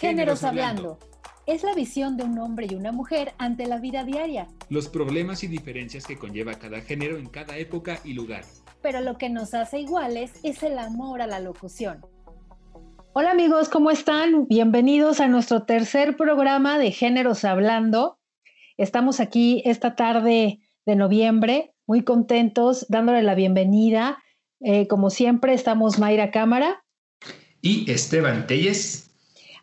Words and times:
Géneros 0.00 0.44
Hablando. 0.44 0.98
Es 1.46 1.62
la 1.62 1.74
visión 1.74 2.16
de 2.16 2.24
un 2.24 2.38
hombre 2.38 2.66
y 2.70 2.74
una 2.74 2.90
mujer 2.90 3.34
ante 3.36 3.66
la 3.66 3.78
vida 3.78 4.02
diaria. 4.02 4.48
Los 4.70 4.88
problemas 4.88 5.44
y 5.44 5.46
diferencias 5.46 6.06
que 6.06 6.16
conlleva 6.16 6.54
cada 6.54 6.80
género 6.80 7.18
en 7.18 7.28
cada 7.28 7.58
época 7.58 8.00
y 8.02 8.14
lugar. 8.14 8.44
Pero 8.80 9.02
lo 9.02 9.18
que 9.18 9.28
nos 9.28 9.52
hace 9.52 9.78
iguales 9.78 10.32
es 10.42 10.62
el 10.62 10.78
amor 10.78 11.20
a 11.20 11.26
la 11.26 11.38
locución. 11.38 12.00
Hola 13.12 13.32
amigos, 13.32 13.68
¿cómo 13.68 13.90
están? 13.90 14.46
Bienvenidos 14.48 15.20
a 15.20 15.28
nuestro 15.28 15.64
tercer 15.64 16.16
programa 16.16 16.78
de 16.78 16.92
Géneros 16.92 17.44
Hablando. 17.44 18.18
Estamos 18.78 19.20
aquí 19.20 19.60
esta 19.66 19.96
tarde 19.96 20.60
de 20.86 20.96
noviembre, 20.96 21.74
muy 21.86 22.04
contentos, 22.04 22.86
dándole 22.88 23.22
la 23.22 23.34
bienvenida. 23.34 24.22
Eh, 24.60 24.86
como 24.86 25.10
siempre, 25.10 25.52
estamos 25.52 25.98
Mayra 25.98 26.30
Cámara. 26.30 26.82
Y 27.60 27.90
Esteban 27.90 28.46
Telles. 28.46 29.09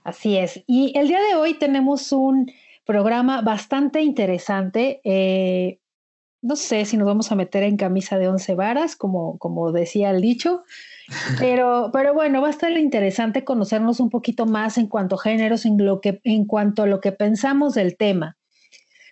Así 0.08 0.38
es. 0.38 0.64
Y 0.68 0.98
el 0.98 1.10
día 1.10 1.20
de 1.22 1.36
hoy 1.36 1.56
tenemos 1.56 2.14
un 2.14 2.50
programa 2.86 3.42
bastante 3.42 4.00
interesante. 4.00 5.02
Eh, 5.04 5.82
no 6.42 6.56
sé 6.56 6.86
si 6.86 6.96
nos 6.96 7.08
vamos 7.08 7.30
a 7.30 7.36
meter 7.36 7.64
en 7.64 7.76
camisa 7.76 8.18
de 8.18 8.30
once 8.30 8.56
varas, 8.56 8.96
como, 8.96 9.38
como 9.38 9.74
decía 9.74 10.12
el 10.12 10.22
dicho, 10.22 10.64
pero, 11.40 11.90
pero 11.92 12.14
bueno, 12.14 12.42
va 12.42 12.48
a 12.48 12.52
estar 12.52 12.72
interesante 12.72 13.44
conocernos 13.44 14.00
un 14.00 14.10
poquito 14.10 14.46
más 14.46 14.78
en 14.78 14.88
cuanto 14.88 15.16
a 15.16 15.22
géneros, 15.22 15.66
en, 15.66 15.86
lo 15.86 16.00
que, 16.00 16.22
en 16.24 16.46
cuanto 16.46 16.84
a 16.84 16.88
lo 16.88 17.02
que 17.02 17.12
pensamos 17.12 17.74
del 17.74 17.98
tema. 17.98 18.38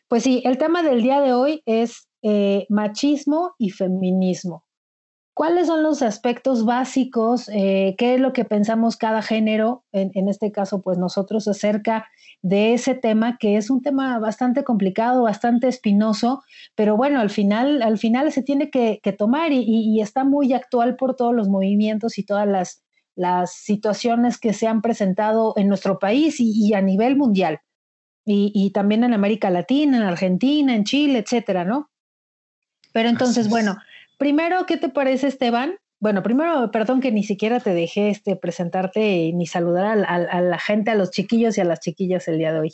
Pues 0.07 0.23
sí, 0.23 0.43
el 0.45 0.57
tema 0.57 0.81
del 0.81 1.03
día 1.03 1.19
de 1.19 1.33
hoy 1.33 1.61
es 1.65 2.07
eh, 2.21 2.67
machismo 2.69 3.53
y 3.57 3.71
feminismo. 3.71 4.64
¿Cuáles 5.35 5.67
son 5.67 5.83
los 5.83 6.01
aspectos 6.01 6.63
básicos? 6.63 7.49
Eh, 7.49 7.95
¿Qué 7.97 8.13
es 8.15 8.21
lo 8.21 8.31
que 8.31 8.45
pensamos 8.45 8.95
cada 8.95 9.21
género, 9.21 9.83
en, 9.91 10.29
este 10.29 10.53
caso, 10.53 10.81
pues 10.81 10.97
nosotros, 10.97 11.49
acerca 11.49 12.07
de 12.41 12.73
ese 12.73 12.95
tema, 12.95 13.37
que 13.37 13.57
es 13.57 13.69
un 13.69 13.81
tema 13.81 14.17
bastante 14.17 14.63
complicado, 14.63 15.23
bastante 15.23 15.67
espinoso, 15.67 16.41
pero 16.73 16.95
bueno, 16.95 17.19
al 17.19 17.29
final, 17.29 17.81
al 17.81 17.97
final 17.97 18.31
se 18.31 18.43
tiene 18.43 18.69
que, 18.69 19.01
tomar 19.17 19.51
y, 19.51 19.99
está 19.99 20.23
muy 20.23 20.53
actual 20.53 20.95
por 20.95 21.17
todos 21.17 21.35
los 21.35 21.49
movimientos 21.49 22.17
y 22.17 22.23
todas 22.23 22.47
las, 22.47 22.85
las 23.13 23.51
situaciones 23.51 24.37
que 24.37 24.53
se 24.53 24.67
han 24.67 24.81
presentado 24.81 25.53
en 25.57 25.67
nuestro 25.67 25.99
país 25.99 26.37
y, 26.39 26.73
a 26.73 26.79
nivel 26.79 27.17
mundial. 27.17 27.59
Y, 28.23 28.71
también 28.71 29.03
en 29.03 29.13
América 29.13 29.49
Latina, 29.49 29.97
en 29.97 30.03
Argentina, 30.03 30.73
en 30.73 30.85
Chile, 30.85 31.19
etcétera, 31.19 31.65
¿no? 31.65 31.89
Pero 32.93 33.09
entonces, 33.09 33.49
bueno, 33.49 33.75
Primero, 34.17 34.65
¿qué 34.65 34.77
te 34.77 34.89
parece, 34.89 35.27
Esteban? 35.27 35.75
Bueno, 35.99 36.23
primero, 36.23 36.71
perdón 36.71 37.01
que 37.01 37.11
ni 37.11 37.23
siquiera 37.23 37.59
te 37.59 37.73
dejé 37.73 38.09
este, 38.09 38.35
presentarte 38.35 39.31
ni 39.33 39.47
saludar 39.47 40.05
a, 40.07 40.41
la 40.41 40.59
gente, 40.59 40.91
a 40.91 40.95
los 40.95 41.11
chiquillos 41.11 41.57
y 41.57 41.61
a 41.61 41.65
las 41.65 41.79
chiquillas 41.79 42.27
el 42.27 42.37
día 42.37 42.53
de 42.53 42.59
hoy. 42.59 42.73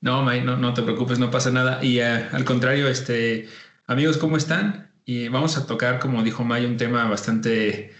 No, 0.00 0.22
May, 0.22 0.42
no, 0.42 0.56
no 0.56 0.74
te 0.74 0.82
preocupes, 0.82 1.18
no 1.18 1.30
pasa 1.30 1.50
nada. 1.50 1.82
Y 1.82 1.98
eh, 1.98 2.26
al 2.32 2.44
contrario, 2.44 2.88
este, 2.88 3.48
amigos, 3.86 4.18
¿cómo 4.18 4.36
están? 4.36 4.90
Y 5.04 5.28
vamos 5.28 5.56
a 5.56 5.66
tocar, 5.66 5.98
como 5.98 6.22
dijo 6.22 6.44
May, 6.44 6.64
un 6.64 6.76
tema 6.76 7.08
bastante, 7.08 7.92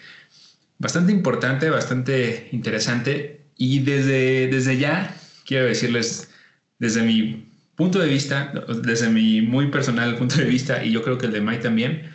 bastante 0.79 1.13
importante, 1.13 1.71
bastante 1.71 2.49
interesante. 2.53 3.47
Y 3.57 3.81
desde, 3.81 4.49
desde 4.49 4.79
ya 4.79 5.15
quiero 5.45 5.67
decirles, 5.67 6.31
desde 6.79 7.03
mi 7.03 7.49
punto 7.75 7.99
de 7.99 8.09
vista, 8.09 8.53
desde 8.83 9.09
mi 9.09 9.41
muy 9.43 9.71
personal 9.71 10.17
punto 10.17 10.37
de 10.37 10.45
vista, 10.45 10.85
y 10.85 10.93
yo 10.93 11.03
creo 11.03 11.19
que 11.19 11.27
el 11.27 11.33
de 11.33 11.41
May 11.41 11.61
también, 11.61 12.13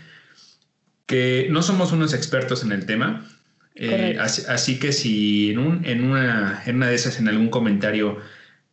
que 1.08 1.48
no 1.50 1.64
somos 1.64 1.92
unos 1.92 2.14
expertos 2.14 2.64
en 2.64 2.72
el 2.72 2.86
tema, 2.86 3.26
eh, 3.74 4.18
así, 4.20 4.80
que 4.80 4.92
si 4.92 5.52
en, 5.52 5.60
un, 5.60 5.86
en, 5.86 6.04
una, 6.04 6.62
en, 6.66 6.76
una, 6.76 6.88
de 6.88 6.96
esas, 6.96 7.20
en 7.20 7.28
algún 7.28 7.50
comentario, 7.50 8.18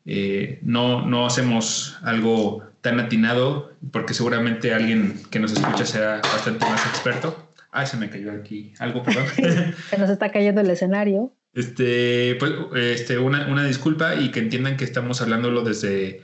eh, 0.04 0.58
no, 0.62 1.06
no 1.06 1.26
hacemos 1.26 1.96
algo 2.02 2.64
tan 2.80 3.00
atinado, 3.00 3.72
porque 3.92 4.14
seguramente 4.14 4.74
alguien 4.74 5.20
que 5.30 5.38
nos 5.38 5.52
escucha 5.52 5.86
será 5.86 6.20
bastante 6.22 6.66
más 6.66 6.84
experto. 6.86 7.52
Ay, 7.70 7.86
se 7.86 7.96
me 7.96 8.10
cayó 8.10 8.32
aquí 8.32 8.72
algo, 8.78 9.02
perdón. 9.02 9.26
se 9.90 9.98
nos 9.98 10.10
está 10.10 10.32
cayendo 10.32 10.60
el 10.60 10.70
escenario. 10.70 11.32
Este, 11.52 12.36
pues, 12.40 12.52
este, 12.74 13.18
una, 13.18 13.46
una 13.46 13.64
disculpa 13.64 14.16
y 14.16 14.30
que 14.30 14.40
entiendan 14.40 14.76
que 14.76 14.84
estamos 14.84 15.20
hablándolo 15.20 15.62
desde, 15.62 16.22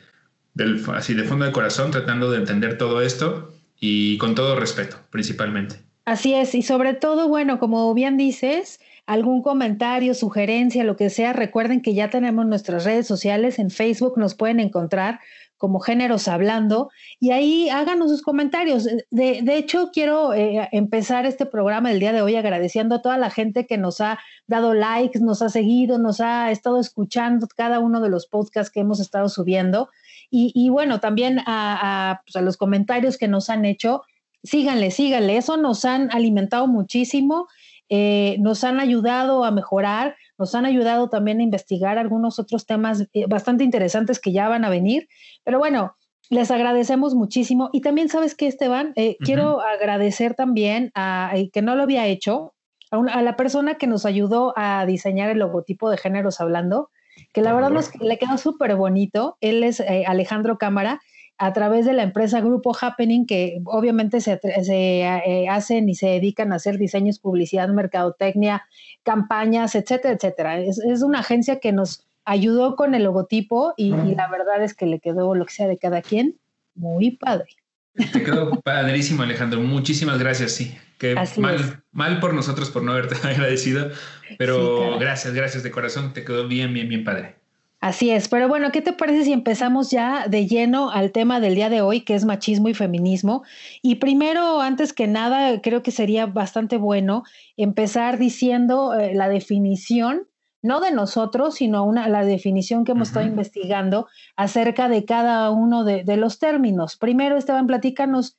del, 0.54 0.82
así 0.94 1.14
de 1.14 1.24
fondo 1.24 1.44
del 1.44 1.54
corazón, 1.54 1.90
tratando 1.90 2.30
de 2.30 2.38
entender 2.38 2.78
todo 2.78 3.00
esto 3.02 3.54
y 3.78 4.18
con 4.18 4.34
todo 4.34 4.58
respeto, 4.58 4.96
principalmente. 5.10 5.89
Así 6.04 6.34
es, 6.34 6.54
y 6.54 6.62
sobre 6.62 6.94
todo, 6.94 7.28
bueno, 7.28 7.58
como 7.58 7.92
bien 7.94 8.16
dices, 8.16 8.80
algún 9.06 9.42
comentario, 9.42 10.14
sugerencia, 10.14 10.84
lo 10.84 10.96
que 10.96 11.10
sea, 11.10 11.32
recuerden 11.32 11.82
que 11.82 11.94
ya 11.94 12.10
tenemos 12.10 12.46
nuestras 12.46 12.84
redes 12.84 13.06
sociales, 13.06 13.58
en 13.58 13.70
Facebook 13.70 14.14
nos 14.16 14.34
pueden 14.34 14.60
encontrar 14.60 15.20
como 15.60 15.78
Géneros 15.78 16.26
Hablando, 16.26 16.90
y 17.18 17.32
ahí 17.32 17.68
háganos 17.68 18.10
sus 18.10 18.22
comentarios. 18.22 18.84
De, 19.10 19.42
de 19.42 19.56
hecho, 19.58 19.90
quiero 19.92 20.32
eh, 20.32 20.70
empezar 20.72 21.26
este 21.26 21.44
programa 21.44 21.90
el 21.92 22.00
día 22.00 22.14
de 22.14 22.22
hoy 22.22 22.34
agradeciendo 22.36 22.94
a 22.94 23.02
toda 23.02 23.18
la 23.18 23.28
gente 23.28 23.66
que 23.66 23.76
nos 23.76 24.00
ha 24.00 24.18
dado 24.46 24.72
likes, 24.72 25.20
nos 25.20 25.42
ha 25.42 25.50
seguido, 25.50 25.98
nos 25.98 26.22
ha 26.22 26.50
estado 26.50 26.80
escuchando 26.80 27.46
cada 27.54 27.78
uno 27.78 28.00
de 28.00 28.08
los 28.08 28.26
podcasts 28.26 28.72
que 28.72 28.80
hemos 28.80 29.00
estado 29.00 29.28
subiendo. 29.28 29.90
Y, 30.32 30.68
bueno, 30.70 31.00
también 31.00 31.40
a, 31.44 32.22
pues, 32.24 32.36
a 32.36 32.40
los 32.40 32.56
comentarios 32.56 33.18
que 33.18 33.26
nos 33.26 33.50
han 33.50 33.64
hecho 33.64 34.02
síganle, 34.42 34.90
síganle. 34.90 35.36
Eso 35.36 35.56
nos 35.56 35.84
han 35.84 36.10
alimentado 36.10 36.66
muchísimo, 36.66 37.48
eh, 37.88 38.36
nos 38.38 38.64
han 38.64 38.80
ayudado 38.80 39.44
a 39.44 39.50
mejorar, 39.50 40.16
nos 40.38 40.54
han 40.54 40.64
ayudado 40.64 41.08
también 41.08 41.40
a 41.40 41.42
investigar 41.42 41.98
algunos 41.98 42.38
otros 42.38 42.66
temas 42.66 43.06
eh, 43.12 43.26
bastante 43.28 43.64
interesantes 43.64 44.20
que 44.20 44.32
ya 44.32 44.48
van 44.48 44.64
a 44.64 44.70
venir. 44.70 45.08
Pero 45.44 45.58
bueno, 45.58 45.96
les 46.28 46.50
agradecemos 46.50 47.14
muchísimo. 47.14 47.70
Y 47.72 47.80
también, 47.80 48.08
¿sabes 48.08 48.34
qué, 48.34 48.46
Esteban? 48.46 48.92
Eh, 48.96 49.16
quiero 49.20 49.60
agradecer 49.60 50.34
también 50.34 50.92
a, 50.94 51.32
que 51.52 51.62
no 51.62 51.74
lo 51.74 51.82
había 51.82 52.06
hecho, 52.06 52.54
a, 52.92 53.22
la 53.22 53.36
persona 53.36 53.74
que 53.74 53.86
nos 53.86 54.06
ayudó 54.06 54.54
a 54.56 54.86
diseñar 54.86 55.30
el 55.30 55.38
logotipo 55.38 55.90
de 55.90 55.98
Géneros 55.98 56.40
Hablando, 56.40 56.90
que 57.32 57.42
la 57.42 57.52
verdad 57.52 57.70
nos, 57.70 57.90
le 58.00 58.18
quedó 58.18 58.38
súper 58.38 58.76
bonito. 58.76 59.36
Él 59.40 59.64
es 59.64 59.82
Alejandro 60.06 60.58
Cámara 60.58 61.00
a 61.42 61.54
través 61.54 61.86
de 61.86 61.94
la 61.94 62.02
empresa 62.02 62.42
Grupo 62.42 62.76
Happening, 62.78 63.24
que 63.24 63.62
obviamente 63.64 64.20
se, 64.20 64.38
eh, 64.44 65.48
hacen 65.48 65.88
y 65.88 65.94
se 65.94 66.08
dedican 66.08 66.52
a 66.52 66.56
hacer 66.56 66.76
diseños, 66.76 67.18
publicidad, 67.18 67.66
mercadotecnia, 67.70 68.66
campañas, 69.04 69.74
etcétera, 69.74 70.12
etcétera. 70.12 70.58
Es, 70.60 71.02
una 71.02 71.20
agencia 71.20 71.58
que 71.58 71.72
nos 71.72 72.06
ayudó 72.26 72.76
con 72.76 72.94
el 72.94 73.04
logotipo 73.04 73.72
y, 73.78 73.90
la 73.90 74.28
verdad 74.28 74.62
es 74.62 74.74
que 74.74 74.84
le 74.84 75.00
quedó 75.00 75.34
lo 75.34 75.46
que 75.46 75.54
sea 75.54 75.66
de 75.66 75.78
cada 75.78 76.02
quien 76.02 76.36
muy 76.74 77.12
padre. 77.12 77.48
Te 77.94 78.22
quedó 78.22 78.60
padrísimo, 78.60 79.22
Alejandro. 79.22 79.62
Muchísimas 79.62 80.18
gracias, 80.18 80.52
sí. 80.52 80.76
Que 80.98 81.14
mal, 81.38 81.82
mal 81.90 82.20
por 82.20 82.34
nosotros 82.34 82.68
por 82.68 82.82
no 82.82 82.92
haberte 82.92 83.14
agradecido, 83.26 83.90
pero 84.36 84.98
gracias, 84.98 85.32
gracias 85.32 85.62
de 85.62 85.70
corazón. 85.70 86.12
Te 86.12 86.22
quedó 86.22 86.46
bien, 86.46 86.74
bien, 86.74 86.86
bien 86.86 87.02
padre. 87.02 87.39
Así 87.80 88.10
es, 88.10 88.28
pero 88.28 88.46
bueno, 88.46 88.72
¿qué 88.72 88.82
te 88.82 88.92
parece 88.92 89.24
si 89.24 89.32
empezamos 89.32 89.90
ya 89.90 90.28
de 90.28 90.46
lleno 90.46 90.90
al 90.90 91.12
tema 91.12 91.40
del 91.40 91.54
día 91.54 91.70
de 91.70 91.80
hoy, 91.80 92.02
que 92.02 92.14
es 92.14 92.26
machismo 92.26 92.68
y 92.68 92.74
feminismo? 92.74 93.42
Y 93.80 93.94
primero, 93.94 94.60
antes 94.60 94.92
que 94.92 95.06
nada, 95.06 95.62
creo 95.62 95.82
que 95.82 95.90
sería 95.90 96.26
bastante 96.26 96.76
bueno 96.76 97.24
empezar 97.56 98.18
diciendo 98.18 98.92
eh, 98.92 99.14
la 99.14 99.30
definición, 99.30 100.28
no 100.60 100.80
de 100.80 100.90
nosotros, 100.90 101.54
sino 101.54 101.84
una, 101.84 102.06
la 102.08 102.22
definición 102.22 102.84
que 102.84 102.92
hemos 102.92 103.08
estado 103.08 103.26
investigando 103.26 104.08
acerca 104.36 104.90
de 104.90 105.06
cada 105.06 105.48
uno 105.50 105.82
de, 105.82 106.04
de 106.04 106.18
los 106.18 106.38
términos. 106.38 106.98
Primero, 106.98 107.38
Esteban, 107.38 107.66
platícanos, 107.66 108.36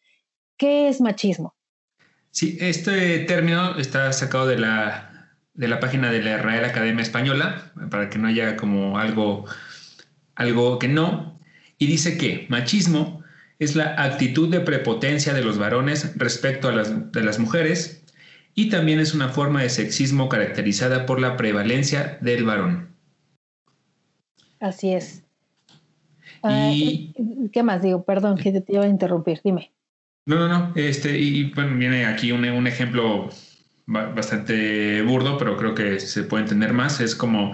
¿qué 0.55 0.87
es 0.87 1.01
machismo? 1.01 1.55
Sí, 2.29 2.59
este 2.61 3.19
término 3.19 3.75
está 3.79 4.13
sacado 4.13 4.45
de 4.45 4.59
la 4.59 5.10
de 5.53 5.67
la 5.67 5.79
página 5.79 6.11
de 6.11 6.21
la 6.21 6.37
Real 6.37 6.65
Academia 6.65 7.03
Española, 7.03 7.71
para 7.89 8.09
que 8.09 8.17
no 8.17 8.27
haya 8.27 8.55
como 8.55 8.97
algo, 8.97 9.45
algo 10.35 10.79
que 10.79 10.87
no, 10.87 11.39
y 11.77 11.87
dice 11.87 12.17
que 12.17 12.45
machismo 12.49 13.23
es 13.59 13.75
la 13.75 14.01
actitud 14.01 14.49
de 14.49 14.59
prepotencia 14.59 15.33
de 15.33 15.43
los 15.43 15.57
varones 15.57 16.13
respecto 16.17 16.69
a 16.69 16.71
las, 16.71 17.11
de 17.11 17.23
las 17.23 17.37
mujeres 17.39 18.03
y 18.55 18.69
también 18.69 18.99
es 18.99 19.13
una 19.13 19.29
forma 19.29 19.61
de 19.61 19.69
sexismo 19.69 20.29
caracterizada 20.29 21.05
por 21.05 21.19
la 21.19 21.37
prevalencia 21.37 22.17
del 22.21 22.43
varón. 22.43 22.95
Así 24.59 24.93
es. 24.93 25.23
y, 26.43 27.13
ah, 27.17 27.49
¿Qué 27.51 27.63
más 27.63 27.81
digo? 27.81 28.03
Perdón, 28.03 28.37
que 28.37 28.51
te 28.61 28.73
iba 28.73 28.83
a 28.83 28.87
interrumpir, 28.87 29.41
dime. 29.43 29.71
No, 30.25 30.35
no, 30.35 30.47
no. 30.47 30.73
Este, 30.75 31.17
y 31.17 31.51
bueno, 31.51 31.77
viene 31.77 32.05
aquí 32.05 32.31
un, 32.31 32.45
un 32.45 32.67
ejemplo 32.67 33.29
bastante 33.91 35.01
burdo, 35.01 35.37
pero 35.37 35.57
creo 35.57 35.75
que 35.75 35.99
se 35.99 36.23
puede 36.23 36.43
entender 36.43 36.73
más. 36.73 36.99
Es 37.01 37.15
como 37.15 37.53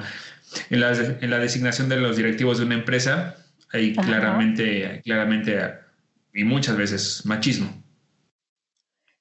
en 0.70 0.80
la, 0.80 0.94
en 0.94 1.30
la 1.30 1.40
designación 1.40 1.90
de 1.90 1.98
los 1.98 2.18
directivos 2.18 2.60
de 2.60 2.66
una 2.66 2.76
empresa, 2.76 3.36
hay 3.72 3.96
claramente, 3.96 5.02
claramente 5.04 5.60
y 6.34 6.44
muchas 6.44 6.78
veces 6.78 7.26
machismo. 7.26 7.70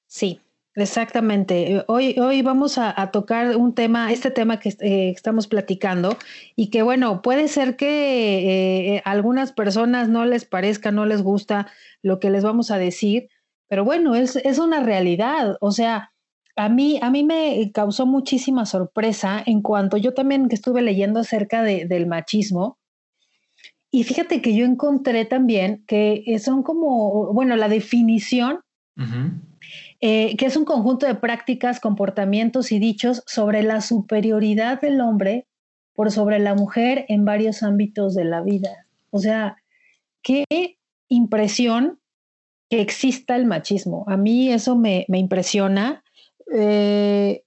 Sí, 0.05 0.39
Exactamente. 0.79 1.83
Hoy, 1.87 2.19
hoy 2.19 2.43
vamos 2.43 2.77
a, 2.77 2.93
tocar 3.09 3.57
un 3.57 3.73
tema, 3.73 4.11
este 4.11 4.29
tema 4.29 4.59
que 4.59 4.69
eh, 4.79 5.09
estamos 5.09 5.47
platicando 5.47 6.15
y 6.55 6.69
que 6.69 6.83
bueno, 6.83 7.23
puede 7.23 7.47
ser 7.47 7.77
que 7.77 9.01
a 9.03 9.09
algunas 9.09 9.53
personas 9.53 10.07
no 10.07 10.23
les 10.25 10.45
parezca, 10.45 10.91
no 10.91 11.07
les 11.07 11.23
gusta 11.23 11.71
lo 12.03 12.19
que 12.19 12.29
les 12.29 12.43
vamos 12.43 12.69
a 12.69 12.77
decir, 12.77 13.27
pero 13.67 13.85
bueno, 13.85 14.13
es, 14.13 14.35
es 14.35 14.59
una 14.59 14.83
realidad. 14.83 15.57
O 15.61 15.71
sea, 15.71 16.13
a 16.57 16.69
mí, 16.69 16.99
a 17.01 17.09
mí 17.09 17.23
me 17.23 17.71
causó 17.73 18.05
muchísima 18.05 18.65
sorpresa 18.65 19.41
en 19.45 19.61
cuanto 19.61 19.97
yo 19.97 20.13
también 20.13 20.49
que 20.49 20.55
estuve 20.55 20.81
leyendo 20.81 21.19
acerca 21.19 21.63
del 21.63 22.07
machismo. 22.07 22.77
Y 23.89 24.03
fíjate 24.03 24.41
que 24.41 24.55
yo 24.55 24.65
encontré 24.65 25.25
también 25.25 25.85
que 25.87 26.37
son 26.43 26.63
como, 26.63 27.31
bueno, 27.33 27.55
la 27.55 27.69
definición, 27.69 28.59
eh, 30.01 30.35
que 30.35 30.45
es 30.45 30.57
un 30.57 30.65
conjunto 30.65 31.05
de 31.05 31.15
prácticas, 31.15 31.79
comportamientos 31.79 32.71
y 32.71 32.79
dichos 32.79 33.23
sobre 33.25 33.63
la 33.63 33.81
superioridad 33.81 34.81
del 34.81 34.99
hombre 35.01 35.47
por 35.93 36.11
sobre 36.11 36.39
la 36.39 36.53
mujer 36.53 37.05
en 37.07 37.25
varios 37.25 37.63
ámbitos 37.63 38.13
de 38.13 38.25
la 38.25 38.41
vida. 38.41 38.85
O 39.09 39.19
sea, 39.19 39.57
qué 40.21 40.45
impresión 41.07 41.99
que 42.69 42.81
exista 42.81 43.35
el 43.35 43.45
machismo. 43.45 44.05
A 44.07 44.17
mí 44.17 44.51
eso 44.51 44.75
me, 44.75 45.05
impresiona. 45.07 46.03
Eh, 46.53 47.43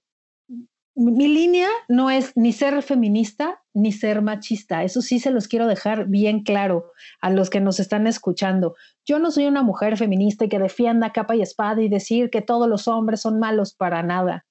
mi 0.95 1.27
línea 1.27 1.67
no 1.87 2.09
es 2.09 2.35
ni 2.35 2.51
ser 2.51 2.81
feminista 2.83 3.61
ni 3.73 3.91
ser 3.91 4.21
machista. 4.21 4.83
Eso 4.83 5.01
sí 5.01 5.19
se 5.19 5.31
los 5.31 5.47
quiero 5.47 5.67
dejar 5.67 6.07
bien 6.07 6.43
claro 6.43 6.91
a 7.21 7.29
los 7.29 7.49
que 7.49 7.61
nos 7.61 7.79
están 7.79 8.07
escuchando. 8.07 8.75
Yo 9.05 9.17
no 9.17 9.31
soy 9.31 9.45
una 9.45 9.63
mujer 9.63 9.97
feminista 9.97 10.47
que 10.47 10.59
defienda 10.59 11.13
capa 11.13 11.35
y 11.35 11.41
espada 11.41 11.81
y 11.81 11.89
decir 11.89 12.29
que 12.29 12.41
todos 12.41 12.67
los 12.67 12.87
hombres 12.87 13.21
son 13.21 13.39
malos 13.39 13.73
para 13.73 14.03
nada. 14.03 14.45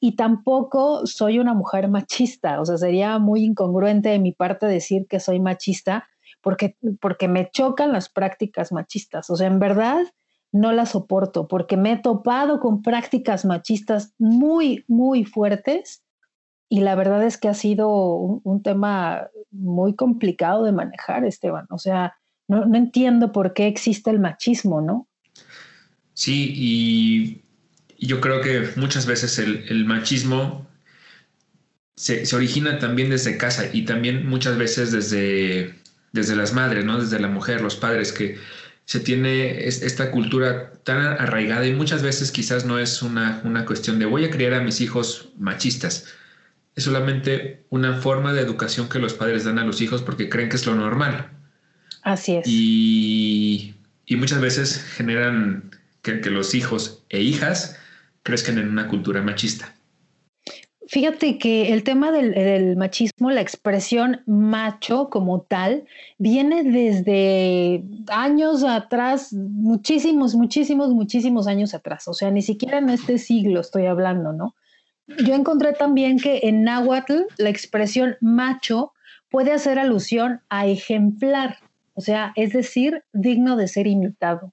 Y 0.00 0.16
tampoco 0.16 1.06
soy 1.06 1.38
una 1.38 1.54
mujer 1.54 1.88
machista. 1.88 2.60
O 2.60 2.66
sea, 2.66 2.76
sería 2.76 3.18
muy 3.18 3.44
incongruente 3.44 4.08
de 4.10 4.18
mi 4.18 4.32
parte 4.32 4.66
decir 4.66 5.06
que 5.08 5.20
soy 5.20 5.40
machista 5.40 6.08
porque, 6.42 6.76
porque 7.00 7.28
me 7.28 7.48
chocan 7.50 7.92
las 7.92 8.08
prácticas 8.08 8.72
machistas. 8.72 9.30
O 9.30 9.36
sea, 9.36 9.46
en 9.46 9.58
verdad 9.58 10.04
no 10.52 10.72
las 10.72 10.90
soporto 10.90 11.48
porque 11.48 11.76
me 11.76 11.92
he 11.92 11.96
topado 11.98 12.60
con 12.60 12.82
prácticas 12.82 13.44
machistas 13.44 14.14
muy, 14.18 14.84
muy 14.88 15.24
fuertes 15.24 16.02
y 16.68 16.80
la 16.80 16.94
verdad 16.94 17.24
es 17.24 17.36
que 17.36 17.48
ha 17.48 17.54
sido 17.54 17.88
un, 17.88 18.62
tema 18.62 19.28
muy 19.50 19.94
complicado 19.94 20.64
de 20.64 20.72
manejar, 20.72 21.24
Esteban. 21.24 21.66
O 21.70 21.78
sea, 21.78 22.16
no, 22.48 22.74
entiendo 22.74 23.30
por 23.30 23.54
qué 23.54 23.68
existe 23.68 24.10
el 24.10 24.18
machismo, 24.18 24.80
¿no? 24.80 25.06
Sí, 26.14 26.52
y 26.56 27.42
yo 28.04 28.20
creo 28.20 28.40
que 28.40 28.70
muchas 28.76 29.06
veces 29.06 29.38
el, 29.38 29.84
machismo 29.84 30.66
se, 31.94 32.26
se, 32.26 32.34
origina 32.34 32.78
también 32.78 33.10
desde 33.10 33.38
casa 33.38 33.66
y 33.72 33.84
también 33.84 34.26
muchas 34.26 34.58
veces 34.58 34.90
desde, 34.90 35.72
desde 36.12 36.34
las 36.34 36.52
madres, 36.52 36.84
¿no? 36.84 36.98
Desde 37.00 37.20
la 37.20 37.28
mujer, 37.28 37.60
los 37.60 37.76
padres, 37.76 38.12
que 38.12 38.38
se 38.86 39.00
tiene 39.00 39.66
esta 39.66 40.12
cultura 40.12 40.72
tan 40.84 40.98
arraigada 40.98 41.66
y 41.66 41.74
muchas 41.74 42.02
veces 42.02 42.30
quizás 42.30 42.64
no 42.64 42.78
es 42.78 43.02
una, 43.02 43.40
una 43.44 43.66
cuestión 43.66 43.98
de 43.98 44.06
voy 44.06 44.24
a 44.24 44.30
criar 44.30 44.54
a 44.54 44.60
mis 44.60 44.80
hijos 44.80 45.30
machistas. 45.38 46.06
Es 46.76 46.84
solamente 46.84 47.64
una 47.68 47.94
forma 47.94 48.32
de 48.32 48.42
educación 48.42 48.88
que 48.88 49.00
los 49.00 49.12
padres 49.14 49.42
dan 49.42 49.58
a 49.58 49.64
los 49.64 49.80
hijos 49.80 50.02
porque 50.02 50.28
creen 50.28 50.48
que 50.48 50.56
es 50.56 50.66
lo 50.66 50.76
normal. 50.76 51.30
Así 52.02 52.36
es. 52.36 52.46
Y, 52.46 53.74
y 54.06 54.14
muchas 54.14 54.40
veces 54.40 54.80
generan 54.94 55.72
que, 56.02 56.20
que 56.20 56.30
los 56.30 56.54
hijos 56.54 57.02
e 57.08 57.20
hijas 57.20 57.76
crezcan 58.22 58.58
en 58.58 58.68
una 58.68 58.86
cultura 58.86 59.20
machista. 59.20 59.75
Fíjate 60.88 61.38
que 61.38 61.72
el 61.72 61.82
tema 61.82 62.12
del, 62.12 62.76
machismo, 62.76 63.30
la 63.32 63.40
expresión 63.40 64.22
macho 64.26 65.10
como 65.10 65.40
tal, 65.40 65.84
viene 66.18 66.62
desde 66.62 67.82
años 68.08 68.62
atrás, 68.62 69.32
muchísimos, 69.32 70.36
muchísimos, 70.36 70.90
muchísimos 70.90 71.48
años 71.48 71.74
atrás. 71.74 72.06
O 72.06 72.14
sea, 72.14 72.30
ni 72.30 72.40
siquiera 72.40 72.78
en 72.78 72.88
este 72.88 73.18
siglo 73.18 73.60
estoy 73.60 73.86
hablando, 73.86 74.32
¿no? 74.32 74.54
Yo 75.08 75.34
encontré 75.34 75.72
también 75.72 76.18
que 76.18 76.40
en 76.44 76.62
náhuatl 76.62 77.22
la 77.36 77.48
expresión 77.48 78.16
macho 78.20 78.92
puede 79.28 79.52
hacer 79.52 79.80
alusión 79.80 80.40
a 80.48 80.66
ejemplar, 80.66 81.58
o 81.94 82.00
sea, 82.00 82.32
es 82.36 82.52
decir, 82.52 83.02
digno 83.12 83.56
de 83.56 83.66
ser 83.66 83.88
imitado. 83.88 84.52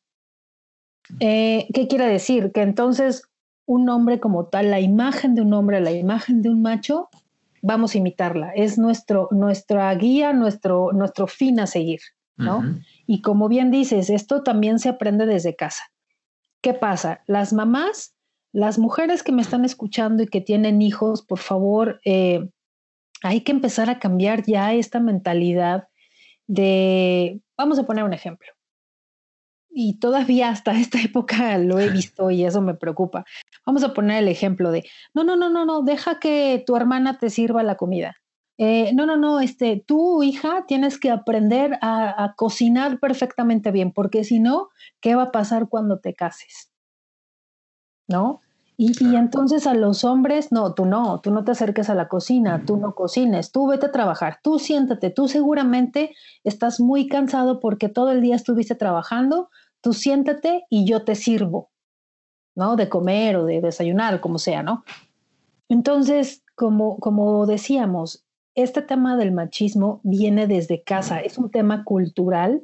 Eh, 1.19 1.67
¿Qué 1.73 1.87
quiere 1.87 2.07
decir? 2.07 2.51
Que 2.51 2.61
entonces 2.61 3.23
un 3.65 3.89
hombre 3.89 4.19
como 4.19 4.45
tal, 4.47 4.71
la 4.71 4.79
imagen 4.79 5.35
de 5.35 5.41
un 5.41 5.53
hombre, 5.53 5.79
la 5.81 5.91
imagen 5.91 6.41
de 6.41 6.49
un 6.49 6.61
macho, 6.61 7.09
vamos 7.61 7.95
a 7.95 7.97
imitarla. 7.97 8.51
Es 8.55 8.77
nuestro, 8.77 9.29
nuestra 9.31 9.93
guía, 9.95 10.33
nuestro, 10.33 10.91
nuestro 10.91 11.27
fin 11.27 11.59
a 11.59 11.67
seguir, 11.67 12.01
¿no? 12.35 12.63
Y 13.07 13.21
como 13.21 13.47
bien 13.47 13.71
dices, 13.71 14.09
esto 14.09 14.43
también 14.43 14.79
se 14.79 14.89
aprende 14.89 15.25
desde 15.25 15.55
casa. 15.55 15.83
¿Qué 16.61 16.73
pasa? 16.73 17.21
Las 17.25 17.53
mamás, 17.53 18.15
las 18.51 18.79
mujeres 18.79 19.23
que 19.23 19.31
me 19.31 19.41
están 19.41 19.65
escuchando 19.65 20.23
y 20.23 20.27
que 20.27 20.41
tienen 20.41 20.81
hijos, 20.81 21.21
por 21.21 21.39
favor, 21.39 22.01
eh, 22.05 22.49
hay 23.21 23.41
que 23.41 23.51
empezar 23.53 23.89
a 23.89 23.99
cambiar 23.99 24.43
ya 24.43 24.73
esta 24.73 24.99
mentalidad 24.99 25.87
de, 26.47 27.41
vamos 27.57 27.79
a 27.79 27.83
poner 27.83 28.03
un 28.03 28.13
ejemplo 28.13 28.47
y 29.73 29.99
todavía 29.99 30.49
hasta 30.49 30.71
esta 30.79 31.01
época 31.01 31.57
lo 31.57 31.79
he 31.79 31.89
visto 31.89 32.31
y 32.31 32.45
eso 32.45 32.61
me 32.61 32.75
preocupa. 32.75 33.25
Vamos 33.65 33.83
a 33.83 33.93
poner 33.93 34.23
el 34.23 34.29
ejemplo 34.29 34.71
de, 34.71 34.83
no, 35.13 35.23
no, 35.23 35.35
no, 35.35 35.49
no, 35.49 35.65
no, 35.65 35.81
deja 35.81 36.19
que 36.19 36.63
tu 36.65 36.75
hermana 36.75 37.17
te 37.17 37.29
sirva 37.29 37.63
la 37.63 37.75
comida. 37.75 38.15
Eh, 38.59 38.93
no, 38.93 39.07
no, 39.07 39.17
no, 39.17 39.39
este, 39.39 39.83
tú, 39.85 40.21
hija, 40.21 40.65
tienes 40.67 40.99
que 40.99 41.09
aprender 41.09 41.79
a, 41.81 42.33
cocinar 42.37 42.99
perfectamente 42.99 43.71
bien, 43.71 43.91
porque 43.91 44.23
si 44.23 44.39
no, 44.39 44.69
¿qué 45.01 45.15
va 45.15 45.23
a 45.23 45.31
pasar 45.31 45.69
cuando 45.69 45.99
te 45.99 46.13
cases? 46.13 46.71
¿No? 48.07 48.41
Y, 48.77 48.91
y, 49.03 49.15
entonces 49.15 49.65
a 49.65 49.73
los 49.73 50.03
hombres, 50.03 50.51
no, 50.51 50.73
tú 50.73 50.85
no, 50.85 51.19
tú 51.21 51.31
no 51.31 51.43
te 51.43 51.51
acerques 51.51 51.89
a 51.89 51.95
la 51.95 52.07
cocina, 52.07 52.63
tú 52.65 52.77
no 52.77 52.95
cocines, 52.95 53.51
tú 53.51 53.67
vete 53.67 53.87
a 53.87 53.91
trabajar, 53.91 54.39
tú 54.43 54.59
siéntate, 54.59 55.09
tú 55.09 55.27
seguramente 55.27 56.15
estás 56.43 56.79
muy 56.79 57.07
cansado 57.07 57.59
porque 57.59 57.87
todo 57.87 58.11
el 58.11 58.21
día 58.21 58.35
estuviste 58.35 58.75
trabajando, 58.75 59.49
tú 59.83 59.93
siéntate 59.93 60.65
y 60.69 60.85
yo 60.85 61.03
te 61.03 61.13
sirvo, 61.13 61.69
¿no? 62.55 62.75
De 62.75 62.89
comer 62.89 63.35
o 63.35 63.45
de 63.45 63.61
desayunar, 63.61 64.21
como 64.21 64.39
sea, 64.39 64.63
¿no? 64.63 64.83
Entonces, 65.69 66.43
como, 66.55 66.97
como 66.99 67.45
decíamos, 67.45 68.25
este 68.55 68.81
tema 68.81 69.17
del 69.17 69.33
machismo 69.33 69.99
viene 70.03 70.47
desde 70.47 70.83
casa, 70.83 71.19
es 71.19 71.37
un 71.37 71.51
tema 71.51 71.83
cultural 71.83 72.63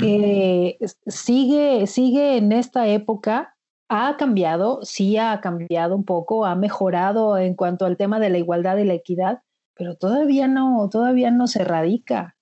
que 0.00 0.78
sigue, 1.06 1.86
sigue 1.86 2.36
en 2.36 2.50
esta 2.50 2.88
época, 2.88 3.54
ha 3.88 4.16
cambiado, 4.16 4.80
sí 4.82 5.16
ha 5.16 5.40
cambiado 5.40 5.94
un 5.94 6.04
poco, 6.04 6.44
ha 6.44 6.56
mejorado 6.56 7.38
en 7.38 7.54
cuanto 7.54 7.86
al 7.86 7.96
tema 7.96 8.18
de 8.18 8.30
la 8.30 8.38
igualdad 8.38 8.78
y 8.78 8.84
la 8.84 8.94
equidad, 8.94 9.42
pero 9.74 9.94
todavía 9.94 10.48
no, 10.48 10.88
todavía 10.90 11.30
no 11.30 11.46
se 11.46 11.62
radica. 11.64 12.36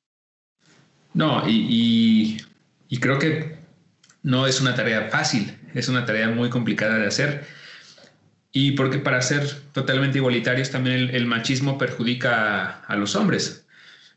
No, 1.13 1.47
y, 1.47 2.39
y 2.89 3.01
creo 3.01 3.19
que 3.19 3.58
no 4.23 4.47
es 4.47 4.61
una 4.61 4.75
tarea 4.75 5.09
fácil, 5.11 5.57
es 5.75 5.89
una 5.89 6.05
tarea 6.05 6.29
muy 6.29 6.51
complicada 6.51 6.99
de 6.99 7.07
hacer. 7.07 7.45
Y 8.53 8.73
porque 8.73 8.99
para 8.99 9.23
ser 9.23 9.47
totalmente 9.73 10.19
igualitarios 10.19 10.71
también 10.71 11.11
el, 11.13 11.27
machismo 11.27 11.79
perjudica 11.79 12.81
a, 12.81 12.97
los 12.97 13.15
hombres. 13.15 13.67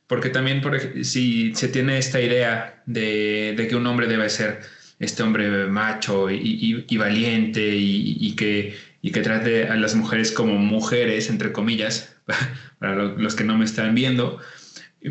Porque 0.08 0.30
también 0.30 0.62
si 1.04 1.54
se 1.56 1.68
tiene 1.68 1.98
esta 1.98 2.22
idea 2.22 2.82
de, 2.86 3.68
que 3.70 3.76
un 3.76 3.86
hombre 3.88 4.08
debe 4.08 4.30
ser 4.30 4.62
este 5.00 5.24
hombre 5.24 5.68
macho 5.68 6.30
y, 6.30 6.98
valiente 6.98 7.76
y, 7.76 8.36
que, 8.36 8.76
y 9.02 9.12
que 9.12 9.22
trate 9.22 9.68
a 9.68 9.76
las 9.76 9.96
mujeres 9.96 10.32
como 10.32 10.58
mujeres, 10.58 11.30
entre 11.30 11.52
comillas, 11.52 12.16
para 12.80 12.96
los 12.96 13.36
que 13.36 13.44
no 13.44 13.58
me 13.58 13.66
están 13.66 13.96
viendo, 13.96 14.40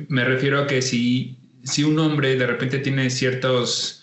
me 0.08 0.24
refiero 0.24 0.60
a 0.60 0.66
que 0.66 0.82
si, 0.82 1.38
si 1.64 1.84
un 1.84 1.98
hombre 1.98 2.36
de 2.36 2.46
repente 2.46 2.78
tiene 2.78 3.10
ciertos 3.10 3.99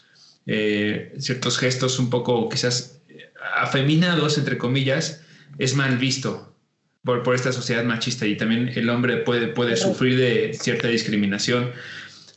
eh, 0.48 1.14
ciertos 1.20 1.58
gestos 1.58 2.00
un 2.00 2.10
poco 2.10 2.50
quizás 2.50 3.02
afeminados, 3.56 4.38
entre 4.38 4.58
comillas, 4.58 5.22
es 5.58 5.76
mal 5.76 5.98
visto 5.98 6.56
por, 7.04 7.24
por, 7.24 7.36
esta 7.36 7.52
sociedad 7.52 7.84
machista 7.84 8.26
y 8.26 8.36
también 8.36 8.72
el 8.76 8.90
hombre 8.90 9.18
puede, 9.18 9.48
puede 9.48 9.78
sufrir 9.78 10.18
de 10.18 10.54
cierta 10.54 10.88
discriminación. 10.88 11.72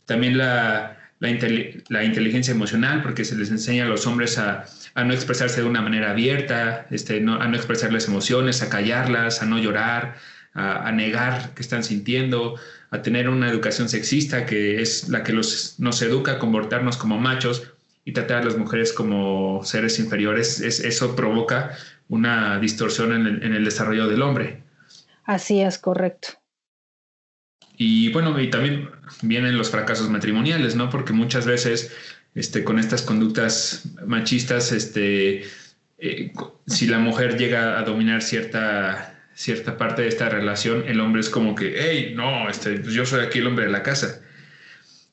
También 0.05 0.37
la, 0.37 0.97
la, 1.19 2.03
inteligencia 2.03 2.51
emocional, 2.51 3.01
porque 3.01 3.23
se 3.25 3.35
les 3.35 3.51
enseña 3.51 3.85
a 3.85 3.87
los 3.87 4.07
hombres 4.07 4.37
a, 4.37 4.65
a 4.95 5.03
no 5.03 5.13
expresarse 5.13 5.61
de 5.61 5.67
una 5.67 5.81
manera 5.81 6.11
abierta, 6.11 6.87
este, 6.89 7.21
no, 7.21 7.39
a 7.41 7.47
no 7.47 7.55
expresar 7.55 7.93
las 7.93 8.07
emociones, 8.07 8.61
a 8.61 8.69
callarlas, 8.69 9.41
a 9.41 9.45
no 9.45 9.59
llorar, 9.59 10.15
a, 10.53 10.87
a, 10.87 10.91
negar 10.91 11.53
que 11.53 11.61
están 11.61 11.83
sintiendo, 11.83 12.55
a 12.89 13.01
tener 13.01 13.29
una 13.29 13.49
educación 13.49 13.87
sexista, 13.87 14.45
que 14.45 14.81
es 14.81 15.09
la 15.09 15.23
que 15.23 15.31
los, 15.31 15.75
nos 15.79 16.01
educa 16.01 16.33
a 16.33 16.39
comportarnos 16.39 16.97
como 16.97 17.19
machos 17.19 17.70
y 18.03 18.13
tratar 18.13 18.41
a 18.41 18.45
las 18.45 18.57
mujeres 18.57 18.93
como 18.93 19.63
seres 19.63 19.99
inferiores, 19.99 20.59
es, 20.59 20.79
eso 20.79 21.15
provoca 21.15 21.77
una 22.09 22.59
distorsión 22.59 23.13
en 23.13 23.53
el, 23.53 23.63
desarrollo 23.63 24.07
del 24.07 24.21
hombre. 24.21 24.63
Así 25.23 25.61
es, 25.61 25.77
correcto. 25.77 26.29
Y 27.77 28.11
bueno, 28.11 28.39
y 28.39 28.49
también 28.49 28.89
vienen 29.21 29.57
los 29.57 29.69
fracasos 29.69 30.09
matrimoniales, 30.09 30.75
¿no? 30.75 30.89
Porque 30.89 31.13
muchas 31.13 31.45
veces 31.45 31.95
este, 32.35 32.63
con 32.63 32.79
estas 32.79 33.01
conductas 33.01 33.83
machistas, 34.05 34.71
este, 34.71 35.45
eh, 35.97 36.33
si 36.67 36.87
la 36.87 36.99
mujer 36.99 37.37
llega 37.37 37.79
a 37.79 37.83
dominar 37.83 38.21
cierta, 38.21 39.23
cierta 39.33 39.77
parte 39.77 40.01
de 40.01 40.09
esta 40.09 40.27
relación, 40.27 40.83
el 40.87 40.99
hombre 40.99 41.21
es 41.21 41.29
como 41.29 41.55
que, 41.55 41.75
hey, 41.77 42.13
no, 42.15 42.49
este, 42.49 42.79
pues 42.79 42.93
yo 42.93 43.05
soy 43.05 43.25
aquí 43.25 43.39
el 43.39 43.47
hombre 43.47 43.65
de 43.65 43.71
la 43.71 43.83
casa. 43.83 44.20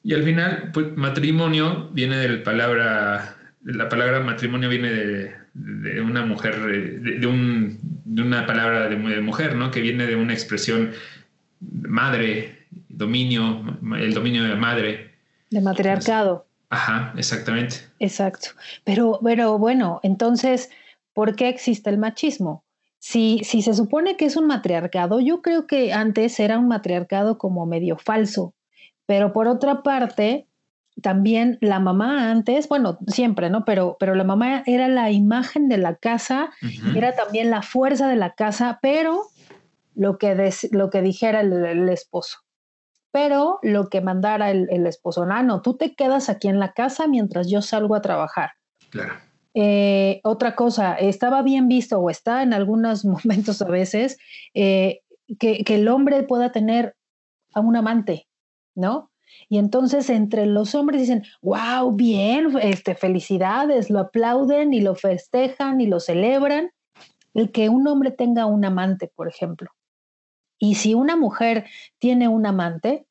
Y 0.03 0.15
al 0.15 0.23
final, 0.23 0.71
pues 0.73 0.97
matrimonio 0.97 1.91
viene 1.93 2.17
de 2.17 2.29
la 2.29 2.45
palabra, 2.45 3.37
la 3.65 3.89
palabra 3.89 4.21
matrimonio 4.21 4.69
viene 4.69 4.91
de, 4.91 6.01
una 6.01 6.25
mujer, 6.25 6.57
de, 6.61 7.27
un, 7.27 7.79
de, 8.05 8.23
una 8.23 8.47
palabra 8.47 8.89
de, 8.89 8.97
mujer, 8.97 9.57
¿no? 9.57 9.71
Que 9.71 9.81
viene 9.81 10.07
de 10.07 10.17
una 10.17 10.33
expresión 10.33 10.93
madre, 11.61 12.67
dominio, 12.89 13.79
el 13.99 14.15
dominio 14.15 14.45
de 14.45 14.55
madre. 14.55 15.11
De 15.51 15.61
matriarcado. 15.61 16.47
Ajá, 16.71 17.13
exactamente. 17.17 17.77
Exacto. 17.99 18.49
Pero, 18.85 19.19
pero 19.23 19.59
bueno, 19.59 20.01
entonces, 20.03 20.71
¿por 21.13 21.35
qué 21.35 21.49
existe 21.49 21.91
el 21.91 21.99
machismo? 21.99 22.65
Si, 22.99 23.41
si 23.45 23.63
se 23.63 23.75
supone 23.75 24.17
que 24.17 24.27
es 24.27 24.37
un 24.37 24.47
matriarcado, 24.47 25.21
yo 25.21 25.41
creo 25.41 25.67
que 25.67 25.93
antes 25.93 26.39
era 26.41 26.59
un 26.59 26.69
matriarcado 26.69 27.39
como 27.39 27.65
medio 27.65 27.97
falso, 27.97 28.55
pero 29.09 29.33
por 29.33 29.49
otra 29.49 29.83
parte, 29.83 30.47
también 31.03 31.59
la 31.61 31.81
mamá 31.81 32.31
antes, 32.31 32.69
bueno, 32.69 33.01
siempre, 33.09 33.51
¿no? 33.51 33.65
Pero, 33.65 33.97
pero 33.99 34.15
la 34.15 34.23
mamá 34.23 34.63
era 34.67 34.87
la 34.87 35.11
imagen 35.11 35.69
de 35.69 35.79
la 35.79 35.97
casa, 35.97 36.51
era 36.95 37.17
también 37.17 37.51
la 37.51 37.63
fuerza 37.63 38.07
de 38.07 38.17
la 38.17 38.35
casa, 38.35 38.79
pero 38.81 39.23
lo 39.97 40.19
que, 40.19 40.53
lo 40.71 40.91
que 40.91 41.03
dijera 41.03 41.41
el 41.41 41.89
esposo 41.89 42.39
pero 43.11 43.59
lo 43.63 43.89
que 43.89 44.01
mandara 44.01 44.51
el, 44.51 44.87
esposo, 44.87 45.27
ah, 45.29 45.43
no, 45.43 45.63
tú 45.63 45.77
te 45.77 45.95
quedas 45.95 46.29
aquí 46.29 46.47
en 46.47 46.61
la 46.61 46.73
casa 46.73 47.07
mientras 47.07 47.51
yo 47.51 47.63
salgo 47.63 47.95
a 47.95 48.03
trabajar. 48.03 48.51
Claro. 48.91 49.15
Eh, 49.55 50.21
otra 50.23 50.55
cosa, 50.55 50.95
estaba 50.95 51.43
bien 51.43 51.67
visto 51.67 51.99
o 51.99 52.11
está 52.11 52.43
en 52.43 52.53
algunos 52.53 53.05
momentos 53.25 53.61
a 53.63 53.67
veces 53.67 54.19
eh, 54.55 55.01
que, 55.39 55.65
el 55.67 55.89
hombre 55.89 56.23
pueda 56.23 56.53
tener 56.53 56.95
a 57.55 57.61
un 57.61 57.77
amante, 57.77 58.28
¿no? 58.79 59.11
Y 59.49 59.59
entonces 59.59 60.09
entre 60.11 60.47
los 60.47 60.75
hombres 60.75 61.03
dicen, 61.03 61.25
wow, 61.43 61.93
bien, 61.93 62.57
este, 62.63 62.95
felicidades, 62.95 63.91
lo 63.91 64.01
aplauden 64.01 64.73
y 64.73 64.81
lo 64.81 64.95
festejan 64.95 65.81
y 65.81 65.87
lo 65.87 66.01
celebran. 66.01 66.71
El 67.35 67.53
que 67.53 67.69
un 67.69 67.87
hombre 67.87 68.11
tenga 68.11 68.47
un 68.47 68.65
amante, 68.65 69.11
por 69.15 69.29
ejemplo. 69.29 69.71
Y 70.59 70.77
si 70.77 70.95
una 70.95 71.17
mujer 71.17 71.67
tiene 71.99 72.29
un 72.29 72.47
amante 72.47 73.07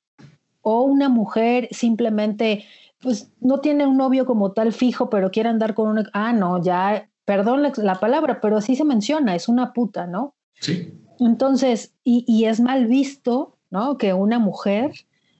o 0.61 0.81
una 0.81 1.07
mujer 1.07 1.69
simplemente 1.71 2.65
pues 2.99 3.31
no 3.39 3.59
tiene 3.59 3.85
un 3.85 3.97
novio 3.97 4.25
como 4.25 4.53
tal 4.53 4.73
fijo, 4.73 5.09
pero 5.09 5.31
quiere 5.31 5.49
andar 5.49 5.73
con 5.73 5.89
un... 5.89 6.07
Ah, 6.13 6.33
no, 6.33 6.61
ya, 6.61 7.09
perdón 7.25 7.61
la, 7.63 7.95
palabra, 7.99 8.41
pero 8.41 8.57
así 8.57 8.75
se 8.75 8.83
menciona, 8.83 9.35
es 9.35 9.47
una 9.47 9.73
puta, 9.73 10.07
¿no? 10.07 10.35
Sí. 10.59 10.93
Entonces, 11.19 11.93
y, 12.03 12.45
es 12.45 12.59
mal 12.59 12.87
visto, 12.87 13.57
¿no? 13.69 13.97
Que 13.97 14.13
una 14.13 14.39
mujer 14.39 14.91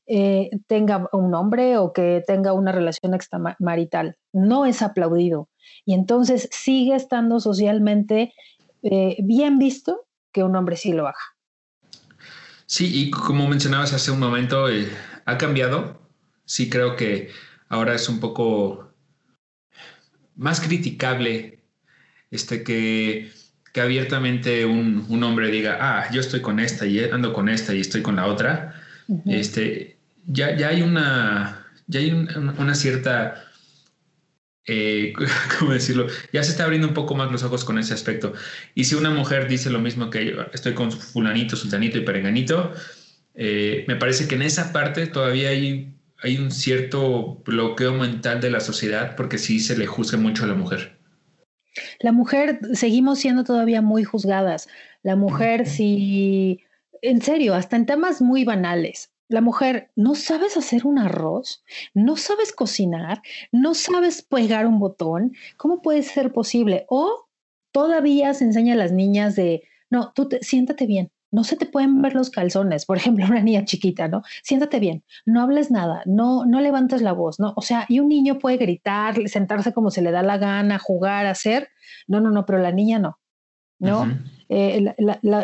eh, 0.10 0.50
tenga 0.68 1.10
un 1.12 1.34
hombre 1.34 1.78
o 1.78 1.92
que 1.92 2.24
tenga 2.26 2.54
una 2.54 2.72
relación 2.72 3.14
extramarital. 3.14 4.16
No 4.32 4.66
es 4.66 4.82
aplaudido. 4.82 5.50
Y 5.86 5.94
entonces 5.94 6.48
sigue 6.52 6.96
estando 6.96 7.42
socialmente 7.42 8.34
eh, 8.84 9.18
bien 9.20 9.60
visto 9.60 10.06
que 10.32 10.44
un 10.44 10.56
hombre 10.56 10.78
sí 10.78 10.94
lo 10.94 11.08
haga. 11.08 11.20
Sí, 12.66 12.90
y 13.02 13.12
como 13.12 13.48
mencionabas 13.48 13.94
hace 13.94 14.12
un 14.12 14.20
momento, 14.20 14.70
eh, 14.70 14.88
ha 15.26 15.38
cambiado. 15.38 16.00
Sí 16.46 16.70
creo 16.70 16.96
que 16.96 17.30
ahora 17.68 17.94
es 17.94 18.08
un 18.08 18.22
poco 18.22 18.94
más 20.36 20.62
criticable 20.62 21.64
este, 22.32 22.64
que, 22.64 23.32
que 23.74 23.82
abiertamente 23.82 24.66
un, 24.66 25.24
hombre 25.24 25.50
diga, 25.50 25.78
ah, 25.82 26.12
yo 26.12 26.22
estoy 26.22 26.42
con 26.42 26.60
esta 26.62 26.86
y 26.86 27.04
ando 27.04 27.34
con 27.34 27.50
esta 27.50 27.74
y 27.74 27.82
estoy 27.82 28.02
con 28.02 28.16
la 28.16 28.28
otra. 28.28 28.82
este, 29.26 29.97
ya, 30.28 30.56
ya 30.56 30.70
hay 30.70 30.82
una, 30.84 31.66
ya 31.88 32.00
hay 32.00 32.12
una 32.12 32.76
cierta 32.76 33.48
eh, 34.68 35.14
¿cómo 35.60 35.72
decirlo? 35.72 36.08
Ya 36.34 36.44
se 36.44 36.52
está 36.52 36.66
abriendo 36.66 36.88
un 36.88 36.94
poco 36.94 37.16
más 37.16 37.32
los 37.32 37.44
ojos 37.44 37.66
con 37.66 37.80
ese 37.80 37.94
aspecto. 37.94 38.34
Y 38.76 38.84
si 38.84 38.96
una 38.96 39.10
mujer 39.10 39.48
dice 39.48 39.70
lo 39.70 39.80
mismo 39.80 40.10
que 40.10 40.26
yo, 40.26 40.42
estoy 40.54 40.74
con 40.74 40.92
fulanito, 40.92 41.56
sultanito 41.56 41.98
y 41.98 42.02
perenganito, 42.02 42.74
eh, 43.34 43.86
me 43.88 43.96
parece 43.96 44.28
que 44.28 44.36
en 44.36 44.42
esa 44.42 44.74
parte 44.74 45.08
todavía 45.08 45.50
hay, 45.50 45.94
hay 46.22 46.38
un 46.38 46.52
cierto 46.52 47.42
bloqueo 47.46 47.94
mental 47.94 48.42
de 48.42 48.52
la 48.52 48.60
sociedad 48.60 49.16
porque 49.16 49.38
sí 49.38 49.60
se 49.60 49.78
le 49.78 49.88
juzga 49.88 50.18
mucho 50.18 50.44
a 50.44 50.48
la 50.48 50.56
mujer. 50.56 50.98
La 52.00 52.12
mujer, 52.12 52.60
seguimos 52.74 53.20
siendo 53.20 53.44
todavía 53.44 53.82
muy 53.82 54.04
juzgadas. 54.04 54.68
La 55.04 55.16
mujer, 55.16 55.68
si, 55.68 56.64
en 57.04 57.22
serio, 57.22 57.54
hasta 57.54 57.76
en 57.76 57.86
temas 57.86 58.22
muy 58.22 58.44
banales 58.44 59.12
la 59.30 59.42
mujer, 59.42 59.92
no 59.96 60.16
sabes 60.16 60.58
hacer 60.58 60.86
un 60.86 61.00
arroz, 61.00 61.64
no 61.94 62.16
sabes 62.16 62.54
cocinar, 62.54 63.22
no 63.52 63.74
sabes 63.74 64.22
pegar 64.22 64.66
un 64.68 64.80
botón, 64.80 65.34
¿cómo 65.58 65.82
puede 65.82 66.04
ser 66.04 66.32
posible? 66.32 66.86
O 66.90 67.28
todavía 67.72 68.34
se 68.34 68.46
enseña 68.46 68.74
a 68.74 68.78
las 68.78 68.92
niñas 68.92 69.36
de, 69.36 69.64
no, 69.90 70.12
tú 70.14 70.30
siéntate 70.42 70.86
bien, 70.88 71.12
no 71.32 71.44
se 71.44 71.58
te 71.58 71.66
pueden 71.66 72.02
ver 72.02 72.16
los 72.16 72.30
calzones, 72.30 72.86
por 72.86 72.98
ejemplo, 72.98 73.26
una 73.26 73.42
niña 73.42 73.66
chiquita, 73.66 74.08
¿no? 74.08 74.24
Siéntate 74.44 74.80
bien, 74.80 75.04
no 75.26 75.42
hables 75.42 75.72
nada, 75.72 76.02
no, 76.06 76.46
no 76.46 76.62
levantes 76.62 77.02
la 77.02 77.12
voz, 77.12 77.40
¿no? 77.40 77.54
O 77.58 77.62
sea, 77.62 77.86
y 77.90 78.00
un 78.00 78.08
niño 78.08 78.40
puede 78.40 78.58
gritar, 78.58 79.28
sentarse 79.28 79.74
como 79.74 79.92
se 79.92 80.02
le 80.02 80.12
da 80.12 80.24
la 80.24 80.38
gana, 80.38 80.80
jugar, 80.80 81.26
hacer, 81.26 81.70
no, 82.08 82.22
no, 82.22 82.32
no, 82.32 82.46
pero 82.46 82.60
la 82.60 82.72
niña 82.72 83.00
no, 83.00 83.20
¿no? 83.80 84.08
Eh, 84.50 84.96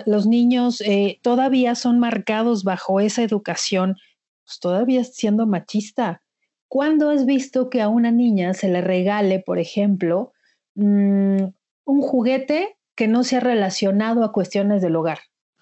los 0.06 0.26
niños 0.28 0.82
eh, 0.82 1.20
todavía 1.22 1.76
son 1.76 2.00
marcados 2.00 2.64
bajo 2.64 3.00
esa 3.00 3.24
educación, 3.24 3.98
pues 4.46 4.60
todavía 4.60 5.04
siendo 5.04 5.46
machista. 5.46 6.22
¿Cuándo 6.68 7.10
has 7.10 7.26
visto 7.26 7.70
que 7.70 7.82
a 7.82 7.90
una 7.90 8.12
niña 8.12 8.54
se 8.54 8.70
le 8.70 8.82
regale, 8.82 9.40
por 9.40 9.60
ejemplo, 9.60 10.34
mm, 10.76 11.44
un 11.86 12.02
juguete 12.02 12.78
que 12.96 13.08
no 13.08 13.24
sea 13.24 13.40
relacionado 13.40 14.24
a 14.24 14.32
cuestiones 14.32 14.82
del 14.82 14.96
hogar? 14.96 15.20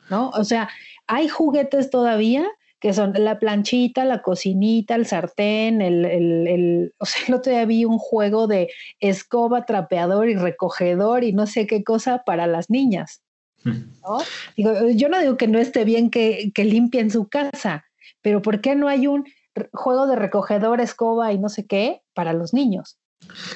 ¿No? 0.09 0.29
O 0.29 0.43
sea, 0.43 0.69
hay 1.07 1.27
juguetes 1.27 1.89
todavía 1.89 2.47
que 2.81 2.93
son 2.93 3.13
la 3.15 3.37
planchita, 3.37 4.03
la 4.05 4.23
cocinita, 4.23 4.95
el 4.95 5.05
sartén, 5.05 5.81
el, 5.81 6.03
el, 6.03 6.93
o 6.97 7.05
sea, 7.05 7.21
el 7.27 7.35
otro 7.35 7.51
día 7.53 7.63
vi 7.65 7.85
un 7.85 7.99
juego 7.99 8.47
de 8.47 8.71
escoba, 8.99 9.67
trapeador 9.67 10.27
y 10.27 10.35
recogedor 10.35 11.23
y 11.23 11.31
no 11.31 11.45
sé 11.45 11.67
qué 11.67 11.83
cosa 11.83 12.23
para 12.25 12.47
las 12.47 12.71
niñas. 12.71 13.21
Digo, 14.57 14.89
yo 14.89 15.09
no 15.09 15.19
digo 15.19 15.37
que 15.37 15.47
no 15.47 15.59
esté 15.59 15.85
bien 15.85 16.09
que, 16.09 16.51
que 16.55 16.65
limpien 16.65 17.11
su 17.11 17.27
casa, 17.27 17.85
pero 18.23 18.41
¿por 18.41 18.61
qué 18.61 18.75
no 18.75 18.87
hay 18.87 19.05
un 19.05 19.25
juego 19.71 20.07
de 20.07 20.15
recogedor, 20.15 20.81
escoba 20.81 21.31
y 21.31 21.37
no 21.37 21.49
sé 21.49 21.67
qué 21.67 22.01
para 22.15 22.33
los 22.33 22.51
niños? 22.51 22.97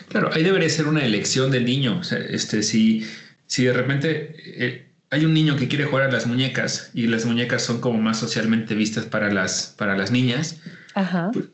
Claro, 0.09 0.29
ahí 0.31 0.43
debería 0.43 0.69
ser 0.69 0.87
una 0.87 1.03
elección 1.03 1.49
del 1.49 1.65
niño. 1.65 2.01
este, 2.29 2.61
si, 2.61 3.03
si 3.47 3.65
de 3.65 3.73
repente 3.73 4.35
eh, 4.63 4.94
hay 5.11 5.25
un 5.25 5.33
niño 5.33 5.55
que 5.55 5.67
quiere 5.67 5.85
jugar 5.85 6.09
a 6.09 6.11
las 6.11 6.25
muñecas 6.27 6.91
y 6.93 7.07
las 7.07 7.25
muñecas 7.25 7.63
son 7.63 7.79
como 7.79 7.99
más 7.99 8.19
socialmente 8.19 8.75
vistas 8.75 9.05
para 9.05 9.31
las, 9.31 9.73
para 9.77 9.95
las 9.97 10.11
niñas, 10.11 10.61
pues, 11.33 11.45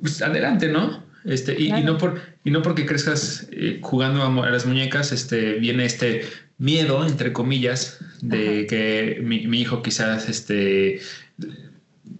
pues, 0.00 0.22
adelante, 0.22 0.68
¿no? 0.68 1.02
Este, 1.24 1.60
y, 1.60 1.70
no 1.82 1.98
por, 1.98 2.20
y 2.44 2.50
no 2.50 2.62
porque 2.62 2.86
crezcas 2.86 3.48
eh, 3.50 3.80
jugando 3.82 4.22
a, 4.22 4.50
las 4.50 4.64
muñecas, 4.66 5.12
este, 5.12 5.54
viene 5.54 5.84
este 5.84 6.22
miedo, 6.56 7.06
entre 7.06 7.32
comillas, 7.32 7.98
de 8.22 8.66
que 8.66 9.20
mi, 9.22 9.60
hijo 9.60 9.82
quizás 9.82 10.28
este, 10.28 11.00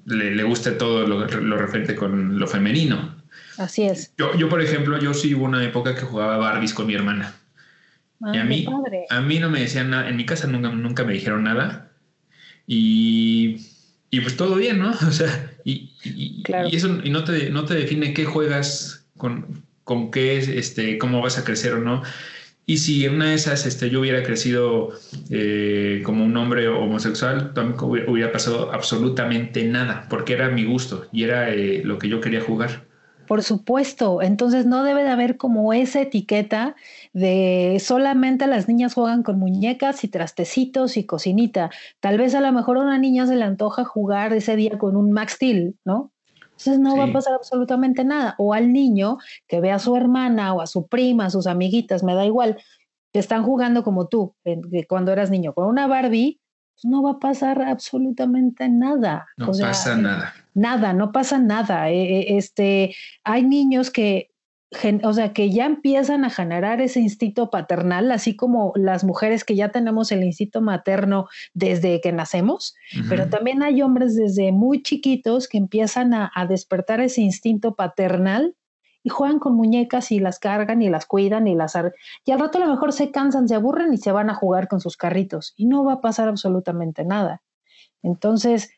le, 0.04 0.42
guste 0.42 0.72
todo 0.72 1.06
lo, 1.06 1.56
referente 1.56 1.94
con 1.94 2.38
lo 2.38 2.46
femenino. 2.46 3.16
Así 3.56 3.84
es. 3.84 4.12
Yo, 4.18 4.36
yo, 4.36 4.48
por 4.48 4.60
ejemplo, 4.60 4.98
yo 4.98 5.14
sí 5.14 5.34
hubo 5.34 5.44
una 5.44 5.64
época 5.64 5.94
que 5.94 6.02
jugaba 6.02 6.36
Barbies 6.36 6.74
con 6.74 6.86
mi 6.86 6.94
hermana. 6.94 7.34
Y 8.20 8.38
a 8.38 8.44
mí, 8.44 8.66
a 9.10 9.20
mí 9.20 9.38
no 9.38 9.50
me 9.50 9.60
decían 9.60 9.90
nada, 9.90 10.08
en 10.08 10.16
mi 10.16 10.26
casa 10.26 10.46
nunca, 10.48 10.70
nunca 10.70 11.04
me 11.04 11.12
dijeron 11.12 11.44
nada. 11.44 11.92
Y, 12.66 13.66
y 14.10 14.20
pues 14.20 14.36
todo 14.36 14.56
bien, 14.56 14.78
¿no? 14.78 14.90
O 15.08 15.12
sea, 15.12 15.52
y, 15.64 15.92
y, 16.04 16.42
y 16.70 16.76
eso 16.76 16.98
y 17.02 17.10
no, 17.10 17.24
te, 17.24 17.50
no 17.50 17.64
te 17.64 17.74
define 17.74 18.14
qué 18.14 18.24
juegas, 18.24 19.06
con, 19.16 19.64
con 19.84 20.10
qué, 20.10 20.38
este, 20.38 20.98
cómo 20.98 21.22
vas 21.22 21.38
a 21.38 21.44
crecer 21.44 21.74
o 21.74 21.80
no. 21.80 22.02
Y 22.66 22.78
si 22.78 23.06
en 23.06 23.14
una 23.14 23.30
de 23.30 23.34
esas 23.34 23.64
este, 23.64 23.88
yo 23.88 24.00
hubiera 24.00 24.22
crecido 24.22 24.90
eh, 25.30 26.02
como 26.04 26.24
un 26.24 26.36
hombre 26.36 26.68
homosexual, 26.68 27.54
tampoco 27.54 27.86
hubiera 27.86 28.30
pasado 28.30 28.72
absolutamente 28.72 29.64
nada, 29.64 30.06
porque 30.10 30.34
era 30.34 30.50
mi 30.50 30.64
gusto 30.64 31.06
y 31.10 31.22
era 31.22 31.48
eh, 31.50 31.82
lo 31.84 31.98
que 31.98 32.10
yo 32.10 32.20
quería 32.20 32.42
jugar. 32.42 32.87
Por 33.28 33.42
supuesto, 33.42 34.22
entonces 34.22 34.64
no 34.64 34.82
debe 34.82 35.04
de 35.04 35.10
haber 35.10 35.36
como 35.36 35.74
esa 35.74 36.00
etiqueta 36.00 36.74
de 37.12 37.76
solamente 37.78 38.46
las 38.46 38.68
niñas 38.68 38.94
juegan 38.94 39.22
con 39.22 39.38
muñecas 39.38 40.02
y 40.02 40.08
trastecitos 40.08 40.96
y 40.96 41.04
cocinita. 41.04 41.70
Tal 42.00 42.16
vez 42.16 42.34
a 42.34 42.40
lo 42.40 42.50
mejor 42.52 42.78
a 42.78 42.80
una 42.80 42.98
niña 42.98 43.26
se 43.26 43.36
le 43.36 43.44
antoja 43.44 43.84
jugar 43.84 44.32
ese 44.32 44.56
día 44.56 44.78
con 44.78 44.96
un 44.96 45.12
Max 45.12 45.34
Steel, 45.34 45.76
¿no? 45.84 46.10
Entonces 46.42 46.78
no 46.80 46.96
va 46.96 47.04
a 47.04 47.12
pasar 47.12 47.34
absolutamente 47.34 48.02
nada. 48.02 48.34
O 48.38 48.54
al 48.54 48.72
niño 48.72 49.18
que 49.46 49.60
ve 49.60 49.70
a 49.72 49.78
su 49.78 49.94
hermana 49.94 50.54
o 50.54 50.62
a 50.62 50.66
su 50.66 50.86
prima, 50.86 51.26
a 51.26 51.30
sus 51.30 51.46
amiguitas, 51.46 52.02
me 52.02 52.14
da 52.14 52.24
igual, 52.24 52.56
que 53.12 53.18
están 53.18 53.44
jugando 53.44 53.84
como 53.84 54.08
tú, 54.08 54.34
cuando 54.88 55.12
eras 55.12 55.30
niño, 55.30 55.52
con 55.52 55.66
una 55.66 55.86
Barbie, 55.86 56.40
no 56.84 57.02
va 57.02 57.12
a 57.12 57.18
pasar 57.18 57.62
absolutamente 57.62 58.68
nada. 58.68 59.26
No 59.36 59.52
pasa 59.52 59.96
nada. 59.96 60.34
Nada, 60.54 60.92
no 60.92 61.12
pasa 61.12 61.38
nada. 61.38 61.90
Eh, 61.90 62.20
eh, 62.20 62.36
este, 62.36 62.94
hay 63.24 63.42
niños 63.44 63.90
que 63.90 64.30
o 65.02 65.12
sea, 65.14 65.32
que 65.32 65.50
ya 65.50 65.64
empiezan 65.64 66.24
a 66.24 66.30
generar 66.30 66.82
ese 66.82 67.00
instinto 67.00 67.48
paternal, 67.48 68.12
así 68.12 68.36
como 68.36 68.72
las 68.76 69.02
mujeres 69.02 69.42
que 69.44 69.54
ya 69.54 69.70
tenemos 69.70 70.12
el 70.12 70.22
instinto 70.22 70.60
materno 70.60 71.26
desde 71.54 72.00
que 72.02 72.12
nacemos, 72.12 72.74
pero 73.08 73.30
también 73.30 73.62
hay 73.62 73.80
hombres 73.80 74.14
desde 74.14 74.52
muy 74.52 74.82
chiquitos 74.82 75.48
que 75.48 75.56
empiezan 75.56 76.12
a, 76.12 76.30
despertar 76.48 77.00
ese 77.00 77.22
instinto 77.22 77.74
paternal 77.74 78.54
y 79.08 79.10
juegan 79.10 79.38
con 79.38 79.54
muñecas 79.54 80.12
y 80.12 80.18
las 80.18 80.38
cargan 80.38 80.82
y 80.82 80.90
las 80.90 81.06
cuidan 81.06 81.46
y 81.46 81.54
las... 81.54 81.74
Y 82.26 82.30
al 82.30 82.38
rato 82.38 82.58
a 82.58 82.66
lo 82.66 82.68
mejor 82.68 82.92
se 82.92 83.10
cansan, 83.10 83.48
se 83.48 83.54
aburren 83.54 83.94
y 83.94 83.96
se 83.96 84.12
van 84.12 84.28
a 84.28 84.34
jugar 84.34 84.68
con 84.68 84.80
sus 84.80 84.98
carritos 84.98 85.54
y 85.56 85.64
no 85.64 85.82
va 85.82 85.94
a 85.94 86.00
pasar 86.02 86.28
absolutamente 86.28 87.06
nada. 87.06 87.40
Entonces, 88.02 88.70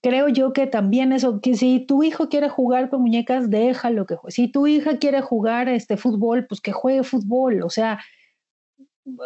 creo 0.00 0.28
yo 0.28 0.54
que 0.54 0.66
también 0.66 1.12
eso, 1.12 1.42
que 1.42 1.54
si 1.54 1.80
tu 1.80 2.02
hijo 2.02 2.30
quiere 2.30 2.48
jugar 2.48 2.88
con 2.88 3.02
muñecas, 3.02 3.50
déjalo 3.50 4.06
que 4.06 4.16
juegue. 4.16 4.32
Si 4.32 4.48
tu 4.48 4.66
hija 4.66 4.96
quiere 4.96 5.20
jugar 5.20 5.68
este 5.68 5.98
fútbol, 5.98 6.46
pues 6.46 6.62
que 6.62 6.72
juegue 6.72 7.02
fútbol. 7.02 7.62
O 7.62 7.68
sea, 7.68 8.00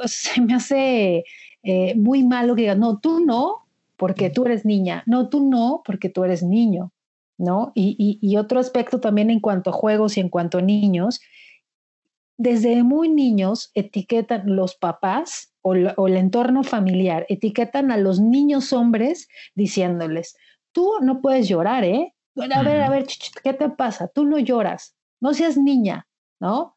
se 0.06 0.40
me 0.40 0.54
hace 0.54 1.22
eh, 1.62 1.94
muy 1.94 2.24
malo 2.24 2.56
que 2.56 2.62
digas, 2.62 2.78
no, 2.78 2.98
tú 2.98 3.24
no, 3.24 3.68
porque 3.96 4.28
tú 4.28 4.44
eres 4.44 4.64
niña. 4.64 5.04
No, 5.06 5.28
tú 5.28 5.48
no, 5.48 5.82
porque 5.86 6.08
tú 6.08 6.24
eres 6.24 6.42
niño. 6.42 6.90
¿No? 7.38 7.72
Y, 7.74 8.18
y, 8.22 8.36
otro 8.38 8.58
aspecto 8.58 8.98
también 8.98 9.28
en 9.30 9.40
cuanto 9.40 9.68
a 9.70 9.74
juegos 9.74 10.16
y 10.16 10.20
en 10.20 10.30
cuanto 10.30 10.58
a 10.58 10.62
niños, 10.62 11.20
desde 12.38 12.82
muy 12.82 13.10
niños 13.10 13.70
etiquetan 13.74 14.56
los 14.56 14.74
papás 14.74 15.52
o, 15.60 15.74
o, 15.96 16.06
el 16.06 16.16
entorno 16.16 16.64
familiar, 16.64 17.26
etiquetan 17.28 17.90
a 17.90 17.98
los 17.98 18.20
niños 18.20 18.72
hombres 18.72 19.28
diciéndoles, 19.54 20.34
tú 20.72 20.92
no 21.02 21.20
puedes 21.20 21.46
llorar, 21.46 21.84
¿eh? 21.84 22.14
A 22.36 22.62
ver, 22.62 22.82
a 22.82 22.90
ver, 22.90 23.06
¿qué 23.42 23.52
te 23.52 23.68
pasa? 23.68 24.08
Tú 24.08 24.24
no 24.24 24.38
lloras, 24.38 24.96
no 25.20 25.34
seas 25.34 25.56
niña, 25.56 26.06
¿no? 26.40 26.76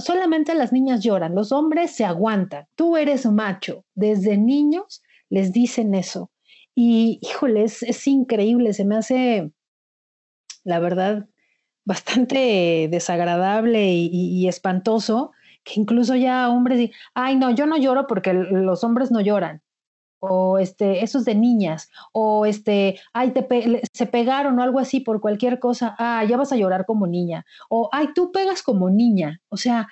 solamente 0.00 0.54
las 0.54 0.72
niñas 0.72 1.02
lloran, 1.02 1.34
los 1.34 1.52
hombres 1.52 1.92
se 1.92 2.04
aguantan, 2.04 2.66
tú 2.74 2.96
eres 2.96 3.26
macho. 3.26 3.84
Desde 3.94 4.36
niños 4.36 5.02
les 5.30 5.52
dicen 5.52 5.94
eso. 5.94 6.30
Y 6.74 7.18
híjole, 7.22 7.64
es, 7.64 8.06
increíble, 8.06 8.72
se 8.72 8.84
me 8.84 8.96
hace, 8.96 9.52
la 10.68 10.78
verdad, 10.78 11.26
bastante 11.84 12.88
desagradable 12.90 13.92
y, 13.92 14.46
espantoso 14.46 15.32
que 15.64 15.80
incluso 15.80 16.14
ya 16.14 16.48
hombres 16.48 16.78
dicen, 16.78 16.96
ay, 17.14 17.36
no, 17.36 17.50
yo 17.50 17.66
no 17.66 17.76
lloro 17.76 18.06
porque 18.06 18.32
los 18.32 18.84
hombres 18.84 19.10
no 19.10 19.20
lloran 19.20 19.62
o 20.20 20.58
este, 20.58 21.04
eso 21.04 21.18
es 21.18 21.24
de 21.24 21.34
niñas, 21.34 21.90
o 22.12 22.44
este, 22.44 23.00
ay, 23.12 23.32
te 23.32 23.46
se 23.92 24.06
pegaron 24.06 24.58
o 24.58 24.62
algo 24.62 24.80
así 24.80 25.00
por 25.00 25.20
cualquier 25.20 25.58
cosa, 25.60 25.94
ah, 25.98 26.24
ya 26.28 26.36
vas 26.36 26.52
a 26.52 26.56
llorar 26.56 26.86
como 26.86 27.06
niña, 27.06 27.46
o 27.68 27.88
ay, 27.92 28.08
tú 28.14 28.32
pegas 28.32 28.62
como 28.62 28.90
niña. 28.90 29.40
O 29.48 29.56
sea, 29.56 29.88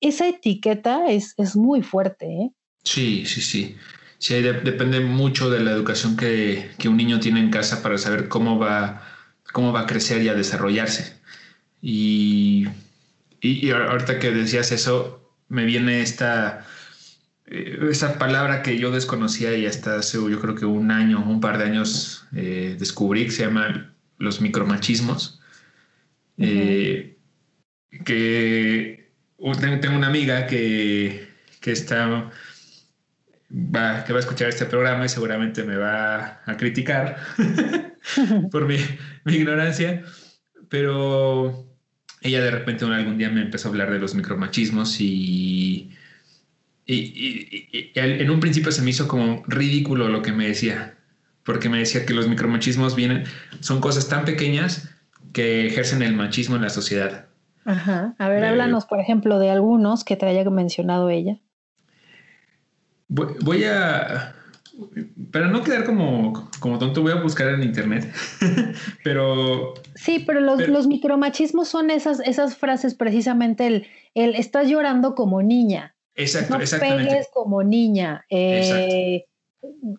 esa 0.00 0.28
etiqueta 0.28 1.06
es, 1.06 1.34
es 1.38 1.56
muy 1.56 1.82
fuerte. 1.82 2.26
¿eh? 2.26 2.50
Sí, 2.82 3.24
sí, 3.26 3.40
sí. 3.40 3.76
Sí, 4.18 4.34
depende 4.40 5.00
mucho 5.00 5.50
de 5.50 5.60
la 5.60 5.72
educación 5.72 6.16
que, 6.16 6.70
que, 6.78 6.88
un 6.88 6.96
niño 6.96 7.20
tiene 7.20 7.40
en 7.40 7.50
casa 7.50 7.82
para 7.82 7.98
saber 7.98 8.28
cómo 8.28 8.58
va, 8.58 9.02
cómo 9.54 9.72
va 9.72 9.82
a 9.82 9.86
crecer 9.86 10.20
y 10.22 10.28
a 10.28 10.34
desarrollarse. 10.34 11.16
Y, 11.80 12.66
y, 13.40 13.66
y 13.66 13.70
ahorita 13.70 14.18
que 14.18 14.32
decías 14.32 14.72
eso, 14.72 15.32
me 15.48 15.64
viene 15.64 16.02
esta 16.02 16.66
eh, 17.46 17.78
esa 17.90 18.18
palabra 18.18 18.62
que 18.62 18.78
yo 18.78 18.90
desconocía 18.90 19.56
y 19.56 19.66
hasta 19.66 19.96
hace 19.98 20.18
yo 20.18 20.40
creo 20.40 20.54
que 20.54 20.66
un 20.66 20.90
año, 20.90 21.22
un 21.24 21.40
par 21.40 21.58
de 21.58 21.64
años 21.64 22.26
eh, 22.34 22.76
descubrí 22.78 23.26
que 23.26 23.30
se 23.30 23.44
llama 23.44 23.94
los 24.18 24.40
micromachismos. 24.40 25.40
Eh, 26.38 27.16
que 28.04 29.12
tengo 29.80 29.96
una 29.96 30.08
amiga 30.08 30.46
que, 30.46 31.28
que 31.60 31.72
está 31.72 32.30
va, 33.50 34.04
que 34.04 34.12
va 34.12 34.18
a 34.18 34.20
escuchar 34.20 34.48
este 34.48 34.66
programa 34.66 35.04
y 35.04 35.08
seguramente 35.08 35.62
me 35.62 35.76
va 35.76 36.42
a 36.44 36.56
criticar 36.56 37.18
por 38.50 38.66
mi, 38.66 38.76
mi, 39.24 39.34
ignorancia, 39.34 40.02
pero 40.68 41.66
ella 42.20 42.42
de 42.42 42.50
repente 42.50 42.84
algún 42.84 43.18
día 43.18 43.30
me 43.30 43.42
empezó 43.42 43.68
a 43.68 43.70
hablar 43.70 43.90
de 43.90 43.98
los 43.98 44.14
micromachismos 44.14 45.00
y 45.00 45.90
y, 46.86 47.92
en 47.94 48.30
un 48.30 48.40
principio 48.40 48.70
se 48.72 48.82
me 48.82 48.90
hizo 48.90 49.08
como 49.08 49.42
ridículo 49.46 50.08
lo 50.08 50.22
que 50.22 50.32
me 50.32 50.46
decía, 50.46 50.94
porque 51.42 51.68
me 51.68 51.78
decía 51.78 52.04
que 52.04 52.14
los 52.14 52.28
micromachismos 52.28 52.94
vienen, 52.94 53.24
son 53.60 53.80
cosas 53.80 54.08
tan 54.08 54.24
pequeñas 54.24 54.90
que 55.32 55.66
ejercen 55.66 56.02
el 56.02 56.14
machismo 56.14 56.56
en 56.56 56.62
la 56.62 56.70
sociedad. 56.70 57.26
Ajá. 57.64 58.14
A 58.18 58.28
ver, 58.28 58.44
háblanos, 58.44 58.84
por 58.84 59.00
ejemplo, 59.00 59.38
de 59.38 59.50
algunos 59.50 60.04
que 60.04 60.16
te 60.16 60.26
haya 60.26 60.48
mencionado 60.50 61.08
ella. 61.08 61.38
Voy, 63.08 63.64
a, 63.64 64.34
para 65.30 65.48
no 65.48 65.62
quedar 65.62 65.84
como, 65.84 66.50
como 66.60 66.78
tonto, 66.78 67.02
voy 67.02 67.12
a 67.12 67.20
buscar 67.22 67.48
en 67.48 67.62
internet. 67.62 68.12
pero. 69.04 69.74
Sí, 69.94 70.22
pero 70.26 70.40
los, 70.40 70.66
los, 70.68 70.86
micromachismos 70.86 71.68
son 71.68 71.90
esas, 71.90 72.20
esas 72.20 72.56
frases 72.56 72.94
precisamente 72.94 73.66
el, 73.66 73.86
el 74.14 74.34
estás 74.34 74.68
llorando 74.68 75.14
como 75.14 75.42
niña. 75.42 75.94
Exacto, 76.14 76.54
no 76.56 76.62
exactamente. 76.62 77.10
pegues 77.10 77.28
como 77.32 77.62
niña. 77.62 78.24
Eh, 78.30 79.24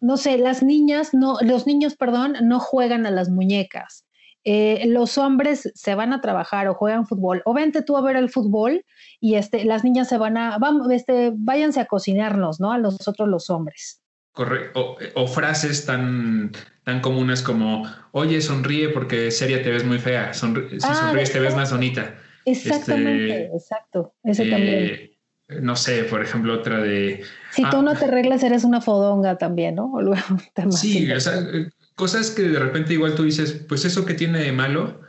no 0.01 0.17
sé, 0.17 0.37
las 0.37 0.63
niñas, 0.63 1.13
no, 1.13 1.37
los 1.41 1.67
niños, 1.67 1.95
perdón, 1.95 2.35
no 2.43 2.59
juegan 2.59 3.05
a 3.05 3.11
las 3.11 3.29
muñecas. 3.29 4.05
Eh, 4.47 4.83
los 4.87 5.17
hombres 5.17 5.71
se 5.73 5.95
van 5.95 6.13
a 6.13 6.21
trabajar 6.21 6.67
o 6.67 6.75
juegan 6.75 7.07
fútbol, 7.07 7.41
o 7.45 7.53
vente 7.53 7.81
tú 7.81 7.97
a 7.97 8.01
ver 8.01 8.15
el 8.15 8.29
fútbol 8.29 8.85
y 9.19 9.35
este, 9.35 9.65
las 9.65 9.83
niñas 9.83 10.07
se 10.07 10.19
van 10.19 10.37
a, 10.37 10.59
vamos, 10.59 10.91
este, 10.91 11.31
váyanse 11.35 11.79
a 11.79 11.87
cocinarnos, 11.87 12.59
¿no? 12.59 12.71
A 12.71 12.77
nosotros 12.77 13.27
los 13.27 13.49
hombres. 13.49 14.03
Correcto. 14.35 14.97
O, 15.15 15.27
frases 15.27 15.85
tan, 15.85 16.51
tan 16.83 17.01
comunes 17.01 17.41
como, 17.41 17.89
oye, 18.11 18.41
sonríe 18.41 18.89
porque 18.89 19.31
seria 19.31 19.63
te 19.63 19.71
ves 19.71 19.83
muy 19.83 19.97
fea, 19.97 20.33
si 20.33 20.45
ah, 20.83 20.93
sonríes 20.93 21.31
te 21.31 21.39
ves 21.39 21.55
más 21.55 21.71
bonita. 21.71 22.15
Exactamente, 22.45 23.45
este, 23.45 23.57
exacto. 23.57 24.13
Ese 24.23 24.43
eh, 24.43 24.49
también 24.51 25.15
no 25.61 25.75
sé, 25.75 26.03
por 26.05 26.21
ejemplo, 26.23 26.53
otra 26.53 26.79
de... 26.79 27.23
Si 27.51 27.63
tú 27.69 27.81
no 27.81 27.91
ah, 27.91 27.95
te 27.95 28.05
arreglas, 28.05 28.43
eres 28.43 28.63
una 28.63 28.81
fodonga 28.81 29.37
también, 29.37 29.75
¿no? 29.75 29.93
sí, 30.71 31.11
o 31.11 31.19
sea, 31.19 31.39
eh, 31.39 31.69
cosas 31.95 32.31
que 32.31 32.43
de 32.43 32.59
repente 32.59 32.93
igual 32.93 33.15
tú 33.15 33.23
dices, 33.23 33.53
pues 33.67 33.85
eso 33.85 34.05
que 34.05 34.15
tiene 34.15 34.39
de 34.39 34.51
malo, 34.51 35.01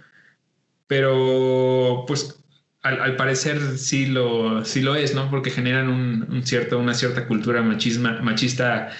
pero 0.87 2.05
pues 2.07 2.39
al, 2.83 3.17
parecer 3.17 3.61
sí 3.79 4.07
lo, 4.07 4.65
sí 4.65 4.83
lo 4.83 4.95
es, 4.95 5.15
¿no? 5.15 5.29
Porque 5.31 5.51
generan 5.51 5.89
un, 5.89 6.43
cierto, 6.45 6.79
una 6.79 6.95
cierta 6.95 7.27
cultura 7.27 7.62
machisma, 7.62 8.21
machista 8.23 8.91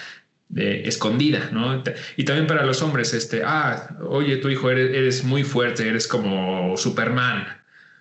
escondida, 0.55 1.49
¿no? 1.51 1.83
Y 2.15 2.23
también 2.23 2.47
para 2.47 2.65
los 2.65 2.81
hombres, 2.81 3.13
este, 3.13 3.41
ah, 3.45 3.97
oye, 4.07 4.37
tu 4.37 4.49
hijo 4.49 4.69
eres, 4.69 4.93
eres 4.93 5.23
muy 5.23 5.43
fuerte, 5.43 5.87
eres 5.87 6.07
como 6.07 6.75
Superman. 6.77 7.45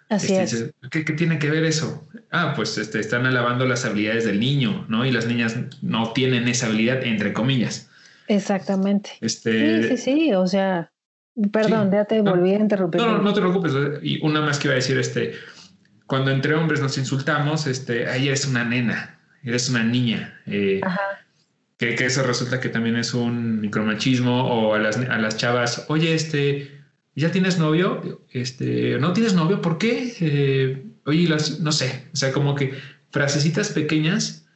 Así 0.08 0.34
este, 0.34 0.72
es. 0.82 0.90
¿qué, 0.90 1.02
tiene 1.02 1.38
que 1.38 1.50
ver 1.50 1.64
eso? 1.64 2.06
Ah, 2.30 2.52
pues 2.54 2.78
este, 2.78 3.00
están 3.00 3.26
alabando 3.26 3.66
las 3.66 3.84
habilidades 3.84 4.24
del 4.24 4.38
niño, 4.38 4.86
¿no? 4.88 5.04
Y 5.04 5.10
las 5.10 5.26
niñas 5.26 5.56
no 5.82 6.12
tienen 6.12 6.46
esa 6.46 6.66
habilidad, 6.66 7.04
entre 7.04 7.32
comillas. 7.32 7.90
Exactamente. 8.28 9.10
Este, 9.20 9.82
sí, 9.82 9.96
sí, 9.96 9.96
sí, 9.96 10.34
o 10.34 10.46
sea, 10.46 10.92
perdón, 11.52 11.90
ya 11.90 12.04
te 12.04 12.20
volví 12.20 12.54
a 12.54 12.58
interrumpir. 12.58 13.00
No, 13.00 13.18
no, 13.18 13.32
te 13.34 13.40
preocupes. 13.40 13.72
Y 14.02 14.24
una 14.24 14.40
más 14.40 14.58
que 14.58 14.68
iba 14.68 14.72
a 14.72 14.76
decir, 14.76 14.96
este, 14.98 15.34
cuando 16.06 16.30
entre 16.30 16.54
hombres 16.54 16.80
nos 16.80 16.96
insultamos, 16.98 17.66
este, 17.66 18.06
ahí 18.06 18.28
eres 18.28 18.46
una 18.46 18.64
nena, 18.64 19.18
eres 19.42 19.68
una 19.68 19.82
niña. 19.82 20.40
Eh, 20.46 20.80
Ajá. 20.84 21.25
Que, 21.78 21.94
que, 21.94 22.06
eso 22.06 22.22
resulta 22.22 22.60
que 22.60 22.68
también 22.68 22.96
es 22.96 23.12
un 23.12 23.60
micromachismo 23.60 24.44
o 24.46 24.74
a 24.74 24.78
las, 24.78 24.96
a 24.96 25.18
las 25.18 25.36
chavas, 25.36 25.84
oye, 25.88 26.14
este, 26.14 26.70
¿ya 27.14 27.30
tienes 27.30 27.58
novio? 27.58 28.22
Este, 28.30 28.98
¿no 28.98 29.12
tienes 29.12 29.34
novio? 29.34 29.60
¿Por 29.60 29.76
qué? 29.76 30.14
Eh, 30.20 30.86
oye, 31.04 31.28
las, 31.28 31.60
no 31.60 31.72
sé, 31.72 32.06
o 32.12 32.16
sea, 32.16 32.32
como 32.32 32.54
que 32.54 32.72
frasecitas 33.10 33.70
pequeñas 33.70 34.46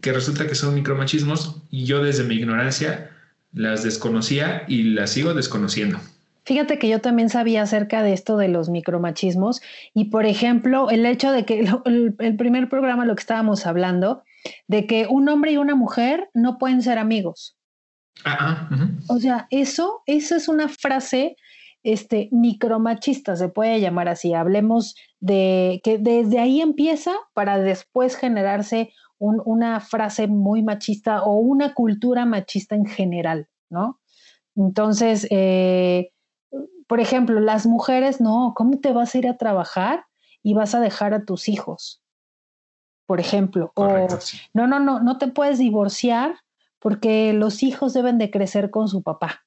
que 0.00 0.12
resulta 0.12 0.46
que 0.46 0.54
son 0.54 0.74
micromachismos 0.74 1.62
y 1.70 1.84
yo 1.84 2.02
desde 2.02 2.24
mi 2.24 2.36
ignorancia 2.36 3.10
las 3.52 3.82
desconocía 3.82 4.64
y 4.68 4.84
las 4.84 5.10
sigo 5.10 5.34
desconociendo. 5.34 6.00
Fíjate 6.44 6.78
que 6.78 6.88
yo 6.88 7.00
también 7.00 7.28
sabía 7.28 7.62
acerca 7.62 8.02
de 8.02 8.12
esto 8.12 8.36
de 8.36 8.48
los 8.48 8.68
micromachismos 8.68 9.62
y, 9.94 10.06
por 10.06 10.26
ejemplo, 10.26 10.90
el 10.90 11.06
hecho 11.06 11.30
de 11.30 11.44
que 11.44 11.64
el, 11.84 12.36
primer 12.36 12.68
programa, 12.68 13.04
lo 13.04 13.14
que 13.14 13.20
estábamos 13.20 13.64
hablando, 13.64 14.24
de 14.68 14.86
que 14.86 15.06
un 15.08 15.28
hombre 15.28 15.52
y 15.52 15.56
una 15.56 15.74
mujer 15.74 16.30
no 16.34 16.58
pueden 16.58 16.82
ser 16.82 16.98
amigos. 16.98 17.56
Ah, 18.24 18.68
o 19.08 19.18
sea, 19.18 19.46
eso, 19.50 20.02
eso 20.06 20.36
es 20.36 20.48
una 20.48 20.68
frase 20.68 21.36
este, 21.82 22.28
micromachista, 22.30 23.36
se 23.36 23.48
puede 23.48 23.80
llamar 23.80 24.08
así. 24.08 24.34
Hablemos 24.34 24.94
de 25.20 25.80
que 25.82 25.98
desde 25.98 26.38
ahí 26.38 26.60
empieza 26.60 27.12
para 27.34 27.58
después 27.58 28.16
generarse 28.16 28.92
una 29.18 29.78
frase 29.78 30.26
muy 30.26 30.62
machista 30.62 31.22
o 31.22 31.36
una 31.36 31.74
cultura 31.74 32.26
machista 32.26 32.74
en 32.74 32.86
general, 32.86 33.48
¿no? 33.70 34.00
Entonces, 34.56 35.28
eh, 35.30 36.10
por 36.88 37.00
ejemplo, 37.00 37.40
las 37.40 37.64
mujeres, 37.64 38.20
no, 38.20 38.52
¿cómo 38.56 38.80
te 38.80 38.92
vas 38.92 39.14
a 39.14 39.18
ir 39.18 39.28
a 39.28 39.36
trabajar 39.36 40.06
y 40.42 40.54
vas 40.54 40.74
a 40.74 40.80
dejar 40.80 41.14
a 41.14 41.24
tus 41.24 41.48
hijos? 41.48 42.01
Por 43.06 43.20
ejemplo, 43.20 43.72
o 43.74 43.88
no, 44.54 44.66
no, 44.66 44.78
no, 44.78 45.00
no 45.00 45.18
te 45.18 45.28
puedes 45.28 45.58
divorciar 45.58 46.36
porque 46.78 47.32
los 47.32 47.62
hijos 47.62 47.92
deben 47.92 48.18
de 48.18 48.30
crecer 48.30 48.70
con 48.70 48.88
su 48.88 49.02
papá. 49.02 49.44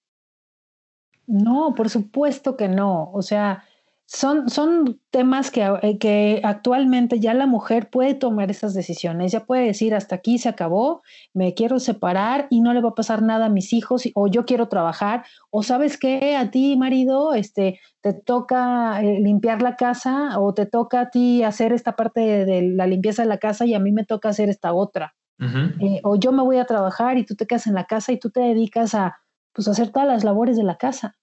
No, 1.27 1.73
por 1.75 1.89
supuesto 1.89 2.55
que 2.55 2.67
no. 2.67 3.11
O 3.11 3.21
sea, 3.21 3.63
son, 4.07 4.49
son 4.49 5.01
temas 5.09 5.49
que, 5.49 5.63
eh, 5.81 5.97
que, 5.97 6.41
actualmente 6.43 7.19
ya 7.19 7.33
la 7.33 7.47
mujer 7.47 7.89
puede 7.89 8.13
tomar 8.13 8.51
esas 8.51 8.73
decisiones, 8.75 9.31
ya 9.31 9.45
puede 9.45 9.65
decir 9.65 9.95
hasta 9.95 10.15
aquí 10.15 10.37
se 10.37 10.47
acabó, 10.47 11.01
me 11.33 11.55
quiero 11.55 11.79
separar 11.79 12.47
y 12.51 12.61
no 12.61 12.73
le 12.73 12.81
va 12.81 12.89
a 12.89 12.95
pasar 12.95 13.23
nada 13.23 13.47
a 13.47 13.49
mis 13.49 13.73
hijos, 13.73 14.03
o 14.13 14.27
yo 14.27 14.45
quiero 14.45 14.67
trabajar, 14.67 15.25
o 15.49 15.63
sabes 15.63 15.97
que 15.97 16.35
a 16.35 16.51
ti, 16.51 16.77
marido, 16.77 17.33
este, 17.33 17.79
te 18.01 18.13
toca 18.13 19.01
eh, 19.01 19.19
limpiar 19.19 19.63
la 19.63 19.75
casa, 19.75 20.39
o 20.39 20.53
te 20.53 20.67
toca 20.67 21.01
a 21.01 21.09
ti 21.09 21.43
hacer 21.43 21.73
esta 21.73 21.95
parte 21.95 22.45
de, 22.45 22.61
la 22.61 22.85
limpieza 22.85 23.23
de 23.23 23.29
la 23.29 23.39
casa 23.39 23.65
y 23.65 23.73
a 23.73 23.79
mí 23.79 23.91
me 23.91 24.05
toca 24.05 24.29
hacer 24.29 24.49
esta 24.49 24.73
otra. 24.73 25.15
Eh, 25.37 25.99
o 26.03 26.15
yo 26.15 26.31
me 26.31 26.43
voy 26.43 26.59
a 26.59 26.65
trabajar 26.65 27.17
y 27.17 27.25
tú 27.25 27.35
te 27.35 27.45
quedas 27.45 27.67
en 27.67 27.73
la 27.73 27.83
casa 27.85 28.13
y 28.13 28.19
tú 28.19 28.29
te 28.29 28.39
dedicas 28.39 28.95
a 28.95 29.17
pues, 29.51 29.67
hacer 29.67 29.89
todas 29.89 30.07
las 30.07 30.23
labores 30.23 30.55
de 30.55 30.63
la 30.63 30.77
casa. 30.77 31.17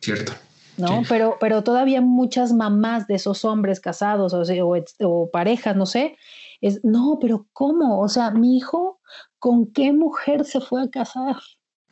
Cierto. 0.00 0.32
¿No? 0.78 1.02
Pero, 1.08 1.36
pero 1.40 1.62
todavía 1.62 2.00
muchas 2.00 2.52
mamás 2.52 3.06
de 3.06 3.14
esos 3.14 3.44
hombres 3.44 3.80
casados 3.80 4.34
o, 4.34 4.42
o, 5.00 5.30
parejas, 5.30 5.76
no 5.76 5.86
sé, 5.86 6.16
es, 6.60 6.84
no, 6.84 7.18
pero 7.20 7.46
¿cómo? 7.52 8.00
O 8.00 8.08
sea, 8.08 8.30
mi 8.30 8.56
hijo, 8.56 9.00
¿con 9.38 9.66
qué 9.72 9.92
mujer 9.92 10.44
se 10.44 10.60
fue 10.60 10.82
a 10.82 10.90
casar? 10.90 11.36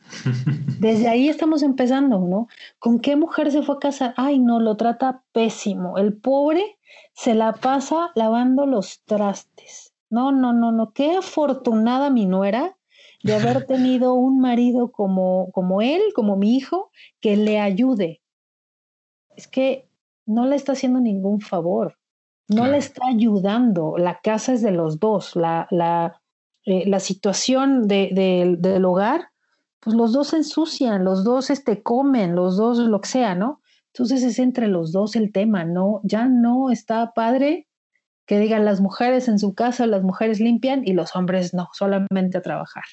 Desde 0.79 1.07
ahí 1.07 1.29
estamos 1.29 1.63
empezando, 1.63 2.19
¿no? 2.19 2.47
¿Con 2.79 2.99
qué 2.99 3.15
mujer 3.15 3.51
se 3.51 3.63
fue 3.63 3.75
a 3.75 3.79
casar? 3.79 4.13
Ay, 4.17 4.39
no, 4.39 4.59
lo 4.59 4.77
trata 4.77 5.23
pésimo. 5.31 5.97
El 5.97 6.13
pobre 6.13 6.77
se 7.13 7.33
la 7.33 7.53
pasa 7.53 8.11
lavando 8.15 8.65
los 8.65 9.03
trastes. 9.05 9.93
No, 10.09 10.31
no, 10.31 10.53
no, 10.53 10.71
no. 10.71 10.91
Qué 10.93 11.17
afortunada 11.17 12.09
mi 12.09 12.25
nuera 12.25 12.77
de 13.23 13.35
haber 13.35 13.65
tenido 13.67 14.13
un 14.13 14.39
marido 14.39 14.91
como, 14.91 15.49
como 15.51 15.81
él, 15.81 16.01
como 16.13 16.35
mi 16.35 16.55
hijo, 16.55 16.91
que 17.19 17.35
le 17.35 17.59
ayude, 17.59 18.21
es 19.35 19.47
que 19.47 19.89
no 20.25 20.45
le 20.47 20.55
está 20.55 20.73
haciendo 20.73 20.99
ningún 20.99 21.41
favor, 21.41 21.97
no 22.47 22.67
le 22.67 22.77
está 22.77 23.07
ayudando, 23.07 23.97
la 23.97 24.19
casa 24.21 24.53
es 24.53 24.61
de 24.61 24.71
los 24.71 24.99
dos, 24.99 25.35
la, 25.35 25.67
la, 25.71 26.21
eh, 26.65 26.87
la 26.87 26.99
situación 26.99 27.87
de, 27.87 28.57
del 28.59 28.85
hogar, 28.85 29.29
pues 29.79 29.95
los 29.95 30.13
dos 30.13 30.29
se 30.29 30.37
ensucian, 30.37 31.03
los 31.03 31.23
dos 31.23 31.49
este, 31.49 31.81
comen, 31.81 32.35
los 32.35 32.57
dos 32.57 32.77
lo 32.79 33.01
que 33.01 33.09
sea, 33.09 33.35
¿no? 33.35 33.61
Entonces 33.93 34.23
es 34.23 34.39
entre 34.39 34.67
los 34.67 34.91
dos 34.91 35.15
el 35.15 35.31
tema, 35.31 35.63
¿no? 35.63 36.01
Ya 36.03 36.25
no 36.25 36.69
está 36.69 37.13
padre 37.13 37.67
que 38.25 38.39
digan 38.39 38.65
las 38.65 38.81
mujeres 38.81 39.27
en 39.27 39.39
su 39.39 39.53
casa, 39.53 39.85
las 39.85 40.01
mujeres 40.01 40.39
limpian 40.39 40.81
y 40.85 40.93
los 40.93 41.15
hombres 41.15 41.53
no, 41.53 41.69
solamente 41.73 42.37
a 42.37 42.41
trabajar. 42.41 42.83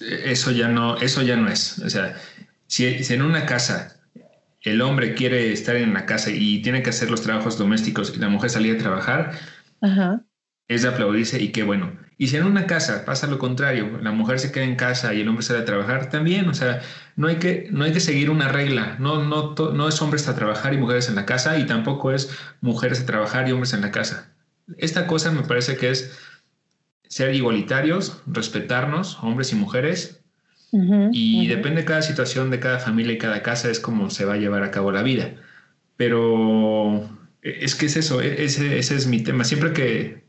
Eso 0.00 0.50
ya 0.50 0.68
no, 0.68 0.96
eso 0.96 1.22
ya 1.22 1.36
no 1.36 1.48
es. 1.48 1.78
O 1.78 1.88
sea, 1.88 2.14
si, 2.66 3.02
si 3.02 3.14
en 3.14 3.22
una 3.22 3.46
casa 3.46 3.96
el 4.66 4.82
hombre 4.82 5.14
quiere 5.14 5.52
estar 5.52 5.76
en 5.76 5.94
la 5.94 6.06
casa 6.06 6.30
y 6.30 6.60
tiene 6.60 6.82
que 6.82 6.90
hacer 6.90 7.10
los 7.10 7.22
trabajos 7.22 7.56
domésticos 7.56 8.12
y 8.14 8.18
la 8.18 8.28
mujer 8.28 8.50
salir 8.50 8.74
a 8.74 8.78
trabajar, 8.78 9.32
es 10.68 10.82
de 10.82 10.88
aplaudirse 10.88 11.40
y 11.40 11.52
qué 11.52 11.62
bueno. 11.62 11.92
Y 12.18 12.28
si 12.28 12.36
en 12.36 12.44
una 12.44 12.66
casa 12.66 13.04
pasa 13.04 13.26
lo 13.28 13.38
contrario, 13.38 13.98
la 14.02 14.10
mujer 14.10 14.40
se 14.40 14.50
queda 14.50 14.64
en 14.64 14.74
casa 14.74 15.14
y 15.14 15.20
el 15.20 15.28
hombre 15.28 15.44
sale 15.44 15.60
a 15.60 15.64
trabajar, 15.64 16.10
también, 16.10 16.48
o 16.48 16.54
sea, 16.54 16.82
no 17.14 17.28
hay 17.28 17.36
que, 17.36 17.68
no 17.70 17.84
hay 17.84 17.92
que 17.92 18.00
seguir 18.00 18.30
una 18.30 18.48
regla. 18.48 18.96
No, 18.98 19.22
no, 19.22 19.54
no 19.54 19.88
es 19.88 20.02
hombres 20.02 20.26
a 20.26 20.34
trabajar 20.34 20.74
y 20.74 20.78
mujeres 20.78 21.08
en 21.08 21.14
la 21.14 21.26
casa 21.26 21.58
y 21.58 21.66
tampoco 21.66 22.10
es 22.12 22.36
mujeres 22.60 23.00
a 23.02 23.06
trabajar 23.06 23.48
y 23.48 23.52
hombres 23.52 23.72
en 23.74 23.82
la 23.82 23.92
casa. 23.92 24.34
Esta 24.78 25.06
cosa 25.06 25.30
me 25.30 25.42
parece 25.42 25.76
que 25.76 25.90
es 25.90 26.18
ser 27.06 27.34
igualitarios, 27.34 28.20
respetarnos, 28.26 29.22
hombres 29.22 29.52
y 29.52 29.56
mujeres, 29.56 30.24
y 30.72 31.46
depende 31.46 31.82
de 31.82 31.86
cada 31.86 32.02
situación, 32.02 32.50
de 32.50 32.60
cada 32.60 32.78
familia 32.78 33.14
y 33.14 33.18
cada 33.18 33.42
casa, 33.42 33.70
es 33.70 33.80
como 33.80 34.10
se 34.10 34.24
va 34.24 34.34
a 34.34 34.38
llevar 34.38 34.62
a 34.62 34.70
cabo 34.70 34.92
la 34.92 35.02
vida. 35.02 35.34
Pero 35.96 37.08
e, 37.42 37.64
es 37.64 37.74
que 37.74 37.86
es 37.86 37.96
eso, 37.96 38.20
e, 38.20 38.44
ese, 38.44 38.78
ese 38.78 38.96
es 38.96 39.06
mi 39.06 39.22
tema. 39.22 39.44
Siempre 39.44 39.72
que 39.72 40.24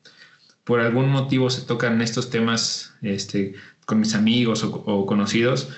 por 0.63 0.79
algún 0.79 1.09
motivo 1.09 1.49
se 1.49 1.61
tocan 1.61 2.01
estos 2.01 2.29
temas 2.29 2.93
este, 3.01 3.55
con 3.85 3.99
mis 3.99 4.13
amigos 4.13 4.63
o, 4.63 5.05
conocidos, 5.05 5.69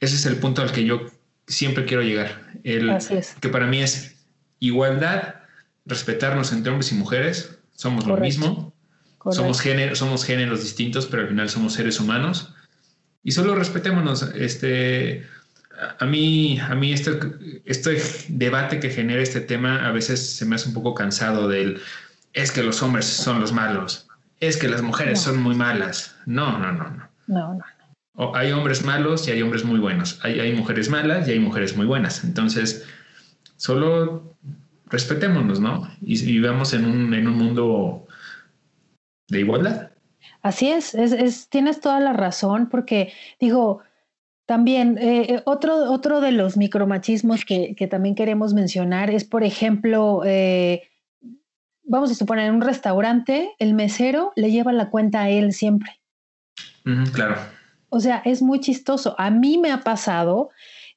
ese 0.00 0.16
es 0.16 0.26
el 0.26 0.36
punto 0.36 0.62
al 0.62 0.72
que 0.72 0.84
yo 0.84 1.06
siempre 1.46 1.84
quiero 1.84 2.02
llegar. 2.02 2.50
El, 2.64 2.90
Que 3.40 3.48
para 3.48 3.66
mí 3.66 3.82
es 3.82 4.24
igualdad, 4.60 5.36
respetarnos 5.84 6.52
entre 6.52 6.70
hombres 6.70 6.90
y 6.92 6.94
mujeres, 6.94 7.58
somos 7.74 8.06
lo 8.06 8.16
mismo, 8.16 8.72
somos, 9.30 9.60
género, 9.60 9.94
somos 9.94 10.24
géneros 10.24 10.62
distintos, 10.62 11.06
pero 11.06 11.22
al 11.22 11.28
final 11.28 11.50
somos 11.50 11.74
seres 11.74 12.00
humanos 12.00 12.53
y 13.24 13.32
solo 13.32 13.54
respetémonos. 13.54 14.22
Este, 14.34 15.26
a 15.98 16.04
mí, 16.06 16.60
a 16.60 16.74
mí 16.74 16.92
este, 16.92 17.18
este 17.64 18.00
debate 18.28 18.78
que 18.78 18.90
genera 18.90 19.22
este 19.22 19.40
tema 19.40 19.86
a 19.86 19.92
veces 19.92 20.36
se 20.36 20.44
me 20.44 20.54
hace 20.54 20.68
un 20.68 20.74
poco 20.74 20.94
cansado 20.94 21.48
del 21.48 21.80
es 22.34 22.52
que 22.52 22.62
los 22.62 22.82
hombres 22.82 23.06
son 23.06 23.40
los 23.40 23.52
malos, 23.52 24.08
es 24.40 24.56
que 24.56 24.68
las 24.68 24.82
mujeres 24.82 25.20
son 25.20 25.40
muy 25.40 25.54
malas. 25.54 26.16
No, 26.26 26.58
no, 26.58 26.72
no, 26.72 26.90
no. 26.90 27.08
No, 27.26 27.54
no. 28.14 28.34
hay 28.34 28.52
hombres 28.52 28.84
malos 28.84 29.26
y 29.26 29.30
hay 29.30 29.40
hombres 29.40 29.64
muy 29.64 29.78
buenos. 29.78 30.18
Hay, 30.22 30.40
hay 30.40 30.52
mujeres 30.52 30.90
malas 30.90 31.26
y 31.26 31.32
hay 31.32 31.38
mujeres 31.38 31.76
muy 31.76 31.86
buenas. 31.86 32.24
Entonces, 32.24 32.84
solo 33.56 34.36
respetémonos, 34.86 35.60
¿no? 35.60 35.90
Y, 36.02 36.22
vivamos 36.26 36.74
en 36.74 36.84
un, 36.84 37.14
en 37.14 37.28
un 37.28 37.38
mundo 37.38 38.06
de 39.28 39.40
igualdad. 39.40 39.93
Así 40.44 40.68
es, 40.68 40.94
es, 40.94 41.48
tienes 41.48 41.80
toda 41.80 42.00
la 42.00 42.12
razón, 42.12 42.68
porque 42.68 43.14
digo, 43.40 43.80
también 44.46 44.98
eh, 44.98 45.36
eh, 45.36 45.42
otro, 45.46 45.90
otro 45.90 46.20
de 46.20 46.32
los 46.32 46.58
micromachismos 46.58 47.46
que, 47.46 47.74
que, 47.74 47.86
también 47.86 48.14
queremos 48.14 48.52
mencionar 48.52 49.10
es, 49.10 49.24
por 49.24 49.42
ejemplo, 49.42 50.20
eh, 50.26 50.82
vamos 51.82 52.10
a 52.10 52.14
suponer, 52.14 52.48
en 52.48 52.56
un 52.56 52.60
restaurante, 52.60 53.54
el 53.58 53.72
mesero 53.72 54.32
le 54.36 54.50
lleva 54.50 54.72
la 54.74 54.90
cuenta 54.90 55.22
a 55.22 55.30
él 55.30 55.54
siempre. 55.54 55.98
claro. 57.12 57.36
O 57.88 58.00
sea, 58.00 58.20
es 58.26 58.42
muy 58.42 58.60
chistoso. 58.60 59.14
A 59.18 59.30
mí 59.30 59.56
me 59.56 59.72
ha 59.72 59.80
pasado 59.80 60.50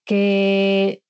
que 0.03 1.03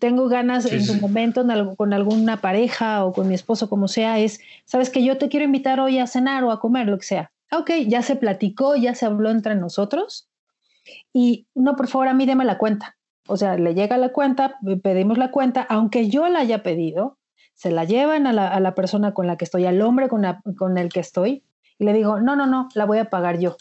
tengo 0.00 0.28
ganas 0.28 0.64
en 0.64 0.82
su 0.82 0.94
momento 0.94 1.44
con 1.76 1.92
alguna 1.92 2.40
pareja 2.40 3.04
o 3.04 3.12
con 3.12 3.28
mi 3.28 3.34
esposo, 3.34 3.68
como 3.68 3.86
sea, 3.86 4.18
es, 4.18 4.40
sabes 4.64 4.88
que 4.88 5.04
yo 5.04 5.18
te 5.18 5.28
quiero 5.28 5.44
invitar 5.44 5.78
hoy 5.78 5.98
a 5.98 6.06
cenar 6.06 6.42
o 6.44 6.52
a 6.52 6.60
comer, 6.60 6.86
lo 6.86 6.96
que 6.96 7.04
sea 7.04 7.32
ok, 7.52 7.70
ya 7.86 8.02
se 8.02 8.16
platicó, 8.16 8.76
ya 8.76 8.94
se 8.94 9.06
habló 9.06 9.30
entre 9.30 9.54
nosotros 9.54 10.28
y 11.12 11.46
no, 11.54 11.76
por 11.76 11.88
favor, 11.88 12.08
a 12.08 12.14
mí 12.14 12.26
la 12.26 12.58
cuenta. 12.58 12.96
O 13.28 13.36
sea, 13.36 13.56
le 13.56 13.74
llega 13.74 13.96
la 13.98 14.12
cuenta, 14.12 14.58
pedimos 14.82 15.16
la 15.16 15.30
cuenta, 15.30 15.62
aunque 15.68 16.08
yo 16.08 16.28
la 16.28 16.40
haya 16.40 16.62
pedido, 16.62 17.18
se 17.54 17.70
la 17.70 17.84
llevan 17.84 18.26
a 18.26 18.32
la, 18.32 18.74
persona 18.74 19.14
con 19.14 19.26
la 19.26 19.36
que 19.36 19.44
estoy, 19.44 19.66
al 19.66 19.80
hombre 19.82 20.08
con, 20.08 20.24
con 20.56 20.78
el 20.78 20.88
que 20.88 21.00
estoy, 21.00 21.44
y 21.78 21.84
le 21.84 21.92
digo, 21.92 22.20
no, 22.20 22.34
no, 22.34 22.46
no, 22.46 22.68
la 22.74 22.84
voy 22.84 22.98
a 22.98 23.10
pagar 23.10 23.38
yo. 23.38 23.56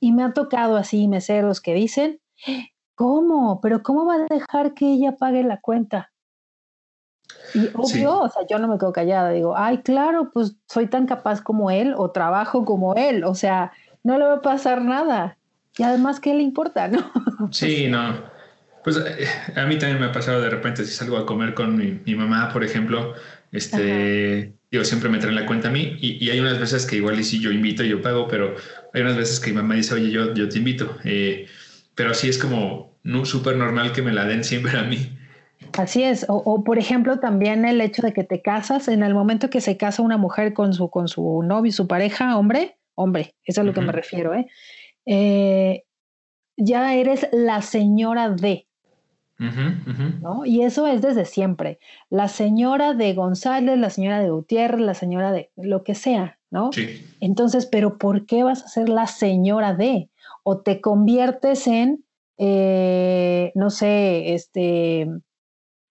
Y 0.00 0.12
me 0.12 0.24
ha 0.24 0.32
tocado 0.32 0.76
así 0.76 1.06
meseros 1.06 1.60
que 1.60 1.74
dicen, 1.74 2.20
¿cómo? 2.94 3.60
¿Pero 3.60 3.82
cómo 3.82 4.04
va 4.06 4.14
a 4.14 4.26
dejar 4.28 4.74
que 4.74 4.86
ella 4.86 5.16
pague 5.16 5.44
la 5.44 5.60
cuenta? 5.60 6.10
Y 7.54 7.68
obvio, 7.74 8.20
o 8.20 8.28
sea, 8.28 8.42
yo 8.48 8.58
no 8.58 8.68
me 8.68 8.78
quedo 8.78 8.92
callada, 8.92 9.30
digo, 9.30 9.56
ay, 9.56 9.78
claro, 9.78 10.30
pues 10.32 10.56
soy 10.66 10.86
tan 10.86 11.06
capaz 11.06 11.40
como 11.42 11.70
él 11.70 11.94
o 11.96 12.10
trabajo 12.10 12.64
como 12.64 12.94
él, 12.94 13.24
o 13.24 13.34
sea, 13.34 13.72
no 14.02 14.18
le 14.18 14.24
va 14.24 14.34
a 14.34 14.42
pasar 14.42 14.82
nada. 14.82 15.36
Y 15.78 15.82
además, 15.82 16.20
¿qué 16.20 16.34
le 16.34 16.42
importa, 16.42 16.88
no? 16.88 17.10
Sí, 17.52 17.88
no. 17.88 18.34
Pues 18.84 18.96
eh, 18.98 19.26
a 19.56 19.66
mí 19.66 19.78
también 19.78 20.00
me 20.00 20.06
ha 20.06 20.12
pasado 20.12 20.40
de 20.40 20.48
repente, 20.48 20.84
si 20.84 20.92
salgo 20.92 21.16
a 21.18 21.26
comer 21.26 21.54
con 21.54 21.76
mi, 21.76 22.14
mamá, 22.14 22.50
por 22.52 22.62
ejemplo, 22.62 23.14
este, 23.50 24.52
yo 24.70 24.84
siempre 24.84 25.08
me 25.08 25.18
traen 25.18 25.34
la 25.34 25.46
cuenta 25.46 25.68
a 25.68 25.70
mí 25.72 25.96
y, 26.00 26.30
hay 26.30 26.38
unas 26.38 26.60
veces 26.60 26.86
que 26.86 26.96
igual 26.96 27.18
y 27.18 27.24
si 27.24 27.40
yo 27.40 27.50
invito, 27.50 27.82
yo 27.82 28.00
pago, 28.00 28.28
pero 28.28 28.54
hay 28.94 29.02
unas 29.02 29.16
veces 29.16 29.40
que 29.40 29.50
mi 29.50 29.56
mamá 29.56 29.74
dice, 29.74 29.94
oye, 29.94 30.10
yo, 30.10 30.32
yo 30.34 30.48
te 30.48 30.58
invito. 30.58 30.96
Eh, 31.04 31.46
pero 31.94 32.10
así 32.10 32.28
es 32.28 32.38
como, 32.38 32.96
no, 33.02 33.24
súper 33.24 33.56
normal 33.56 33.92
que 33.92 34.02
me 34.02 34.12
la 34.12 34.24
den 34.24 34.44
siempre 34.44 34.78
a 34.78 34.84
mí. 34.84 35.18
Así 35.78 36.02
es, 36.02 36.26
o, 36.28 36.64
por 36.64 36.78
ejemplo 36.78 37.18
también 37.18 37.64
el 37.64 37.80
hecho 37.80 38.02
de 38.02 38.12
que 38.12 38.24
te 38.24 38.42
casas, 38.42 38.88
en 38.88 39.02
el 39.02 39.14
momento 39.14 39.50
que 39.50 39.60
se 39.60 39.76
casa 39.76 40.02
una 40.02 40.16
mujer 40.16 40.54
con 40.54 40.72
su, 40.72 40.90
con 40.90 41.08
su 41.08 41.42
novio, 41.42 41.72
su 41.72 41.86
pareja, 41.86 42.36
hombre, 42.38 42.76
hombre, 42.94 43.34
eso 43.44 43.60
es 43.60 43.64
a 43.64 43.64
lo 43.64 43.72
que 43.72 43.80
me 43.80 43.92
refiero, 43.92 44.34
¿eh? 44.34 44.46
¿eh? 45.06 45.84
ya 46.56 46.94
eres 46.94 47.28
la 47.32 47.62
señora 47.62 48.30
de, 48.30 48.66
¿no? 49.38 50.46
Y 50.46 50.62
eso 50.62 50.86
es 50.86 51.02
desde 51.02 51.24
siempre, 51.26 51.78
la 52.08 52.28
señora 52.28 52.94
de 52.94 53.12
González, 53.14 53.78
la 53.78 53.90
señora 53.90 54.20
de 54.20 54.30
Gutiérrez, 54.30 54.80
la 54.80 54.94
señora 54.94 55.32
de 55.32 55.50
lo 55.56 55.84
que 55.84 55.94
sea, 55.94 56.38
¿no? 56.50 56.72
Sí. 56.72 57.04
Entonces, 57.20 57.66
pero 57.66 57.98
¿por 57.98 58.24
qué 58.24 58.42
vas 58.42 58.64
a 58.64 58.68
ser 58.68 58.88
la 58.88 59.06
señora 59.06 59.74
de? 59.74 60.08
O 60.42 60.58
te 60.58 60.80
conviertes 60.80 61.66
en, 61.66 62.04
eh, 62.38 63.52
no 63.54 63.68
sé, 63.70 64.34
este 64.34 65.08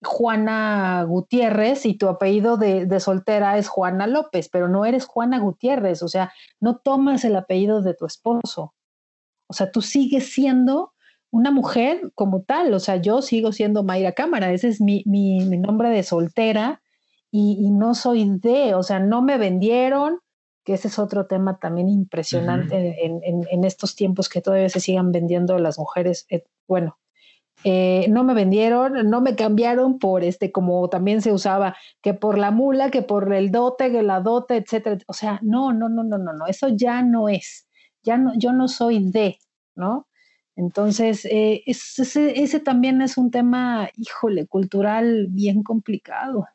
Juana 0.02 1.04
Gutiérrez 1.04 1.86
y 1.86 1.94
tu 1.94 2.08
apellido 2.08 2.56
de, 2.56 3.00
soltera 3.00 3.58
es 3.58 3.68
Juana 3.68 4.06
López, 4.06 4.48
pero 4.48 4.68
no 4.68 4.84
eres 4.84 5.06
Juana 5.06 5.38
Gutiérrez, 5.38 6.02
o 6.02 6.08
sea, 6.08 6.32
no 6.60 6.78
tomas 6.78 7.24
el 7.24 7.36
apellido 7.36 7.82
de 7.82 7.94
tu 7.94 8.06
esposo. 8.06 8.74
O 9.48 9.52
sea, 9.52 9.70
tú 9.70 9.80
sigues 9.80 10.32
siendo 10.32 10.92
una 11.30 11.50
mujer 11.50 12.12
como 12.14 12.42
tal, 12.42 12.72
o 12.74 12.80
sea, 12.80 12.96
yo 12.96 13.22
sigo 13.22 13.52
siendo 13.52 13.84
Mayra 13.84 14.12
Cámara, 14.12 14.52
ese 14.52 14.68
es 14.68 14.80
mi, 14.80 15.02
nombre 15.04 15.90
de 15.90 16.02
soltera 16.02 16.82
y, 17.30 17.70
no 17.70 17.94
soy 17.94 18.38
de, 18.38 18.74
o 18.74 18.82
sea, 18.82 18.98
no 18.98 19.22
me 19.22 19.38
vendieron, 19.38 20.20
que 20.64 20.74
ese 20.74 20.88
es 20.88 20.98
otro 20.98 21.26
tema 21.26 21.58
también 21.58 21.88
impresionante 21.88 23.04
en, 23.04 23.64
estos 23.64 23.94
tiempos 23.94 24.28
que 24.28 24.40
todavía 24.40 24.68
se 24.68 24.80
sigan 24.80 25.12
vendiendo 25.12 25.58
las 25.58 25.78
mujeres, 25.78 26.26
eh, 26.28 26.44
bueno, 26.66 26.98
eh, 27.68 28.06
no 28.10 28.22
me 28.22 28.32
vendieron, 28.32 29.10
no 29.10 29.20
me 29.20 29.34
cambiaron 29.34 29.98
por 29.98 30.22
este, 30.22 30.52
como 30.52 30.88
también 30.88 31.20
se 31.20 31.32
usaba, 31.32 31.76
que 32.00 32.14
por 32.14 32.38
la 32.38 32.52
mula, 32.52 32.92
que 32.92 33.02
por 33.02 33.34
el 33.34 33.50
dote, 33.50 33.90
que 33.90 34.02
la 34.02 34.20
dote, 34.20 34.58
etcétera. 34.58 34.98
O 35.08 35.12
sea, 35.12 35.40
no, 35.42 35.72
no, 35.72 35.88
no, 35.88 36.04
no, 36.04 36.16
no, 36.16 36.32
no, 36.32 36.46
eso 36.46 36.68
ya 36.68 37.02
no 37.02 37.28
es, 37.28 37.66
ya 38.04 38.18
no, 38.18 38.38
yo 38.38 38.52
no 38.52 38.68
soy 38.68 39.10
de, 39.10 39.40
¿no? 39.74 40.06
Entonces, 40.54 41.24
eh, 41.24 41.64
ese, 41.66 42.60
también 42.60 43.02
es 43.02 43.18
un 43.18 43.32
tema, 43.32 43.90
híjole, 43.96 44.46
cultural 44.46 45.26
bien 45.30 45.64
complicado. 45.64 46.46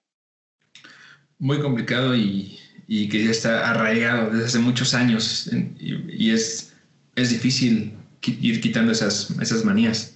Muy 1.39 1.59
complicado 1.59 2.15
y, 2.15 2.57
y 2.87 3.09
que 3.09 3.25
ya 3.25 3.31
está 3.31 3.69
arraigado 3.69 4.29
desde 4.29 4.45
hace 4.45 4.59
muchos 4.59 4.93
años 4.93 5.51
y, 5.77 6.27
y 6.27 6.31
es, 6.31 6.73
es 7.17 7.31
difícil 7.31 7.97
ir 8.23 8.61
quitando 8.61 8.93
esas, 8.93 9.29
esas 9.41 9.65
manías. 9.65 10.10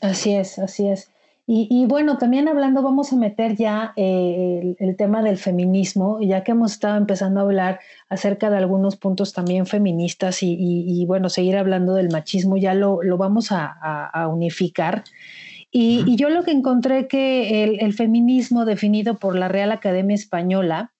Así 0.00 0.34
es, 0.34 0.58
así 0.58 0.88
es. 0.88 1.10
Y, 1.50 1.86
bueno, 1.86 2.18
también 2.18 2.46
hablando, 2.46 2.82
vamos 2.82 3.10
a 3.10 3.16
meter 3.16 3.56
ya 3.56 3.94
eh, 3.96 4.76
el, 4.78 4.96
tema 4.96 5.22
del 5.22 5.38
feminismo, 5.38 6.20
ya 6.20 6.44
que 6.44 6.50
hemos 6.50 6.72
estado 6.72 6.98
empezando 6.98 7.40
a 7.40 7.44
hablar 7.44 7.80
acerca 8.10 8.50
de 8.50 8.58
algunos 8.58 8.96
puntos 8.96 9.32
también 9.32 9.64
feministas 9.64 10.40
y, 10.42 11.06
bueno, 11.06 11.30
seguir 11.30 11.56
hablando 11.56 11.94
del 11.94 12.10
machismo, 12.10 12.58
ya 12.58 12.74
lo, 12.74 13.00
vamos 13.16 13.48
a, 13.50 14.28
unificar. 14.30 15.04
Y, 15.70 16.16
yo 16.16 16.28
lo 16.28 16.42
que 16.42 16.50
encontré 16.50 17.08
que 17.08 17.64
el, 17.64 17.80
el 17.80 17.94
feminismo 17.94 18.66
definido 18.66 19.16
por 19.16 19.34
la 19.34 19.48
Real 19.48 19.72
Academia 19.72 20.16
Española 20.16 20.92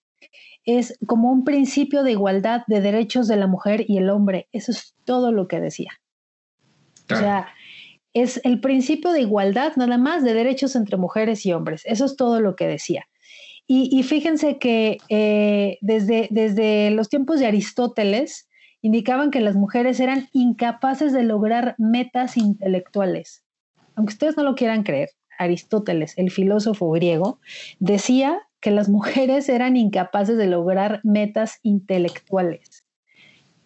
es 0.64 0.98
como 1.06 1.30
un 1.30 1.44
principio 1.44 2.02
de 2.02 2.12
igualdad 2.12 2.62
de 2.68 2.80
derechos 2.80 3.28
de 3.28 3.36
la 3.36 3.48
mujer 3.48 3.84
y 3.86 3.98
el 3.98 4.08
hombre. 4.08 4.48
Eso 4.52 4.72
es 4.72 4.94
todo 5.04 5.30
lo 5.30 5.46
que 5.46 5.60
decía. 5.60 5.92
O 7.10 7.16
sea, 7.16 7.48
es 8.20 8.40
el 8.44 8.60
principio 8.60 9.12
de 9.12 9.22
igualdad 9.22 9.72
nada 9.76 9.98
más 9.98 10.24
de 10.24 10.34
derechos 10.34 10.76
entre 10.76 10.96
mujeres 10.96 11.44
y 11.46 11.52
hombres. 11.52 11.82
Eso 11.84 12.04
es 12.04 12.16
todo 12.16 12.40
lo 12.40 12.56
que 12.56 12.66
decía. 12.66 13.06
Y, 13.70 14.02
fíjense 14.02 14.58
que 14.58 14.96
eh, 15.10 15.76
desde, 15.82 16.28
desde 16.30 16.90
los 16.90 17.10
tiempos 17.10 17.38
de 17.38 17.46
Aristóteles 17.46 18.48
indicaban 18.80 19.30
que 19.30 19.42
las 19.42 19.56
mujeres 19.56 20.00
eran 20.00 20.30
incapaces 20.32 21.12
de 21.12 21.22
lograr 21.22 21.74
metas 21.76 22.38
intelectuales. 22.38 23.44
Aunque 23.94 24.14
ustedes 24.14 24.38
no 24.38 24.42
lo 24.42 24.54
quieran 24.54 24.84
creer, 24.84 25.10
Aristóteles, 25.38 26.16
el 26.16 26.30
filósofo 26.30 26.90
griego, 26.90 27.40
decía 27.78 28.40
que 28.60 28.70
las 28.70 28.88
mujeres 28.88 29.50
eran 29.50 29.76
incapaces 29.76 30.38
de 30.38 30.46
lograr 30.46 31.00
metas 31.04 31.58
intelectuales. 31.62 32.86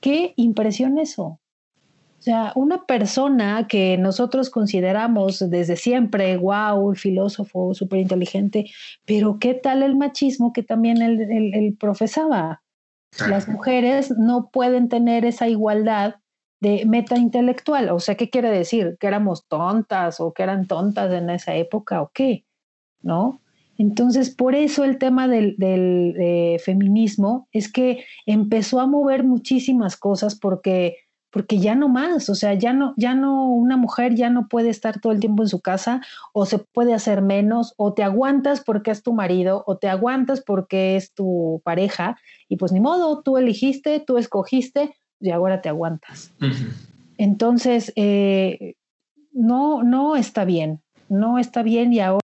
Qué 0.01 0.35
impresión 0.37 0.99
eso. 0.99 1.39
O 2.23 2.25
sea, 2.25 2.53
una 2.55 2.87
persona 2.87 3.67
que 3.67 3.99
nosotros 3.99 4.49
consideramos 4.49 5.41
desde 5.51 5.75
siempre, 5.75 6.37
wow, 6.37 6.93
el 6.93 6.97
filósofo 6.97 7.75
súper 7.75 7.99
inteligente, 7.99 8.67
pero 9.05 9.41
¿qué 9.41 9.55
tal 9.55 9.83
el 9.83 9.97
machismo 9.97 10.53
que 10.53 10.63
también 10.63 11.03
él, 11.03 11.77
profesaba? 11.81 12.63
Las 13.29 13.49
mujeres 13.49 14.13
no 14.17 14.51
pueden 14.53 14.89
tener 14.89 15.25
esa 15.25 15.49
igualdad 15.49 16.15
de 16.61 16.87
meta 16.87 17.19
intelectual. 17.19 17.91
O 17.91 17.99
sea, 17.99 18.15
¿qué 18.15 18.31
quiere 18.31 18.51
decir? 18.51 18.97
¿Que 19.01 19.09
éramos 19.09 19.49
tontas 19.49 20.21
o 20.21 20.33
que 20.33 20.45
eran 20.45 20.69
tontas 20.69 21.13
en 21.13 21.29
esa 21.29 21.57
época 21.57 22.03
o 22.03 22.13
qué? 22.15 22.45
¿No? 23.01 23.41
Entonces, 23.79 24.31
por 24.31 24.55
eso 24.55 24.85
el 24.85 24.99
tema 24.99 25.27
del, 25.27 25.57
del 25.57 26.61
feminismo 26.61 27.49
es 27.51 27.73
que 27.73 28.05
empezó 28.27 28.79
a 28.79 28.87
mover 28.87 29.25
muchísimas 29.25 29.97
cosas 29.97 30.37
porque 30.37 30.99
porque 31.33 31.59
ya 31.59 31.75
no 31.75 31.89
más, 31.89 32.29
o 32.29 32.35
sea, 32.35 32.53
ya 32.55 32.75
no, 32.75 32.93
ya 32.99 33.15
no, 33.15 33.49
una 33.49 33.79
mujer 33.79 34.15
ya 34.15 34.29
no 34.29 34.49
puede 34.49 34.69
estar 34.69 35.01
todo 35.01 35.13
el 35.13 35.19
tiempo 35.19 35.43
en 35.43 35.49
su 35.49 35.61
casa 35.61 36.03
o 36.35 36.45
se 36.45 36.59
puede 36.59 36.93
hacer 36.93 37.23
menos 37.23 37.73
o 37.79 37.95
te 37.95 38.03
aguantas 38.03 38.61
porque 38.61 38.91
es 38.91 39.03
tu 39.03 39.15
marido 39.15 39.65
o 39.67 39.79
te 39.79 39.89
aguantas 39.89 40.43
porque 40.43 40.97
es 40.97 41.13
tu 41.15 41.63
pareja 41.65 42.19
y 42.49 42.57
pues 42.57 42.71
ni 42.71 42.81
modo, 42.81 43.23
tú 43.23 43.39
elegiste, 43.39 43.99
tú 44.01 44.19
escogiste 44.19 44.95
y 45.21 45.31
ahora 45.31 45.63
te 45.63 45.71
aguantas. 45.71 46.35
Entonces, 47.17 47.93
eh, 47.97 48.75
no, 49.33 49.83
no 49.83 50.17
está 50.17 50.45
bien, 50.45 50.83
no 51.09 51.39
está 51.39 51.63
bien 51.63 51.95
y 51.95 52.01
ahora 52.01 52.21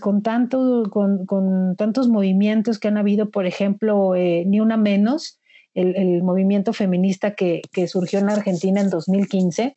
con, 0.00 0.22
tanto, 0.22 0.84
con, 0.90 1.26
con 1.26 1.74
tantos 1.74 2.08
movimientos 2.08 2.78
que 2.78 2.86
han 2.86 2.96
habido, 2.96 3.30
por 3.30 3.46
ejemplo, 3.46 4.14
eh, 4.14 4.44
ni 4.46 4.60
una 4.60 4.76
menos, 4.76 5.39
el, 5.74 6.22
movimiento 6.22 6.72
feminista 6.72 7.34
que, 7.34 7.62
surgió 7.88 8.18
en 8.18 8.30
Argentina 8.30 8.80
en 8.80 8.90
2015, 8.90 9.76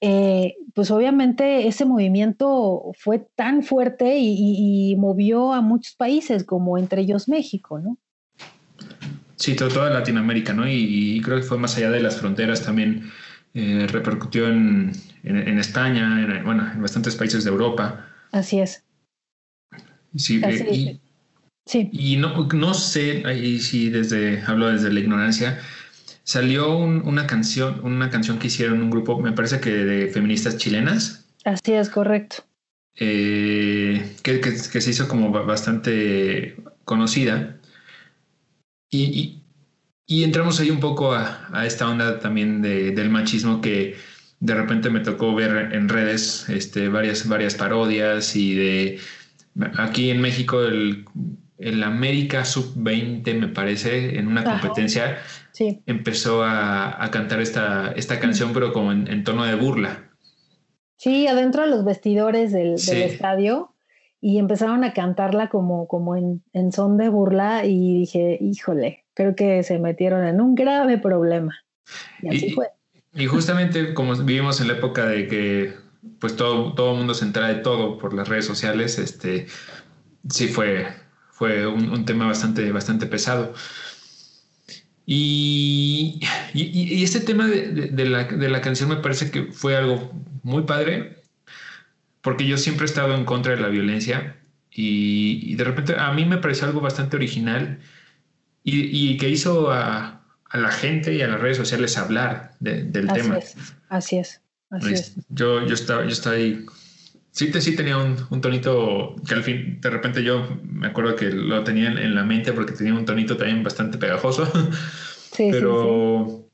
eh, 0.00 0.54
pues 0.74 0.90
obviamente 0.90 1.66
ese 1.66 1.84
movimiento 1.84 2.92
fue 2.98 3.26
tan 3.34 3.62
fuerte 3.62 4.18
y, 4.18 4.94
movió 4.96 5.52
a 5.52 5.60
muchos 5.60 5.94
países, 5.94 6.44
como 6.44 6.78
entre 6.78 7.02
ellos 7.02 7.28
México, 7.28 7.78
¿no? 7.78 7.98
Sí, 9.36 9.54
toda 9.54 9.90
Latinoamérica, 9.90 10.52
¿no? 10.52 10.68
Y, 10.68 11.20
creo 11.22 11.38
que 11.38 11.42
fue 11.42 11.58
más 11.58 11.76
allá 11.76 11.90
de 11.90 12.00
las 12.00 12.16
fronteras 12.16 12.62
también. 12.62 13.10
Eh, 13.58 13.86
repercutió 13.90 14.48
en, 14.48 14.92
España, 15.24 16.22
en, 16.22 16.44
bueno, 16.44 16.70
en 16.70 16.82
bastantes 16.82 17.16
países 17.16 17.42
de 17.42 17.50
Europa. 17.50 18.06
Así 18.30 18.60
es. 18.60 18.84
Sí, 20.14 20.42
eh, 20.44 21.00
Sí. 21.66 21.90
Y 21.92 22.16
no, 22.16 22.46
no 22.54 22.74
sé, 22.74 23.24
ahí 23.26 23.58
sí 23.58 23.90
desde, 23.90 24.42
hablo 24.46 24.70
desde 24.70 24.92
la 24.92 25.00
ignorancia, 25.00 25.60
salió 26.22 26.76
una 26.76 27.26
canción, 27.26 27.80
una 27.84 28.08
canción 28.08 28.38
que 28.38 28.46
hicieron 28.46 28.80
un 28.80 28.90
grupo, 28.90 29.20
me 29.20 29.32
parece 29.32 29.60
que 29.60 29.70
de 29.70 30.08
feministas 30.08 30.56
chilenas. 30.56 31.28
Así 31.44 31.72
es, 31.72 31.90
correcto. 31.90 32.44
Eh, 32.98 34.16
que, 34.22 34.40
que, 34.40 34.80
se 34.80 34.90
hizo 34.90 35.06
como 35.08 35.30
bastante 35.30 36.56
conocida. 36.84 37.60
Y, 38.88 39.42
y, 40.06 40.24
entramos 40.24 40.60
ahí 40.60 40.70
un 40.70 40.80
poco 40.80 41.12
a, 41.12 41.48
a 41.52 41.66
esta 41.66 41.88
onda 41.88 42.20
también 42.20 42.62
de, 42.62 42.92
del 42.92 43.10
machismo 43.10 43.60
que 43.60 43.96
de 44.40 44.54
repente 44.54 44.90
me 44.90 45.00
tocó 45.00 45.34
ver 45.34 45.74
en 45.74 45.88
redes 45.88 46.48
este, 46.48 46.88
varias, 46.88 47.26
varias 47.28 47.54
parodias 47.54 48.36
y 48.36 48.54
de 48.54 49.00
aquí 49.76 50.10
en 50.10 50.20
México 50.20 50.62
el 50.62 51.04
el 51.58 51.82
América 51.82 52.44
Sub-20, 52.44 53.38
me 53.38 53.48
parece, 53.48 54.18
en 54.18 54.28
una 54.28 54.44
competencia, 54.44 55.18
empezó 55.86 56.42
a, 56.44 57.08
cantar 57.10 57.40
esta, 57.40 57.92
esta 57.92 58.20
canción, 58.20 58.52
pero 58.52 58.72
como 58.72 58.92
en, 58.92 59.24
tono 59.24 59.44
de 59.44 59.54
burla. 59.54 60.10
Sí, 60.96 61.26
adentro 61.26 61.62
de 61.62 61.68
los 61.68 61.84
vestidores 61.84 62.52
del, 62.52 62.74
estadio 62.74 63.74
y 64.20 64.38
empezaron 64.38 64.84
a 64.84 64.92
cantarla 64.92 65.48
como, 65.48 65.86
como 65.88 66.16
en, 66.16 66.42
son 66.72 66.96
de 66.96 67.08
burla 67.08 67.64
y 67.64 68.00
dije, 68.00 68.38
híjole, 68.40 69.04
creo 69.14 69.34
que 69.34 69.62
se 69.62 69.78
metieron 69.78 70.26
en 70.26 70.40
un 70.40 70.54
grave 70.54 70.98
problema. 70.98 71.54
Y 72.22 72.28
así 72.28 72.50
fue. 72.50 72.68
Y 73.14 73.26
justamente 73.26 73.94
como 73.94 74.14
vivimos 74.14 74.60
en 74.60 74.68
la 74.68 74.74
época 74.74 75.06
de 75.06 75.26
que 75.26 75.74
pues 76.18 76.36
todo, 76.36 76.74
todo 76.74 76.92
el 76.92 76.98
mundo 76.98 77.14
se 77.14 77.24
entera 77.24 77.48
de 77.48 77.56
todo 77.56 77.98
por 77.98 78.14
las 78.14 78.28
redes 78.28 78.44
sociales, 78.44 78.98
este, 78.98 79.46
sí 80.28 80.48
fue, 80.48 80.86
fue 81.36 81.66
un, 81.66 82.06
tema 82.06 82.26
bastante, 82.26 82.72
bastante 82.72 83.04
pesado. 83.06 83.52
Y, 85.04 86.18
y, 86.54 87.04
este 87.04 87.20
tema 87.20 87.46
de, 87.46 88.06
la, 88.06 88.24
de, 88.24 88.48
la, 88.48 88.62
canción 88.62 88.88
me 88.88 88.96
parece 88.96 89.30
que 89.30 89.52
fue 89.52 89.76
algo 89.76 90.12
muy 90.42 90.62
padre, 90.62 91.18
porque 92.22 92.46
yo 92.46 92.56
siempre 92.56 92.86
he 92.86 92.88
estado 92.88 93.14
en 93.14 93.26
contra 93.26 93.54
de 93.54 93.60
la 93.60 93.68
violencia 93.68 94.36
y, 94.70 95.54
de 95.56 95.64
repente 95.64 95.94
a 95.98 96.10
mí 96.14 96.24
me 96.24 96.38
pareció 96.38 96.68
algo 96.68 96.80
bastante 96.80 97.16
original 97.16 97.80
y, 98.64 99.18
que 99.18 99.28
hizo 99.28 99.70
a, 99.70 100.22
a, 100.48 100.58
la 100.58 100.70
gente 100.70 101.14
y 101.14 101.20
a 101.20 101.28
las 101.28 101.38
redes 101.38 101.58
sociales 101.58 101.98
hablar 101.98 102.52
del 102.60 103.10
así 103.10 103.20
tema. 103.20 103.36
Es, 103.36 103.56
así 103.90 104.16
es, 104.16 104.40
así 104.70 104.94
es. 104.94 105.14
Yo, 105.28 105.66
yo, 105.66 105.74
estaba, 105.74 106.02
yo 106.04 106.10
estaba 106.12 106.36
ahí 106.36 106.64
Sí, 107.36 107.52
sí 107.60 107.76
tenía 107.76 107.98
un, 107.98 108.16
un, 108.30 108.40
tonito 108.40 109.14
que 109.28 109.34
al 109.34 109.42
fin, 109.42 109.78
de 109.82 109.90
repente 109.90 110.24
yo 110.24 110.58
me 110.62 110.86
acuerdo 110.86 111.16
que 111.16 111.30
lo 111.30 111.62
tenía 111.64 111.88
en, 111.88 112.14
la 112.14 112.24
mente 112.24 112.54
porque 112.54 112.72
tenía 112.72 112.94
un 112.94 113.04
tonito 113.04 113.36
también 113.36 113.62
bastante 113.62 113.98
pegajoso. 113.98 114.50
Sí, 115.32 115.50
pero, 115.52 116.26
sí, 116.26 116.46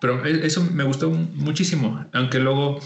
pero 0.00 0.24
e, 0.24 0.46
eso 0.46 0.64
me 0.72 0.84
gustó 0.84 1.10
muchísimo, 1.10 2.06
aunque 2.12 2.38
luego 2.38 2.78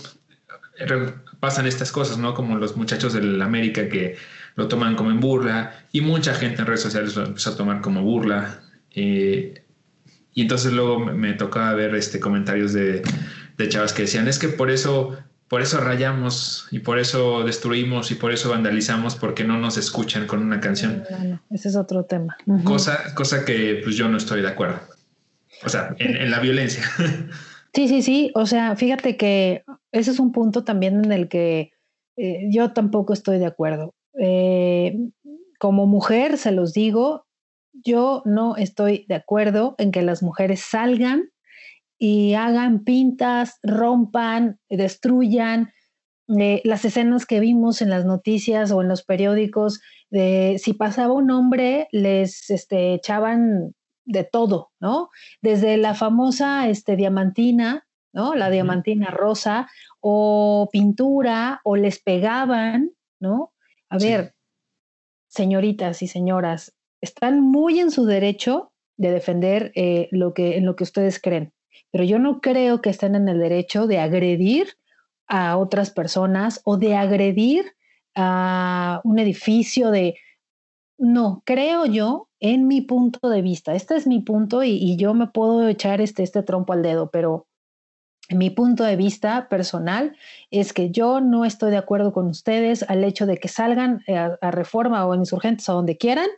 pasan 1.39 1.67
estas 1.67 1.93
cosas, 1.93 2.17
¿no? 2.17 2.33
Como 2.33 2.57
los 2.57 2.79
muchachos 2.79 3.13
del 3.13 3.43
América 3.43 3.91
que 3.91 4.17
lo 4.55 4.69
toman 4.69 4.97
como 4.97 5.11
en 5.11 5.21
burla 5.21 5.85
y 5.93 6.01
mucha 6.01 6.33
gente 6.33 6.63
en 6.63 6.67
redes 6.67 6.81
sociales 6.81 7.15
lo 7.15 7.27
empezó 7.27 7.51
a 7.51 7.57
tomar 7.59 7.83
como 7.83 8.01
burla. 8.01 8.63
Eh, 8.93 9.63
y 10.33 10.41
entonces 10.41 10.73
luego 10.73 10.99
me, 10.99 11.35
tocaba 11.35 11.75
ver 11.75 11.95
este, 11.95 12.21
comentarios 12.21 12.73
de, 12.73 13.03
de 13.59 13.69
chavas 13.69 13.93
que 13.93 14.03
decían, 14.03 14.29
es 14.29 14.39
que 14.39 14.49
por 14.49 14.71
eso 14.71 15.19
por 15.49 15.61
eso 15.61 15.79
rayamos 15.81 16.67
y 16.71 16.81
por 16.81 16.99
eso 16.99 17.45
destruimos 17.45 18.11
y 18.11 18.15
por 18.15 18.33
eso 18.33 18.51
vandalizamos 18.51 19.15
porque 19.15 19.45
no 19.45 19.59
nos 19.59 19.77
escuchan 19.77 20.27
con 20.27 20.41
una 20.43 20.61
canción. 20.61 21.05
ese 21.51 21.69
es 21.69 21.77
otro 21.77 22.05
tema. 22.05 22.37
cosa, 22.65 23.15
cosa 23.15 23.45
que 23.45 23.81
pues 23.83 23.97
yo 23.97 24.09
no 24.09 24.17
estoy 24.17 24.43
de 24.43 24.49
acuerdo. 24.49 24.81
O 25.65 25.69
sea, 25.69 25.95
en, 25.99 26.31
la 26.31 26.41
violencia. 26.41 26.85
Sí, 27.77 27.89
sí, 27.89 28.03
sí. 28.03 28.31
O 28.37 28.47
sea, 28.47 28.77
fíjate 28.77 29.17
que 29.17 29.65
ese 29.91 30.13
es 30.13 30.21
un 30.21 30.31
punto 30.31 30.63
también 30.63 31.05
en 31.05 31.11
el 31.11 31.27
que 31.27 31.73
eh, 32.17 32.47
yo 32.49 32.73
tampoco 32.73 33.13
estoy 33.13 33.41
de 33.41 33.47
acuerdo. 33.47 33.97
Eh, 34.17 34.97
como 35.59 35.85
mujer, 35.85 36.39
se 36.39 36.53
los 36.53 36.73
digo, 36.73 37.27
yo 37.73 38.23
no 38.27 38.57
estoy 38.57 39.07
de 39.09 39.17
acuerdo 39.17 39.75
en 39.79 39.91
que 39.91 40.03
las 40.03 40.23
mujeres 40.23 40.61
salgan 40.61 41.31
y 41.99 42.35
hagan 42.35 42.85
pintas, 42.85 43.59
rompan, 43.63 44.59
destruyan. 44.69 45.73
Eh, 46.39 46.63
las 46.65 46.85
escenas 46.85 47.27
que 47.27 47.41
vimos 47.41 47.83
en 47.83 47.91
las 47.91 48.05
noticias 48.05 48.71
o 48.71 48.81
en 48.83 48.89
los 48.89 49.05
periódicos, 49.05 49.81
de 50.11 50.61
si 50.63 50.73
pasaba 50.73 51.13
un 51.13 51.31
hombre, 51.31 51.89
les 51.93 52.51
este, 52.51 52.95
echaban 52.95 53.75
de 54.05 54.25
todo, 54.25 54.71
¿no? 54.81 55.11
Desde 55.43 55.77
la 55.77 55.95
famosa 55.95 56.69
este, 56.69 56.97
diamantina, 56.97 57.87
¿no? 58.13 58.35
La 58.35 58.51
diamantina 58.51 59.11
rosa, 59.11 59.69
o 60.01 60.69
pintura, 60.73 61.61
o 61.65 61.77
les 61.77 62.01
pegaban, 62.01 62.93
¿no? 63.21 63.53
A 63.89 63.99
ver, 63.99 64.35
señoritas 65.29 66.03
y 66.03 66.07
señoras, 66.07 66.75
están 67.01 67.41
muy 67.41 67.81
en 67.81 67.91
su 67.91 68.07
derecho 68.07 68.73
de 68.97 69.11
defender 69.11 69.73
eh, 69.75 70.09
lo 70.11 70.33
que, 70.33 70.57
en 70.57 70.67
lo 70.67 70.77
que 70.77 70.85
ustedes 70.85 71.21
creen 71.21 71.53
pero 71.91 72.05
yo 72.05 72.19
no 72.19 72.41
creo 72.41 72.81
que 72.81 72.91
estén 72.91 73.15
en 73.15 73.29
el 73.29 73.39
derecho 73.39 73.87
de 73.87 73.99
agredir 73.99 74.77
a 75.27 75.57
otras 75.57 75.91
personas 75.91 76.61
o 76.65 76.77
de 76.77 76.97
agredir 76.97 77.75
a 78.15 79.01
un 79.05 79.19
edificio 79.19 79.91
de... 79.91 80.17
No, 80.97 81.43
creo 81.45 81.87
yo, 81.87 82.29
en 82.41 82.69
mi 82.69 82.81
punto 82.81 83.29
de 83.29 83.43
vista, 83.43 83.75
este 83.75 83.97
es 83.97 84.07
mi 84.07 84.21
punto 84.21 84.63
y, 84.63 84.97
yo 84.97 85.13
me 85.15 85.27
puedo 85.27 85.67
echar 85.69 86.01
este, 86.01 86.23
este 86.23 86.43
trompo 86.43 86.73
al 86.73 86.83
dedo, 86.83 87.11
pero 87.11 87.49
mi 88.31 88.51
punto 88.51 88.85
de 88.85 88.97
vista 88.97 89.49
personal 89.49 90.17
es 90.51 90.73
que 90.73 90.91
yo 90.91 91.21
no 91.21 91.45
estoy 91.45 91.73
de 91.73 91.77
acuerdo 91.79 92.13
con 92.13 92.27
ustedes 92.29 92.85
al 92.89 93.05
hecho 93.05 93.27
de 93.27 93.39
que 93.39 93.49
salgan 93.49 94.03
a, 94.09 94.39
a 94.41 94.51
reforma 94.51 95.05
o 95.05 95.15
en 95.15 95.21
insurgentes 95.21 95.69
a 95.69 95.73
donde 95.73 95.97
quieran 95.97 96.29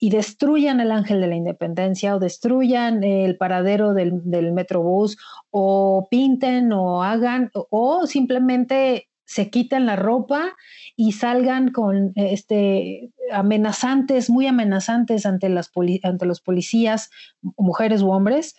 y 0.00 0.08
destruyan 0.08 0.80
el 0.80 0.90
ángel 0.90 1.20
de 1.20 1.26
la 1.28 1.36
independencia 1.36 2.16
o 2.16 2.18
destruyan 2.18 3.04
el 3.04 3.36
paradero 3.36 3.92
del, 3.92 4.22
del 4.24 4.52
metrobús 4.52 5.18
o 5.50 6.08
pinten 6.10 6.72
o 6.72 7.04
hagan 7.04 7.50
o 7.52 8.06
simplemente 8.06 9.10
se 9.26 9.48
quiten 9.48 9.86
la 9.86 9.94
ropa 9.94 10.56
y 10.96 11.12
salgan 11.12 11.70
con 11.70 12.12
este 12.16 13.10
amenazantes, 13.30 14.28
muy 14.28 14.46
amenazantes 14.48 15.24
ante, 15.24 15.48
las 15.48 15.70
ante 16.02 16.26
los 16.26 16.40
policías, 16.40 17.10
mujeres 17.56 18.02
u 18.02 18.10
hombres, 18.10 18.56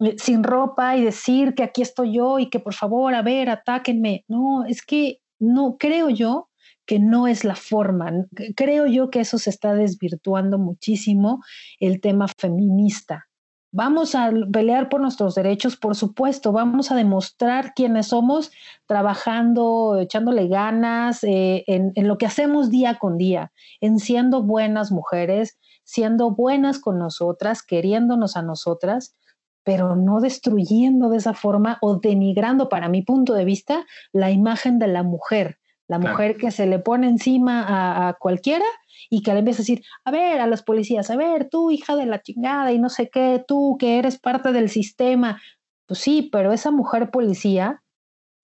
eh, 0.00 0.16
sin 0.18 0.42
ropa 0.42 0.96
y 0.96 1.04
decir 1.04 1.54
que 1.54 1.62
aquí 1.62 1.82
estoy 1.82 2.14
yo 2.14 2.40
y 2.40 2.50
que 2.50 2.58
por 2.58 2.74
favor, 2.74 3.14
a 3.14 3.22
ver, 3.22 3.48
atáquenme. 3.48 4.24
No, 4.26 4.64
es 4.64 4.82
que 4.84 5.20
no 5.38 5.76
creo 5.78 6.08
yo 6.08 6.47
que 6.88 6.98
no 6.98 7.28
es 7.28 7.44
la 7.44 7.54
forma. 7.54 8.10
Creo 8.56 8.86
yo 8.86 9.10
que 9.10 9.20
eso 9.20 9.38
se 9.38 9.50
está 9.50 9.74
desvirtuando 9.74 10.58
muchísimo 10.58 11.44
el 11.80 12.00
tema 12.00 12.26
feminista. 12.40 13.26
Vamos 13.70 14.14
a 14.14 14.32
pelear 14.50 14.88
por 14.88 15.02
nuestros 15.02 15.34
derechos, 15.34 15.76
por 15.76 15.94
supuesto, 15.94 16.50
vamos 16.50 16.90
a 16.90 16.96
demostrar 16.96 17.74
quiénes 17.74 18.06
somos 18.06 18.50
trabajando, 18.86 19.98
echándole 20.00 20.48
ganas 20.48 21.22
eh, 21.24 21.64
en, 21.66 21.92
en 21.94 22.08
lo 22.08 22.16
que 22.16 22.24
hacemos 22.24 22.70
día 22.70 22.94
con 22.98 23.18
día, 23.18 23.52
en 23.82 23.98
siendo 23.98 24.42
buenas 24.42 24.90
mujeres, 24.90 25.58
siendo 25.84 26.30
buenas 26.30 26.78
con 26.78 26.98
nosotras, 26.98 27.62
queriéndonos 27.62 28.34
a 28.38 28.42
nosotras, 28.42 29.14
pero 29.62 29.94
no 29.94 30.20
destruyendo 30.20 31.10
de 31.10 31.18
esa 31.18 31.34
forma 31.34 31.76
o 31.82 31.96
denigrando, 31.96 32.70
para 32.70 32.88
mi 32.88 33.02
punto 33.02 33.34
de 33.34 33.44
vista, 33.44 33.84
la 34.14 34.30
imagen 34.30 34.78
de 34.78 34.86
la 34.86 35.02
mujer 35.02 35.58
la 35.88 35.98
mujer 35.98 36.36
que 36.36 36.50
se 36.50 36.66
le 36.66 36.78
pone 36.78 37.08
encima 37.08 38.08
a, 38.08 38.12
cualquiera 38.14 38.64
y 39.10 39.22
que 39.22 39.32
le 39.32 39.38
empieza 39.38 39.62
a 39.62 39.64
decir, 39.64 39.82
a 40.04 40.10
ver, 40.10 40.40
a 40.40 40.46
los 40.46 40.62
policías, 40.62 41.10
a 41.10 41.16
ver, 41.16 41.48
tú 41.48 41.70
hija 41.70 41.96
de 41.96 42.04
la 42.04 42.20
chingada 42.20 42.72
y 42.72 42.78
no 42.78 42.90
sé 42.90 43.08
qué, 43.08 43.42
tú 43.46 43.76
que 43.78 43.98
eres 43.98 44.18
parte 44.18 44.52
del 44.52 44.68
sistema. 44.68 45.40
Pues 45.86 46.00
sí, 46.00 46.28
pero 46.30 46.52
esa 46.52 46.70
mujer 46.70 47.10
policía 47.10 47.82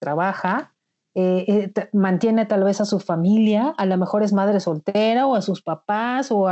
trabaja, 0.00 0.74
eh, 1.14 1.70
eh, 1.76 1.88
mantiene 1.92 2.46
tal 2.46 2.64
vez 2.64 2.80
a 2.80 2.87
su 2.87 2.98
familia, 2.98 3.74
a 3.76 3.85
lo 3.85 3.96
mejor 3.98 4.22
es 4.22 4.33
madre 4.33 4.59
soltera 4.59 5.26
o 5.26 5.37
a 5.37 5.42
sus 5.42 5.62
papás, 5.62 6.33
o 6.33 6.48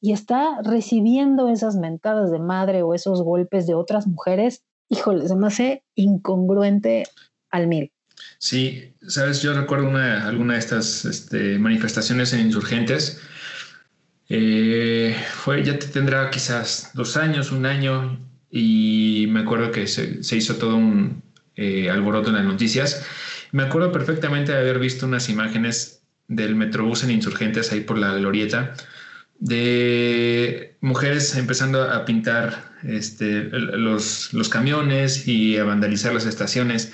y 0.00 0.12
está 0.12 0.60
recibiendo 0.62 1.48
esas 1.48 1.76
mentadas 1.76 2.32
de 2.32 2.40
madre 2.40 2.82
o 2.82 2.94
esos 2.94 3.22
golpes 3.22 3.68
de 3.68 3.74
otras 3.74 4.08
mujeres. 4.08 4.64
Híjole, 4.88 5.28
se 5.28 5.36
me 5.36 5.46
hace 5.46 5.84
incongruente 5.94 7.04
al 7.50 7.68
mil. 7.68 7.92
Sí, 8.38 8.92
sabes, 9.06 9.40
yo 9.40 9.54
recuerdo 9.54 9.88
una, 9.88 10.26
alguna 10.26 10.54
de 10.54 10.58
estas 10.58 11.04
este, 11.04 11.58
manifestaciones 11.58 12.32
en 12.32 12.40
insurgentes. 12.40 13.20
Eh, 14.28 15.16
fue, 15.34 15.62
ya 15.62 15.78
te 15.78 15.86
tendrá 15.86 16.28
quizás 16.30 16.90
dos 16.94 17.16
años, 17.16 17.52
un 17.52 17.66
año, 17.66 18.18
y 18.50 19.26
me 19.28 19.40
acuerdo 19.40 19.70
que 19.70 19.86
se, 19.86 20.36
hizo 20.36 20.56
todo 20.56 20.76
un 20.76 21.22
eh, 21.54 21.88
alboroto 21.90 22.30
en 22.30 22.36
las 22.36 22.44
noticias. 22.44 23.06
Me 23.52 23.62
acuerdo 23.62 23.92
perfectamente 23.92 24.52
de 24.52 24.58
haber 24.58 24.78
visto 24.78 25.06
unas 25.06 25.28
imágenes 25.28 26.02
del 26.28 26.56
Metrobús 26.56 27.04
en 27.04 27.10
insurgentes 27.12 27.70
ahí 27.72 27.82
por 27.82 27.98
la 27.98 28.14
glorieta, 28.14 28.74
de 29.38 30.76
mujeres 30.80 31.36
empezando 31.36 31.82
a 31.82 32.04
pintar 32.04 32.72
este, 32.82 33.44
los, 33.44 34.32
los 34.32 34.48
camiones 34.48 35.28
y 35.28 35.58
a 35.58 35.64
vandalizar 35.64 36.12
las 36.14 36.26
estaciones 36.26 36.92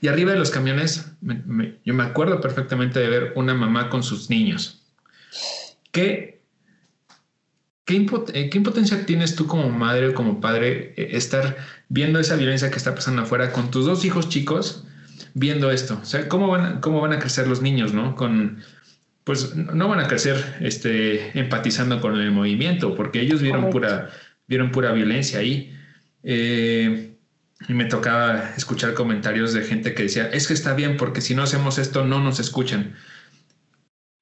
y 0.00 0.08
arriba 0.08 0.32
de 0.32 0.38
los 0.38 0.50
camiones, 0.50 1.12
yo 1.84 1.94
me 1.94 2.04
acuerdo 2.04 2.40
perfectamente 2.40 3.00
de 3.00 3.08
ver 3.08 3.32
una 3.34 3.54
mamá 3.54 3.90
con 3.90 4.02
sus 4.02 4.30
niños. 4.30 4.82
¿Qué, 5.90 6.40
qué, 7.84 7.96
eh, 7.96 8.50
impotencia 8.52 9.06
tienes 9.06 9.34
tú 9.34 9.46
como 9.46 9.70
madre 9.70 10.08
o 10.08 10.14
como 10.14 10.40
padre 10.40 10.94
eh, 10.96 11.16
estar 11.16 11.56
viendo 11.88 12.20
esa 12.20 12.36
violencia 12.36 12.70
que 12.70 12.76
está 12.76 12.94
pasando 12.94 13.22
afuera 13.22 13.52
con 13.52 13.70
tus 13.70 13.86
dos 13.86 14.04
hijos 14.04 14.28
chicos, 14.28 14.84
viendo 15.34 15.70
esto? 15.70 15.98
O 16.00 16.04
sea, 16.04 16.28
¿cómo 16.28 16.48
van, 16.48 16.80
cómo 16.80 17.00
van 17.00 17.12
a 17.12 17.18
crecer 17.18 17.48
los 17.48 17.60
niños, 17.60 17.92
no? 17.92 18.14
Con, 18.14 18.62
pues 19.24 19.56
no 19.56 19.88
van 19.88 20.00
a 20.00 20.06
crecer 20.06 20.58
este, 20.60 21.38
empatizando 21.38 22.00
con 22.00 22.20
el 22.20 22.30
movimiento, 22.30 22.94
porque 22.94 23.20
ellos 23.20 23.42
vieron 23.42 23.70
pura, 23.70 24.10
vieron 24.46 24.70
pura 24.70 24.92
violencia 24.92 25.40
ahí. 25.40 25.74
Eh, 26.22 27.17
y 27.66 27.74
me 27.74 27.86
tocaba 27.86 28.54
escuchar 28.56 28.94
comentarios 28.94 29.52
de 29.52 29.64
gente 29.64 29.94
que 29.94 30.04
decía, 30.04 30.28
es 30.28 30.46
que 30.46 30.54
está 30.54 30.74
bien 30.74 30.96
porque 30.96 31.20
si 31.20 31.34
no 31.34 31.42
hacemos 31.42 31.78
esto 31.78 32.04
no 32.04 32.20
nos 32.20 32.38
escuchan. 32.38 32.94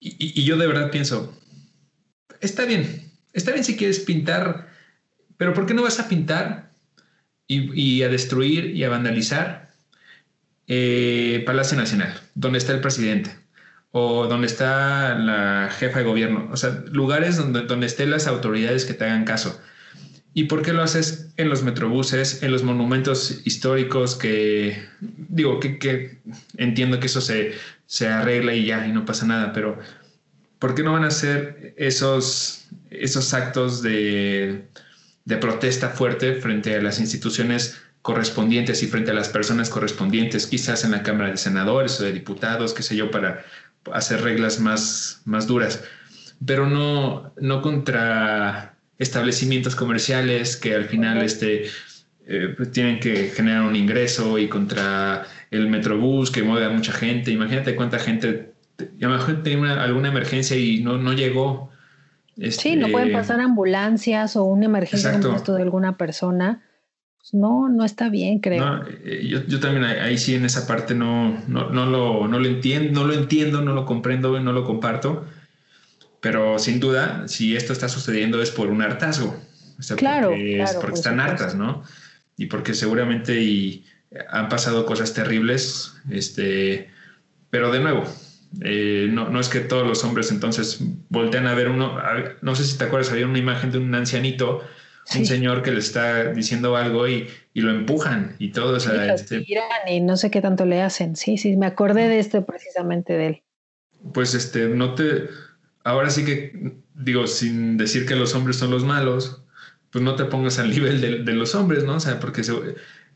Y, 0.00 0.44
yo 0.44 0.56
de 0.56 0.66
verdad 0.66 0.90
pienso, 0.90 1.36
está 2.40 2.64
bien, 2.64 3.10
está 3.32 3.52
bien 3.52 3.64
si 3.64 3.76
quieres 3.76 4.00
pintar, 4.00 4.70
pero 5.36 5.52
¿por 5.52 5.66
qué 5.66 5.74
no 5.74 5.82
vas 5.82 5.98
a 6.00 6.08
pintar 6.08 6.70
y, 7.48 8.02
a 8.02 8.08
destruir 8.08 8.76
y 8.76 8.84
a 8.84 8.88
vandalizar 8.88 9.70
eh, 10.68 11.42
Palacio 11.44 11.76
Nacional, 11.76 12.18
donde 12.34 12.58
está 12.58 12.72
el 12.72 12.80
presidente? 12.80 13.30
o 13.98 14.26
donde 14.26 14.46
está 14.46 15.14
la 15.14 15.70
jefa 15.70 16.00
de 16.00 16.04
gobierno, 16.04 16.50
o 16.52 16.56
sea, 16.58 16.84
lugares 16.92 17.38
donde, 17.38 17.62
donde 17.62 17.86
estén 17.86 18.10
las 18.10 18.26
autoridades 18.26 18.84
que 18.84 18.92
te 18.92 19.06
hagan 19.06 19.24
caso 19.24 19.58
¿Y 20.36 20.44
por 20.44 20.60
qué 20.60 20.74
lo 20.74 20.82
haces 20.82 21.32
en 21.38 21.48
los 21.48 21.62
metrobuses, 21.62 22.42
en 22.42 22.52
los 22.52 22.62
monumentos 22.62 23.40
históricos 23.46 24.16
que, 24.16 24.86
digo, 25.00 25.58
que, 25.60 26.18
entiendo 26.58 27.00
que 27.00 27.06
eso 27.06 27.22
se, 27.22 27.54
se, 27.86 28.06
arregla 28.06 28.52
y 28.52 28.66
ya, 28.66 28.86
y 28.86 28.92
no 28.92 29.06
pasa 29.06 29.24
nada, 29.24 29.54
pero 29.54 29.78
¿por 30.58 30.74
qué 30.74 30.82
no 30.82 30.92
van 30.92 31.04
a 31.04 31.06
hacer 31.06 31.72
esos, 31.78 32.68
esos 32.90 33.32
actos 33.32 33.80
de, 33.80 34.68
de 35.24 35.36
protesta 35.38 35.88
fuerte 35.88 36.34
frente 36.34 36.74
a 36.74 36.82
las 36.82 37.00
instituciones 37.00 37.80
correspondientes 38.02 38.82
y 38.82 38.88
frente 38.88 39.12
a 39.12 39.14
las 39.14 39.30
personas 39.30 39.70
correspondientes, 39.70 40.46
quizás 40.46 40.84
en 40.84 40.90
la 40.90 41.02
Cámara 41.02 41.30
de 41.30 41.38
Senadores 41.38 41.98
o 41.98 42.04
de 42.04 42.12
Diputados, 42.12 42.74
qué 42.74 42.82
sé 42.82 42.94
yo, 42.94 43.10
para 43.10 43.42
hacer 43.90 44.20
reglas 44.20 44.60
más, 44.60 45.22
más 45.24 45.46
duras, 45.46 45.82
pero 46.44 46.68
no, 46.68 47.32
no 47.40 47.62
contra 47.62 48.75
establecimientos 48.98 49.76
comerciales 49.76 50.56
que 50.56 50.74
al 50.74 50.84
final 50.86 51.22
este, 51.22 51.66
eh, 52.26 52.54
pues 52.56 52.72
tienen 52.72 52.98
que 52.98 53.28
generar 53.28 53.62
un 53.62 53.76
ingreso 53.76 54.38
y 54.38 54.48
contra 54.48 55.26
el 55.50 55.68
Metrobús 55.68 56.30
que 56.30 56.42
mueve 56.42 56.66
a 56.66 56.70
mucha 56.70 56.92
gente. 56.92 57.30
Imagínate 57.30 57.76
cuánta 57.76 57.98
gente, 57.98 58.52
a 58.78 58.84
lo 58.98 59.10
mejor 59.10 59.42
tiene 59.42 59.70
alguna 59.70 60.08
emergencia 60.08 60.56
y 60.56 60.82
no, 60.82 60.98
no 60.98 61.12
llegó. 61.12 61.70
sí, 62.50 62.76
no 62.76 62.88
pueden 62.88 63.08
este, 63.08 63.18
pasar 63.18 63.40
ambulancias 63.40 64.36
o 64.36 64.44
una 64.44 64.64
emergencia 64.64 65.12
de 65.12 65.62
alguna 65.62 65.96
persona. 65.96 66.62
Pues 67.18 67.34
no, 67.34 67.68
no 67.68 67.84
está 67.84 68.08
bien, 68.08 68.38
creo. 68.38 68.84
Eh, 69.04 69.26
yo, 69.28 69.44
yo, 69.46 69.60
también 69.60 69.84
ahí 69.84 70.16
sí 70.16 70.34
en 70.34 70.44
esa 70.44 70.66
parte 70.66 70.94
no, 70.94 71.42
no, 71.48 71.70
no, 71.70 71.86
lo, 71.86 72.28
no 72.28 72.38
lo 72.38 72.46
entiendo, 72.46 73.00
no 73.00 73.06
lo 73.06 73.14
entiendo, 73.14 73.62
no 73.62 73.72
lo 73.72 73.84
comprendo, 73.84 74.38
no 74.40 74.52
lo 74.52 74.64
comparto. 74.64 75.26
Pero 76.20 76.58
sin 76.58 76.80
duda, 76.80 77.28
si 77.28 77.56
esto 77.56 77.72
está 77.72 77.88
sucediendo 77.88 78.42
es 78.42 78.50
por 78.50 78.68
un 78.68 78.82
hartazgo. 78.82 79.40
claro, 79.96 80.30
porque, 80.30 80.64
porque 80.80 80.96
están 80.96 81.20
hartas, 81.20 81.54
¿no? 81.54 81.82
Y 82.36 82.46
porque 82.46 82.74
seguramente 82.74 83.40
y 83.40 83.84
han 84.30 84.48
pasado 84.48 84.86
cosas 84.86 85.12
terribles, 85.14 85.94
este, 86.10 86.88
pero 87.50 87.70
de 87.70 87.80
nuevo, 87.80 88.04
eh, 88.62 89.08
no, 89.10 89.28
no, 89.28 89.40
es 89.40 89.48
que 89.48 89.60
todos 89.60 89.86
los 89.86 90.04
hombres 90.04 90.30
entonces 90.30 90.78
voltean 91.08 91.46
a 91.46 91.54
ver 91.54 91.68
uno, 91.68 91.98
no 92.40 92.54
sé 92.54 92.64
si 92.64 92.78
te 92.78 92.84
acuerdas, 92.84 93.12
había 93.12 93.26
una 93.26 93.38
imagen 93.38 93.72
de 93.72 93.78
un 93.78 93.94
ancianito, 93.94 94.62
un 95.16 95.26
señor 95.26 95.62
que 95.62 95.70
le 95.70 95.78
está 95.78 96.32
diciendo 96.32 96.76
algo 96.76 97.06
y, 97.06 97.28
y 97.54 97.60
lo 97.60 97.70
empujan 97.70 98.34
y 98.38 98.50
todo. 98.50 98.76
O 98.76 98.80
sea, 98.80 99.14
este, 99.14 99.46
y 99.86 100.00
no 100.00 100.16
sé 100.16 100.30
qué 100.30 100.40
tanto 100.40 100.64
le 100.64 100.82
hacen. 100.82 101.14
Sí, 101.14 101.38
sí, 101.38 101.56
me 101.56 101.66
acordé 101.66 102.08
de 102.08 102.18
esto 102.18 102.44
precisamente 102.44 103.12
de 103.12 103.26
él. 103.26 103.42
Pues 104.12 104.34
este, 104.34 104.66
no 104.68 104.94
te, 104.94 105.28
ahora 105.86 106.10
sí 106.10 106.24
que 106.24 106.74
digo, 106.94 107.26
sin 107.26 107.76
decir 107.76 108.06
que 108.06 108.16
los 108.16 108.34
hombres 108.34 108.56
son 108.56 108.70
los 108.70 108.84
malos, 108.84 109.42
pues 109.90 110.02
no 110.04 110.16
te 110.16 110.24
pongas 110.24 110.58
al 110.58 110.70
nivel 110.70 111.24
de, 111.24 111.32
los 111.32 111.54
hombres, 111.54 111.84
¿no? 111.84 111.94
O 111.94 112.00
sea, 112.00 112.18
porque 112.18 112.42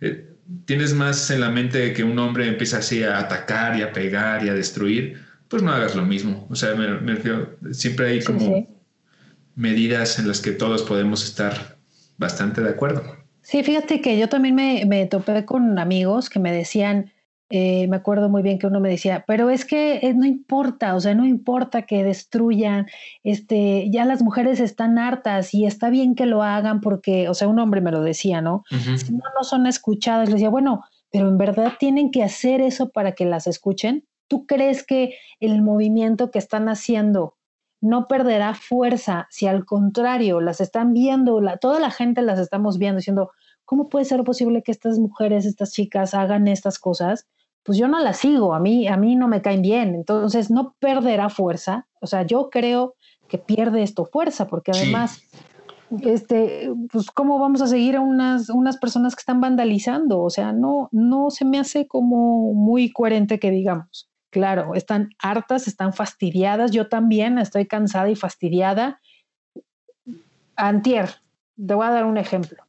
eh, 0.01 0.27
tienes 0.67 0.95
más 0.95 1.31
en 1.31 1.41
la 1.41 1.51
mente 1.51 1.93
que 1.93 2.05
un 2.05 2.19
hombre 2.19 2.47
empieza 2.47 2.79
así 2.79 3.03
a 3.03 3.19
atacar 3.19 3.77
y 3.77 3.83
a 3.83 3.93
pegar 3.93 4.45
y 4.45 4.49
a 4.49 4.55
destruir, 4.55 5.21
pues 5.49 5.65
no 5.65 5.73
hagas 5.73 5.97
lo 5.97 6.05
mismo. 6.05 6.47
O 6.49 6.55
sea, 6.55 6.77
me, 6.77 7.19
siempre 7.75 8.09
hay 8.09 8.23
como 8.23 8.69
medidas 9.57 10.21
en 10.21 10.29
las 10.29 10.41
que 10.41 10.53
todos 10.53 10.83
podemos 10.85 11.25
estar 11.25 11.77
bastante 12.19 12.61
de 12.61 12.71
acuerdo. 12.71 13.03
Sí, 13.43 13.65
fíjate 13.65 14.01
que 14.01 14.17
yo 14.17 14.29
también 14.29 14.55
me, 14.55 14.85
me 14.87 15.07
topé 15.07 15.45
con 15.45 15.77
amigos 15.77 16.31
que 16.31 16.39
me 16.39 16.53
decían, 16.53 17.11
eh, 17.53 17.89
me 17.89 17.97
acuerdo 17.97 18.29
muy 18.29 18.43
bien 18.43 18.61
que 18.61 18.69
uno 18.69 18.79
me 18.79 18.89
decía, 18.89 19.25
pero 19.27 19.51
es 19.51 19.65
que 19.65 19.97
eh, 19.97 20.15
no 20.15 20.25
importa, 20.25 20.95
o 20.95 21.01
sea, 21.01 21.17
no 21.17 21.27
importa 21.27 21.83
que 21.83 22.05
destruyan, 22.05 22.87
este, 23.25 23.91
ya 23.91 24.05
las 24.05 24.23
mujeres 24.23 24.61
están 24.61 24.99
hartas 24.99 25.53
y 25.53 25.67
está 25.67 25.91
bien 25.91 26.15
que 26.15 26.27
lo 26.27 26.45
hagan 26.45 26.81
porque, 26.81 27.29
o 27.29 27.35
sea, 27.35 27.49
un 27.49 27.59
hombre 27.59 27.81
me 27.81 27.91
lo 27.91 28.03
decía, 28.03 28.41
¿no? 28.41 28.63
Si 28.71 29.13
no, 29.13 29.25
no 29.37 29.43
son 29.43 29.67
escuchadas, 29.67 30.29
le 30.29 30.35
decía, 30.35 30.49
bueno, 30.49 30.85
pero 31.11 31.29
en 31.29 31.39
verdad 31.39 31.73
tienen 31.77 32.13
que 32.13 32.23
hacer 32.23 32.61
eso 32.61 32.91
para 32.91 33.13
que 33.13 33.25
las 33.25 33.49
escuchen. 33.49 34.07
¿Tú 34.29 34.47
crees 34.47 34.87
que 34.87 35.15
el 35.41 35.61
movimiento 35.61 36.31
que 36.31 36.39
están 36.39 36.69
haciendo 36.69 37.35
no 37.81 38.07
perderá 38.07 38.55
fuerza 38.55 39.27
si 39.31 39.49
al 39.49 39.65
contrario 39.65 40.41
las 40.41 40.61
están 40.61 40.93
viendo, 40.93 41.41
la, 41.41 41.57
toda 41.57 41.81
la 41.81 41.91
gente 41.91 42.23
las 42.23 42.39
estamos 42.39 42.79
viendo 42.79 42.99
diciendo, 42.99 43.33
¿cómo 43.65 43.89
puede 43.89 44.05
ser 44.05 44.23
posible 44.23 44.63
que 44.63 44.71
estas 44.71 45.01
mujeres, 45.01 45.47
estas 45.47 45.73
chicas 45.73 46.15
hagan 46.15 46.47
estas 46.47 46.79
cosas? 46.79 47.27
Pues 47.63 47.79
yo 47.79 47.89
no 47.89 48.01
la 48.01 48.13
sigo, 48.13 48.55
a 48.55 48.61
mí, 48.61 48.89
a 48.89 48.97
mí 48.97 49.17
no 49.17 49.29
me 49.29 49.43
caen 49.43 49.63
bien, 49.63 49.95
entonces 49.95 50.51
no 50.51 50.75
perderá 50.79 51.29
fuerza, 51.29 51.87
o 52.01 52.07
sea, 52.07 52.23
yo 52.23 52.51
creo 52.51 52.95
que 53.29 53.39
pierde 53.39 53.83
esto 53.83 54.05
fuerza, 54.05 54.49
porque 54.49 54.73
además, 54.73 55.23
este, 56.03 56.71
pues 56.91 57.11
cómo 57.11 57.39
vamos 57.39 57.63
a 57.63 57.67
seguir 57.67 57.97
a 57.97 58.01
unas, 58.01 58.49
unas 58.49 58.77
personas 58.79 59.15
que 59.15 59.21
están 59.21 59.41
vandalizando, 59.41 60.21
o 60.21 60.31
sea, 60.31 60.53
no, 60.53 60.89
no 60.91 61.31
se 61.31 61.45
me 61.45 61.59
hace 61.59 61.87
como 61.87 62.55
muy 62.55 62.91
coherente 62.91 63.39
que 63.39 63.51
digamos. 63.51 64.09
Claro, 64.31 64.75
están 64.75 65.11
hartas, 65.19 65.67
están 65.67 65.93
fastidiadas, 65.93 66.71
yo 66.71 66.89
también 66.89 67.39
estoy 67.39 67.67
cansada 67.67 68.09
y 68.11 68.15
fastidiada. 68.15 69.01
Antier, 70.55 71.11
te 71.57 71.75
voy 71.75 71.87
a 71.87 71.91
dar 71.91 72.05
un 72.05 72.17
ejemplo. 72.17 72.63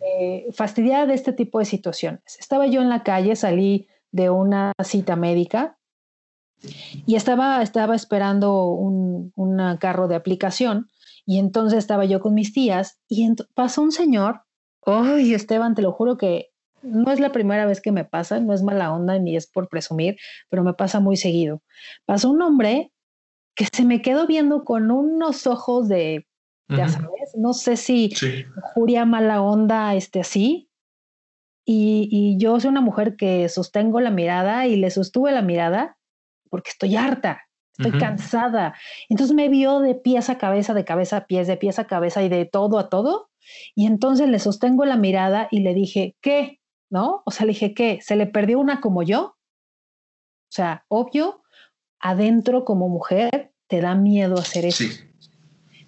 Eh, 0.00 0.46
fastidiada 0.52 1.06
de 1.06 1.14
este 1.14 1.32
tipo 1.32 1.58
de 1.58 1.64
situaciones. 1.64 2.38
Estaba 2.38 2.66
yo 2.66 2.80
en 2.80 2.88
la 2.88 3.02
calle, 3.02 3.36
salí 3.36 3.88
de 4.12 4.30
una 4.30 4.72
cita 4.82 5.16
médica 5.16 5.78
y 7.06 7.16
estaba, 7.16 7.62
estaba 7.62 7.94
esperando 7.94 8.64
un, 8.68 9.32
carro 9.80 10.08
de 10.08 10.14
aplicación 10.14 10.88
y 11.24 11.38
entonces 11.38 11.78
estaba 11.78 12.04
yo 12.04 12.20
con 12.20 12.34
mis 12.34 12.52
tías 12.52 12.98
y 13.08 13.28
pasó 13.54 13.82
un 13.82 13.92
señor, 13.92 14.42
ay 14.84 15.34
Esteban, 15.34 15.74
te 15.74 15.82
lo 15.82 15.92
juro 15.92 16.16
que 16.16 16.50
no 16.82 17.10
es 17.10 17.20
la 17.20 17.32
primera 17.32 17.66
vez 17.66 17.80
que 17.80 17.92
me 17.92 18.04
pasa, 18.04 18.38
no 18.40 18.54
es 18.54 18.62
mala 18.62 18.92
onda 18.92 19.18
ni 19.18 19.36
es 19.36 19.46
por 19.46 19.68
presumir, 19.68 20.16
pero 20.48 20.62
me 20.62 20.74
pasa 20.74 21.00
muy 21.00 21.16
seguido. 21.16 21.62
Pasó 22.04 22.30
un 22.30 22.42
hombre 22.42 22.92
que 23.54 23.66
se 23.72 23.84
me 23.84 24.02
quedó 24.02 24.26
viendo 24.26 24.64
con 24.64 24.90
unos 24.90 25.46
ojos 25.46 25.88
de, 25.88 26.26
ya 26.68 26.88
sabes, 26.88 27.34
no 27.36 27.54
sé 27.54 27.76
si 27.76 28.12
juria 28.74 29.04
mala 29.04 29.42
onda, 29.42 29.94
este 29.94 30.20
así, 30.20 30.68
y, 31.66 32.36
yo 32.38 32.58
soy 32.60 32.70
una 32.70 32.80
mujer 32.80 33.16
que 33.16 33.48
sostengo 33.48 34.00
la 34.00 34.10
mirada 34.10 34.66
y 34.66 34.76
le 34.76 34.90
sostuve 34.90 35.32
la 35.32 35.42
mirada 35.42 35.98
porque 36.48 36.70
estoy 36.70 36.94
harta, 36.94 37.42
estoy 37.76 37.98
cansada. 37.98 38.74
Entonces 39.08 39.34
me 39.34 39.48
vio 39.48 39.80
de 39.80 39.96
pies 39.96 40.30
a 40.30 40.38
cabeza, 40.38 40.74
de 40.74 40.84
cabeza 40.84 41.18
a 41.18 41.26
pies, 41.26 41.48
de 41.48 41.56
pies 41.56 41.80
a 41.80 41.86
cabeza 41.86 42.22
y 42.22 42.28
de 42.28 42.44
todo 42.44 42.78
a 42.78 42.88
todo. 42.88 43.30
Y 43.74 43.86
entonces 43.86 44.28
le 44.28 44.38
sostengo 44.38 44.84
la 44.84 44.96
mirada 44.96 45.48
y 45.50 45.60
le 45.60 45.74
dije, 45.74 46.16
¿qué? 46.20 46.60
¿No? 46.88 47.22
O 47.26 47.32
sea, 47.32 47.46
le 47.46 47.52
dije, 47.52 47.74
¿qué? 47.74 47.98
¿Se 48.00 48.14
le 48.14 48.26
perdió 48.26 48.60
una 48.60 48.80
como 48.80 49.02
yo? 49.02 49.24
O 49.24 50.52
sea, 50.52 50.84
obvio, 50.86 51.42
adentro 51.98 52.64
como 52.64 52.88
mujer 52.88 53.52
te 53.66 53.80
da 53.80 53.96
miedo 53.96 54.38
hacer 54.38 54.64
eso 54.66 54.84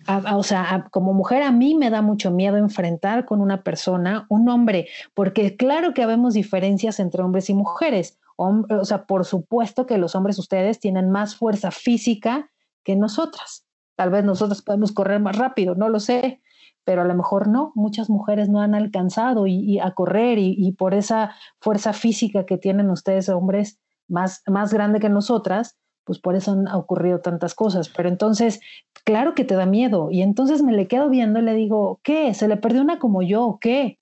o 0.09 0.43
sea, 0.43 0.89
como 0.91 1.13
mujer 1.13 1.43
a 1.43 1.53
mí 1.53 1.75
me 1.75 1.91
da 1.91 2.03
mucho 2.03 2.31
miedo 2.31 2.57
enfrentar 2.57 3.25
con 3.25 3.41
una 3.41 3.63
persona, 3.63 4.27
un 4.31 4.49
hombre, 4.49 4.89
porque 5.15 5.57
claro 5.57 5.93
que 5.93 6.03
habemos 6.03 6.35
diferencias 6.35 6.99
entre 6.99 7.23
hombres 7.23 7.51
y 7.51 7.55
mujeres. 7.55 8.19
o 8.37 8.85
sea, 8.85 9.07
por 9.07 9.25
supuesto 9.25 9.87
que 9.87 9.99
los 9.99 10.15
hombres 10.15 10.39
ustedes 10.39 10.81
tienen 10.81 11.11
más 11.11 11.37
fuerza 11.37 11.71
física 11.71 12.51
que 12.85 12.97
nosotras. 12.97 13.67
Tal 13.97 14.11
vez 14.11 14.25
nosotros 14.25 14.63
podemos 14.63 14.93
correr 14.93 15.21
más 15.21 15.37
rápido, 15.37 15.75
no 15.75 15.89
lo 15.89 16.01
sé, 16.01 16.41
pero 16.85 17.03
a 17.03 17.05
lo 17.05 17.15
mejor 17.15 17.49
no. 17.49 17.73
Muchas 17.75 18.09
mujeres 18.09 18.49
no 18.49 18.61
han 18.61 18.75
alcanzado 18.75 19.47
y, 19.47 19.79
a 19.81 19.91
correr 19.91 20.39
y, 20.39 20.55
y, 20.57 20.73
por 20.73 20.95
esa 20.95 21.35
fuerza 21.61 21.93
física 21.93 22.47
que 22.47 22.57
tienen 22.57 22.91
ustedes 22.91 23.29
hombres 23.29 23.79
más, 24.07 24.43
más 24.47 24.73
grande 24.73 25.01
que 25.01 25.11
nosotras, 25.11 25.77
pues 26.09 26.19
por 26.19 26.37
eso 26.37 26.53
han 26.53 26.69
ocurrido 26.69 27.21
tantas 27.21 27.55
cosas. 27.55 27.91
Pero 27.91 28.09
entonces, 28.09 28.61
claro 29.09 29.35
que 29.35 29.45
te 29.45 29.55
da 29.55 29.65
miedo. 29.65 30.11
Y 30.11 30.21
entonces 30.21 30.63
me 30.63 30.75
le 30.75 30.87
quedo 30.87 31.09
viendo 31.09 31.39
y 31.39 31.43
le 31.43 31.55
digo, 31.55 31.99
¿qué? 32.03 32.35
¿Se 32.35 32.47
le 32.47 32.59
perdió 32.59 32.83
una 32.83 32.99
como 32.99 33.23
yo 33.23 33.57
qué? 33.59 33.99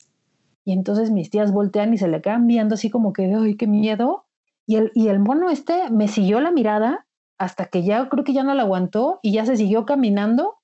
Y 0.65 0.73
entonces 0.73 1.13
mis 1.13 1.31
tías 1.31 1.53
voltean 1.53 1.95
y 1.95 1.99
se 1.99 2.09
le 2.09 2.21
quedan 2.21 2.49
viendo 2.49 2.75
así 2.75 2.91
como 2.91 3.13
que, 3.13 3.33
¡ay, 3.33 3.57
qué 3.57 3.69
miedo! 3.69 4.25
Y 4.67 4.75
el, 4.75 4.91
y 4.97 5.07
el 5.07 5.21
mono 5.21 5.49
este 5.49 5.91
me 5.91 6.09
siguió 6.09 6.41
la 6.41 6.51
mirada 6.51 7.07
hasta 7.39 7.67
que 7.67 7.85
ya 7.85 8.09
creo 8.09 8.25
que 8.25 8.33
ya 8.33 8.43
no 8.43 8.53
la 8.53 8.63
aguantó 8.63 9.21
y 9.23 9.31
ya 9.31 9.47
se 9.47 9.57
siguió 9.57 9.87
caminando 9.87 10.57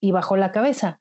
y 0.00 0.10
bajó 0.10 0.36
la 0.36 0.50
cabeza. 0.50 1.00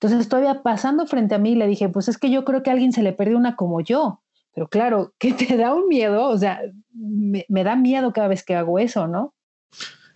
Entonces 0.00 0.26
todavía 0.26 0.62
pasando 0.62 1.06
frente 1.06 1.34
a 1.34 1.38
mí 1.38 1.54
le 1.54 1.66
dije, 1.66 1.90
pues 1.90 2.08
es 2.08 2.16
que 2.16 2.30
yo 2.30 2.46
creo 2.46 2.62
que 2.62 2.70
a 2.70 2.72
alguien 2.72 2.94
se 2.94 3.02
le 3.02 3.12
perdió 3.12 3.36
una 3.36 3.56
como 3.56 3.82
yo. 3.82 4.22
Pero 4.54 4.68
claro, 4.68 5.12
que 5.18 5.34
te 5.34 5.58
da 5.58 5.74
un 5.74 5.86
miedo, 5.86 6.30
o 6.30 6.38
sea, 6.38 6.62
me, 6.94 7.44
da 7.62 7.76
miedo 7.76 8.14
cada 8.14 8.28
vez 8.28 8.42
que 8.42 8.56
hago 8.56 8.78
eso, 8.78 9.06
¿no? 9.06 9.34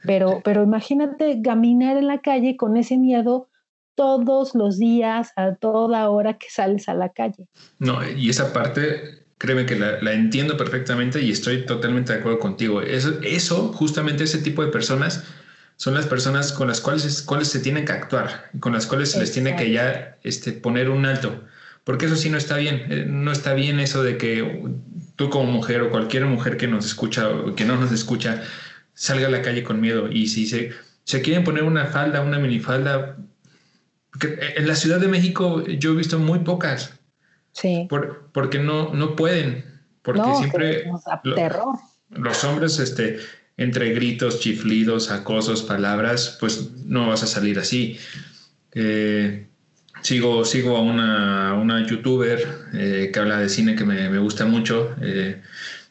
Pero, 0.06 0.40
pero 0.44 0.62
imagínate 0.62 1.40
caminar 1.42 1.96
en 1.96 2.06
la 2.06 2.20
calle 2.20 2.56
con 2.56 2.76
ese 2.76 2.96
miedo 2.96 3.48
todos 3.96 4.54
los 4.54 4.78
días, 4.78 5.32
a 5.36 5.54
toda 5.54 6.08
hora 6.10 6.38
que 6.38 6.46
sales 6.50 6.88
a 6.88 6.94
la 6.94 7.08
calle. 7.08 7.48
No, 7.78 8.08
y 8.08 8.30
esa 8.30 8.52
parte, 8.52 9.24
créeme 9.38 9.66
que 9.66 9.74
la, 9.76 10.12
entiendo 10.12 10.56
perfectamente 10.56 11.20
y 11.20 11.30
estoy 11.30 11.66
totalmente 11.66 12.12
de 12.12 12.20
acuerdo 12.20 12.38
contigo. 12.38 12.82
Eso, 12.82 13.18
eso, 13.22 13.72
justamente 13.72 14.24
ese 14.24 14.38
tipo 14.38 14.64
de 14.64 14.70
personas, 14.70 15.24
son 15.76 15.94
las 15.94 16.06
personas 16.06 16.52
con 16.52 16.68
las 16.68 16.80
cuales, 16.80 17.22
cuales 17.22 17.48
se 17.48 17.60
tienen 17.60 17.84
que 17.84 17.92
actuar, 17.92 18.50
con 18.60 18.72
las 18.72 18.86
cuales 18.86 19.10
se 19.10 19.18
les 19.18 19.32
tiene 19.32 19.56
que 19.56 19.72
ya 19.72 20.16
este, 20.22 20.52
poner 20.52 20.88
un 20.90 21.04
alto. 21.06 21.42
Porque 21.84 22.06
eso 22.06 22.16
sí 22.16 22.30
no 22.30 22.36
está 22.36 22.56
bien. 22.56 22.86
Eh, 22.90 23.04
no 23.06 23.30
está 23.30 23.54
bien 23.54 23.78
eso 23.78 24.02
de 24.02 24.18
que 24.18 24.64
tú 25.14 25.30
como 25.30 25.50
mujer 25.52 25.82
o 25.82 25.90
cualquier 25.90 26.26
mujer 26.26 26.56
que 26.56 26.66
nos 26.66 26.84
escucha 26.84 27.28
o 27.28 27.54
que 27.54 27.64
no 27.64 27.76
nos 27.76 27.92
escucha 27.92 28.42
salga 28.96 29.28
a 29.28 29.30
la 29.30 29.42
calle 29.42 29.62
con 29.62 29.80
miedo. 29.80 30.10
Y 30.10 30.26
si 30.26 30.46
se, 30.46 30.72
se 31.04 31.22
quieren 31.22 31.44
poner 31.44 31.62
una 31.62 31.86
falda, 31.86 32.22
una 32.22 32.40
minifalda, 32.40 33.16
en 34.20 34.66
la 34.66 34.74
Ciudad 34.74 34.98
de 34.98 35.06
México 35.06 35.64
yo 35.66 35.92
he 35.92 35.96
visto 35.96 36.18
muy 36.18 36.40
pocas. 36.40 36.98
Sí. 37.52 37.86
Por, 37.88 38.30
porque 38.32 38.58
no, 38.58 38.92
no 38.92 39.14
pueden. 39.14 39.64
Porque 40.02 40.22
siempre... 40.38 40.84
terror. 41.34 41.76
Los 42.10 42.44
hombres, 42.44 42.78
este, 42.78 43.18
entre 43.56 43.92
gritos, 43.92 44.40
chiflidos, 44.40 45.10
acosos, 45.10 45.62
palabras, 45.62 46.36
pues 46.40 46.70
no 46.84 47.08
vas 47.08 47.22
a 47.22 47.26
salir 47.26 47.58
así. 47.58 47.98
Eh, 48.72 49.46
sigo, 50.02 50.44
sigo 50.44 50.76
a 50.76 50.80
una, 50.80 51.54
una 51.54 51.86
youtuber 51.86 52.46
eh, 52.74 53.10
que 53.12 53.18
habla 53.18 53.40
de 53.40 53.48
cine 53.48 53.74
que 53.74 53.84
me, 53.84 54.18
gusta 54.18 54.46
mucho 54.46 54.94
eh, 55.02 55.42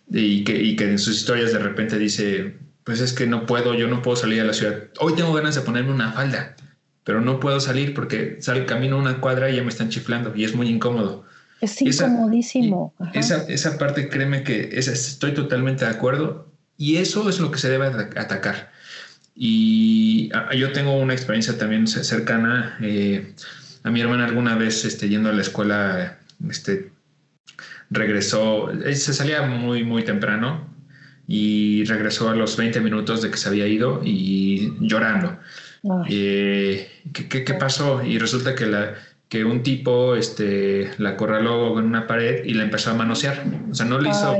y, 0.09 0.43
que, 0.43 0.55
y, 0.55 0.75
que, 0.75 0.85
en 0.91 0.99
sus 0.99 1.17
historias 1.17 1.51
de 1.51 1.59
repente 1.59 1.97
dice, 1.97 2.55
pues 2.85 3.01
es 3.01 3.13
que 3.13 3.25
no 3.25 3.45
puedo, 3.47 3.73
yo 3.73 3.87
no 3.87 4.01
puedo 4.01 4.15
salir 4.15 4.39
a 4.41 4.45
la 4.45 4.53
ciudad. 4.53 4.83
Hoy 4.99 5.15
tengo 5.15 5.33
ganas 5.33 5.55
de 5.55 5.61
ponerme 5.61 5.91
una 5.91 6.13
falda, 6.13 6.55
pero 7.03 7.19
no 7.19 7.39
puedo 7.39 7.59
salir 7.59 7.95
porque 7.95 8.37
sale 8.39 8.65
camino 8.65 8.97
una 8.97 9.19
cuadra 9.19 9.49
y 9.49 9.55
ya 9.55 9.63
me 9.63 9.69
están 9.69 9.89
chiflando 9.89 10.33
y 10.35 10.43
es 10.43 10.55
muy 10.55 10.69
incómodo. 10.69 11.25
Es 11.61 11.81
incomodísimo. 11.81 12.93
Esa, 13.13 13.43
esa, 13.49 13.79
parte, 13.79 14.07
créeme 14.07 14.43
que 14.43 14.69
estoy 14.77 15.33
totalmente 15.33 15.83
de 15.83 15.91
acuerdo 15.91 16.53
y 16.77 16.97
eso 16.97 17.27
es 17.27 17.39
lo 17.39 17.49
que 17.49 17.57
se 17.57 17.69
debe 17.69 17.87
atacar. 17.87 18.71
Y 19.33 20.29
ah, 20.33 20.53
yo 20.53 20.71
tengo 20.71 20.95
una 20.95 21.13
experiencia 21.13 21.57
también 21.57 21.87
cercana. 21.87 22.77
Eh, 22.81 23.33
a 23.83 23.89
mi 23.89 23.99
hermana 23.99 24.25
alguna 24.25 24.55
vez 24.55 24.85
este, 24.85 25.09
yendo 25.09 25.29
a 25.29 25.33
la 25.33 25.41
escuela, 25.41 26.19
este, 26.47 26.91
regresó, 27.89 28.69
eh, 28.71 28.95
se 28.95 29.13
salía 29.13 29.41
muy, 29.41 29.83
muy 29.83 30.03
temprano 30.03 30.74
y 31.27 31.83
regresó 31.85 32.29
a 32.29 32.35
los 32.35 32.57
20 32.57 32.81
minutos 32.81 33.21
de 33.21 33.31
que 33.31 33.37
se 33.37 33.49
había 33.49 33.67
ido 33.67 34.01
y 34.03 34.73
llorando. 34.79 35.37
Eh, 36.09 36.89
¿qué, 37.13 37.43
qué, 37.43 37.53
pasó? 37.53 38.03
Y 38.03 38.17
resulta 38.17 38.55
que, 38.55 38.65
la, 38.65 38.95
que 39.29 39.43
un 39.43 39.63
tipo 39.63 40.15
este, 40.15 40.91
la 40.97 41.11
acorraló 41.11 41.79
en 41.79 41.85
una 41.85 42.07
pared 42.07 42.43
y 42.45 42.53
la 42.53 42.63
empezó 42.63 42.91
a 42.91 42.95
manosear. 42.95 43.43
O 43.69 43.73
sea, 43.73 43.85
no 43.85 43.99
le 43.99 44.09
hizo, 44.09 44.35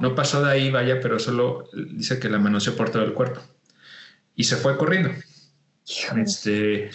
no. 0.00 0.14
pasó 0.14 0.42
de 0.42 0.52
ahí, 0.52 0.70
vaya, 0.70 1.00
pero 1.00 1.18
solo 1.18 1.68
dice 1.92 2.18
que 2.18 2.28
la 2.28 2.38
manoseó 2.38 2.76
por 2.76 2.90
todo 2.90 3.04
el 3.04 3.12
cuerpo. 3.12 3.40
Y 4.34 4.44
se 4.44 4.56
fue 4.56 4.76
corriendo. 4.76 5.10
Este, 6.16 6.90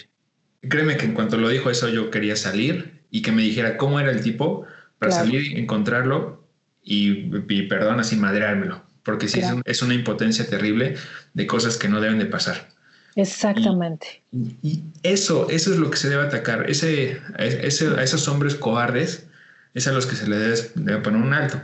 Créeme 0.68 0.96
que 0.96 1.06
en 1.06 1.14
cuanto 1.14 1.36
lo 1.38 1.48
dijo 1.48 1.70
eso 1.70 1.88
yo 1.88 2.10
quería 2.10 2.36
salir 2.36 3.02
y 3.10 3.22
que 3.22 3.32
me 3.32 3.42
dijera 3.42 3.76
cómo 3.76 3.98
era 3.98 4.12
el 4.12 4.22
tipo 4.22 4.64
para 4.98 5.10
salir, 5.10 5.58
encontrarlo 5.58 6.46
y, 6.84 7.62
perdón, 7.68 7.98
así 7.98 8.16
madreármelo, 8.16 8.81
porque 9.04 9.28
sí 9.28 9.40
es, 9.64 9.82
una 9.82 9.94
impotencia 9.94 10.46
terrible 10.46 10.96
de 11.34 11.46
cosas 11.46 11.76
que 11.76 11.88
no 11.88 12.00
deben 12.00 12.18
de 12.18 12.26
pasar. 12.26 12.68
Exactamente. 13.16 14.22
Y, 14.32 14.82
eso, 15.02 15.48
eso 15.50 15.72
es 15.72 15.78
lo 15.78 15.90
que 15.90 15.96
se 15.96 16.08
debe 16.08 16.22
atacar. 16.22 16.70
Ese, 16.70 17.20
ese, 17.38 17.88
a 17.88 18.02
esos 18.02 18.26
hombres 18.28 18.54
cobardes 18.54 19.26
es 19.74 19.86
a 19.86 19.92
los 19.92 20.06
que 20.06 20.16
se 20.16 20.28
les 20.28 20.72
debe 20.74 21.00
poner 21.00 21.20
un 21.20 21.34
alto. 21.34 21.60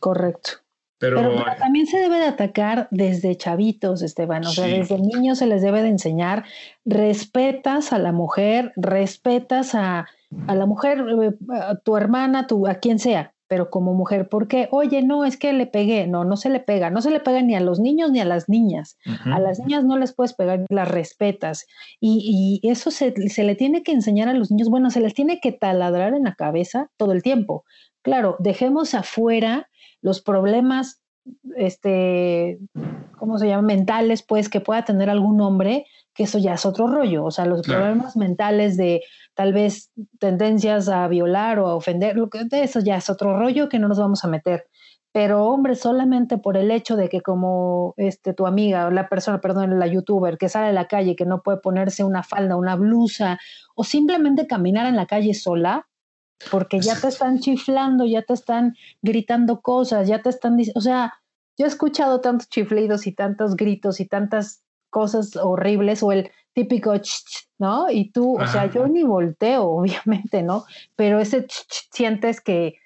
Correcto. 0.00 0.62
Pero, 1.02 1.44
también 1.58 1.88
se 1.88 1.98
debe 1.98 2.18
de 2.18 2.26
atacar 2.26 2.86
desde 2.92 3.36
chavitos, 3.36 4.02
Esteban. 4.02 4.46
O 4.46 4.50
sea, 4.52 4.68
desde 4.68 4.98
niños 4.98 5.38
se 5.38 5.46
les 5.46 5.60
debe 5.60 5.82
de 5.82 5.88
enseñar, 5.88 6.44
respetas 6.84 7.92
a 7.92 7.98
la 7.98 8.12
mujer, 8.12 8.72
respetas 8.76 9.74
a, 9.74 10.06
la 10.46 10.64
mujer, 10.64 11.04
eh, 11.20 11.32
a 11.60 11.74
tu 11.74 11.96
hermana, 11.96 12.46
tu, 12.46 12.68
a 12.68 12.76
quien 12.76 13.00
sea, 13.00 13.31
pero 13.52 13.68
como 13.68 13.92
mujer, 13.92 14.30
¿por 14.30 14.48
qué? 14.48 14.66
Oye, 14.70 15.02
no, 15.02 15.26
es 15.26 15.36
que 15.36 15.52
le 15.52 15.66
pegué. 15.66 16.06
No, 16.06 16.24
no 16.24 16.38
se 16.38 16.48
le 16.48 16.58
pega. 16.58 16.88
No 16.88 17.02
se 17.02 17.10
le 17.10 17.20
pega 17.20 17.42
ni 17.42 17.54
a 17.54 17.60
los 17.60 17.80
niños 17.80 18.10
ni 18.10 18.18
a 18.18 18.24
las 18.24 18.48
niñas. 18.48 18.96
A 19.26 19.38
las 19.40 19.58
niñas 19.58 19.84
no 19.84 19.98
les 19.98 20.14
puedes 20.14 20.32
pegar, 20.32 20.64
las 20.70 20.88
respetas. 20.90 21.66
Y, 22.00 22.60
y 22.62 22.66
eso 22.70 22.90
se, 22.90 23.12
se 23.28 23.44
le 23.44 23.54
tiene 23.54 23.82
que 23.82 23.92
enseñar 23.92 24.30
a 24.30 24.32
los 24.32 24.50
niños. 24.50 24.70
Bueno, 24.70 24.90
se 24.90 25.02
les 25.02 25.12
tiene 25.12 25.38
que 25.38 25.52
taladrar 25.52 26.14
en 26.14 26.24
la 26.24 26.34
cabeza 26.34 26.90
todo 26.96 27.12
el 27.12 27.22
tiempo. 27.22 27.66
Claro, 28.00 28.36
dejemos 28.38 28.94
afuera 28.94 29.68
los 30.00 30.22
problemas, 30.22 31.02
este, 31.54 32.58
¿cómo 33.18 33.36
se 33.36 33.48
llama? 33.48 33.68
Mentales, 33.68 34.22
pues, 34.22 34.48
que 34.48 34.60
pueda 34.60 34.86
tener 34.86 35.10
algún 35.10 35.42
hombre, 35.42 35.84
que 36.14 36.24
eso 36.24 36.38
ya 36.38 36.54
es 36.54 36.66
otro 36.66 36.86
rollo. 36.86 37.24
O 37.24 37.30
sea, 37.30 37.46
los 37.46 37.62
problemas 37.62 38.16
mentales 38.16 38.76
de 38.76 39.02
tal 39.34 39.52
vez 39.52 39.90
tendencias 40.18 40.88
a 40.88 41.06
violar 41.08 41.58
o 41.58 41.68
a 41.68 41.74
ofender, 41.74 42.16
eso 42.52 42.80
ya 42.80 42.96
es 42.96 43.10
otro 43.10 43.38
rollo 43.38 43.68
que 43.68 43.78
no 43.78 43.88
nos 43.88 43.98
vamos 43.98 44.24
a 44.24 44.28
meter. 44.28 44.66
Pero, 45.12 45.44
hombre, 45.44 45.74
solamente 45.74 46.38
por 46.38 46.56
el 46.56 46.70
hecho 46.70 46.96
de 46.96 47.10
que 47.10 47.20
como 47.20 47.92
este, 47.98 48.32
tu 48.32 48.46
amiga 48.46 48.86
o 48.86 48.90
la 48.90 49.08
persona, 49.10 49.42
perdón, 49.42 49.78
la 49.78 49.86
youtuber 49.86 50.38
que 50.38 50.48
sale 50.48 50.68
a 50.68 50.72
la 50.72 50.88
calle, 50.88 51.16
que 51.16 51.26
no 51.26 51.42
puede 51.42 51.58
ponerse 51.58 52.02
una 52.02 52.22
falda, 52.22 52.56
una 52.56 52.76
blusa, 52.76 53.38
o 53.74 53.84
simplemente 53.84 54.46
caminar 54.46 54.86
en 54.86 54.96
la 54.96 55.06
calle 55.06 55.34
sola, 55.34 55.86
porque 56.50 56.80
ya 56.80 56.98
te 56.98 57.08
están 57.08 57.40
chiflando, 57.40 58.06
ya 58.06 58.22
te 58.22 58.32
están 58.32 58.74
gritando 59.02 59.60
cosas, 59.60 60.08
ya 60.08 60.22
te 60.22 60.30
están 60.30 60.56
diciendo, 60.56 60.78
o 60.78 60.82
sea, 60.82 61.12
yo 61.58 61.66
he 61.66 61.68
escuchado 61.68 62.22
tantos 62.22 62.48
chiflidos 62.48 63.06
y 63.06 63.12
tantos 63.12 63.54
gritos 63.54 64.00
y 64.00 64.06
tantas 64.06 64.64
cosas 64.92 65.34
horribles 65.34 66.04
o 66.04 66.12
el 66.12 66.30
típico 66.52 66.96
ch, 66.96 67.48
¿no? 67.58 67.90
Y 67.90 68.10
tú, 68.10 68.38
o 68.38 68.46
sea, 68.46 68.70
yo 68.70 68.86
ni 68.86 69.02
volteo, 69.02 69.64
obviamente, 69.80 70.42
¿no? 70.44 70.64
Pero 70.94 71.18
ese 71.18 71.46
ch, 71.46 71.66
sientes 71.90 72.40
que, 72.40 72.76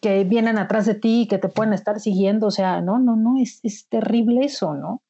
que 0.00 0.22
vienen 0.24 0.58
atrás 0.58 0.86
de 0.86 0.94
ti 0.94 1.22
y 1.22 1.26
que 1.26 1.38
te 1.38 1.48
pueden 1.48 1.72
estar 1.72 1.98
siguiendo, 1.98 2.46
o 2.46 2.50
sea, 2.52 2.80
no, 2.80 2.98
no, 2.98 3.16
no, 3.16 3.42
es, 3.42 3.60
es 3.64 3.86
terrible 3.86 4.44
eso, 4.44 4.74
¿no? 4.74 5.02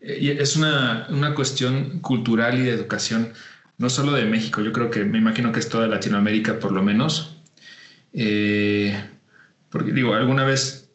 Eh, 0.00 0.36
es 0.38 0.56
una, 0.56 1.08
una 1.10 1.34
cuestión 1.34 2.00
cultural 2.00 2.58
y 2.58 2.64
de 2.64 2.70
educación 2.70 3.32
no 3.78 3.90
solo 3.90 4.12
de 4.12 4.24
México, 4.24 4.60
yo 4.60 4.72
creo 4.72 4.90
que 4.90 5.04
me 5.04 5.18
imagino 5.18 5.50
que 5.50 5.58
es 5.60 5.68
toda 5.68 5.88
Latinoamérica 5.88 6.58
por 6.58 6.72
lo 6.72 6.82
menos. 6.82 7.42
Eh, 8.12 8.96
porque 9.70 9.92
digo, 9.92 10.14
alguna 10.14 10.44
vez, 10.44 10.88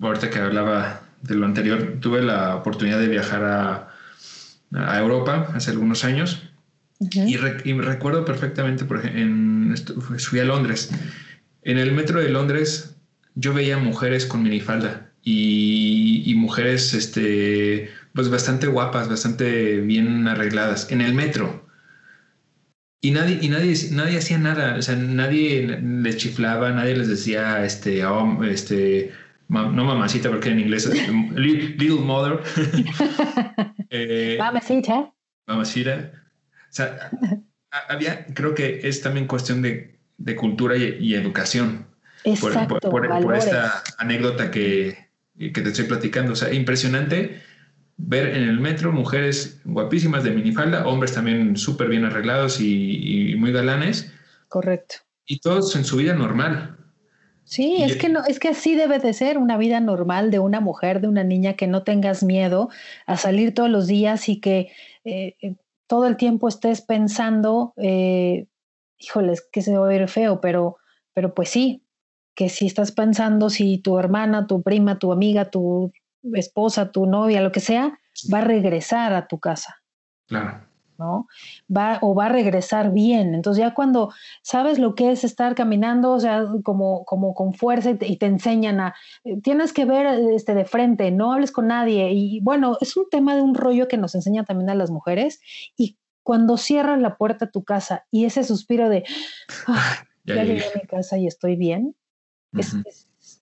ahorita 0.00 0.30
que 0.30 0.38
hablaba 0.38 1.01
de 1.22 1.34
lo 1.34 1.46
anterior, 1.46 1.98
tuve 2.00 2.22
la 2.22 2.56
oportunidad 2.56 2.98
de 2.98 3.08
viajar 3.08 3.44
a, 3.44 3.88
Europa 4.98 5.52
hace 5.54 5.70
algunos 5.70 6.02
años 6.02 6.48
y, 6.98 7.36
recuerdo 7.36 8.24
perfectamente, 8.24 8.86
por 8.86 9.04
en, 9.04 9.74
fui 10.18 10.40
a 10.40 10.44
Londres. 10.44 10.90
En 11.62 11.76
el 11.76 11.92
metro 11.92 12.20
de 12.20 12.30
Londres 12.30 12.96
yo 13.34 13.52
veía 13.52 13.76
mujeres 13.76 14.24
con 14.24 14.42
minifalda 14.42 15.10
y, 15.22 16.22
y 16.24 16.34
mujeres 16.34 16.94
este, 16.94 17.90
pues 18.14 18.30
bastante 18.30 18.66
guapas, 18.66 19.10
bastante 19.10 19.80
bien 19.80 20.26
arregladas 20.26 20.90
en 20.90 21.02
el 21.02 21.12
metro. 21.12 21.66
Y 23.04 23.10
nadie, 23.10 23.38
y 23.42 23.48
nadie, 23.48 23.74
nadie 23.90 24.18
hacía 24.18 24.38
nada, 24.38 24.76
o 24.78 24.82
sea, 24.82 24.94
nadie 24.94 25.66
les 25.82 26.16
chiflaba, 26.18 26.70
nadie 26.70 26.96
les 26.96 27.08
decía, 27.08 27.64
este, 27.64 28.06
oh, 28.06 28.44
este, 28.44 29.10
no 29.52 29.84
mamacita, 29.84 30.30
porque 30.30 30.50
en 30.50 30.60
inglés 30.60 30.86
es 30.86 31.08
little 31.34 32.00
mother. 32.00 32.40
eh, 33.90 34.36
mamacita. 34.38 35.12
Mamacita. 35.46 36.12
O 36.54 36.74
sea, 36.74 37.10
había, 37.88 38.26
creo 38.26 38.54
que 38.54 38.80
es 38.82 39.02
también 39.02 39.26
cuestión 39.26 39.62
de, 39.62 39.98
de 40.18 40.36
cultura 40.36 40.76
y, 40.76 41.14
educación. 41.14 41.86
Exacto, 42.24 42.78
por, 42.90 43.08
por, 43.22 43.36
esta 43.36 43.82
anécdota 43.98 44.50
que, 44.50 45.08
que 45.38 45.50
te 45.50 45.68
estoy 45.68 45.84
platicando. 45.84 46.32
O 46.32 46.36
sea, 46.36 46.52
impresionante 46.52 47.42
ver 47.96 48.36
en 48.36 48.44
el 48.44 48.60
metro 48.60 48.92
mujeres 48.92 49.60
guapísimas 49.64 50.24
de 50.24 50.30
minifalda, 50.30 50.86
hombres 50.86 51.12
también 51.12 51.56
súper 51.56 51.88
bien 51.88 52.04
arreglados 52.04 52.60
y, 52.60 53.34
muy 53.38 53.52
galanes. 53.52 54.12
Correcto. 54.48 54.96
Y 55.26 55.40
todos 55.40 55.74
en 55.76 55.84
su 55.84 55.96
vida 55.96 56.14
normal. 56.14 56.76
Sí, 57.44 57.82
es 57.82 57.96
que 57.96 58.08
no, 58.08 58.24
es 58.24 58.38
que 58.38 58.48
así 58.48 58.74
debe 58.74 58.98
de 58.98 59.12
ser 59.12 59.36
una 59.36 59.58
vida 59.58 59.80
normal 59.80 60.30
de 60.30 60.38
una 60.38 60.60
mujer, 60.60 61.00
de 61.00 61.08
una 61.08 61.24
niña, 61.24 61.54
que 61.54 61.66
no 61.66 61.82
tengas 61.82 62.22
miedo 62.22 62.70
a 63.06 63.16
salir 63.16 63.52
todos 63.52 63.68
los 63.68 63.86
días 63.86 64.28
y 64.28 64.40
que 64.40 64.70
eh, 65.04 65.36
eh, 65.42 65.56
todo 65.86 66.06
el 66.06 66.16
tiempo 66.16 66.48
estés 66.48 66.80
pensando, 66.80 67.74
eh, 67.76 68.46
híjoles, 68.98 69.46
que 69.52 69.60
se 69.60 69.76
va 69.76 69.84
a 69.84 69.88
ver 69.88 70.08
feo, 70.08 70.40
pero, 70.40 70.78
pero 71.12 71.34
pues 71.34 71.50
sí, 71.50 71.84
que 72.34 72.48
si 72.48 72.66
estás 72.66 72.92
pensando 72.92 73.50
si 73.50 73.78
tu 73.78 73.98
hermana, 73.98 74.46
tu 74.46 74.62
prima, 74.62 74.98
tu 74.98 75.12
amiga, 75.12 75.50
tu 75.50 75.92
esposa, 76.32 76.90
tu 76.90 77.06
novia, 77.06 77.42
lo 77.42 77.52
que 77.52 77.60
sea, 77.60 77.98
va 78.32 78.38
a 78.38 78.44
regresar 78.44 79.12
a 79.12 79.26
tu 79.26 79.38
casa. 79.38 79.82
Claro. 80.26 80.71
¿No? 81.02 81.26
Va 81.74 81.98
o 82.00 82.14
va 82.14 82.26
a 82.26 82.28
regresar 82.28 82.92
bien. 82.92 83.34
Entonces 83.34 83.62
ya 83.62 83.74
cuando 83.74 84.12
sabes 84.42 84.78
lo 84.78 84.94
que 84.94 85.10
es 85.10 85.24
estar 85.24 85.54
caminando, 85.54 86.12
o 86.12 86.20
sea, 86.20 86.46
como, 86.62 87.04
como 87.04 87.34
con 87.34 87.54
fuerza 87.54 87.90
y 87.90 88.16
te, 88.16 88.26
enseñan 88.26 88.80
a, 88.80 88.94
eh, 89.24 89.40
tienes 89.42 89.72
que 89.72 89.84
ver 89.84 90.06
este, 90.32 90.54
de 90.54 90.64
frente, 90.64 91.10
no 91.10 91.32
hables 91.32 91.52
con 91.52 91.66
nadie. 91.66 92.12
Y 92.12 92.40
bueno, 92.40 92.78
es 92.80 92.96
un 92.96 93.08
tema 93.10 93.34
de 93.34 93.42
un 93.42 93.54
rollo 93.54 93.88
que 93.88 93.98
nos 93.98 94.14
enseña 94.14 94.44
también 94.44 94.70
a 94.70 94.74
las 94.74 94.90
mujeres. 94.90 95.40
Y 95.76 95.98
cuando 96.22 96.56
cierras 96.56 97.00
la 97.00 97.16
puerta 97.16 97.46
a 97.46 97.50
tu 97.50 97.64
casa 97.64 98.06
y 98.10 98.24
ese 98.24 98.44
suspiro 98.44 98.88
de, 98.88 99.04
ah, 99.66 100.04
ya, 100.24 100.44
llegué 100.44 100.64
a 100.64 100.78
mi 100.80 100.86
casa 100.86 101.18
y 101.18 101.26
estoy 101.26 101.56
bien, 101.56 101.96
es, 102.56 102.76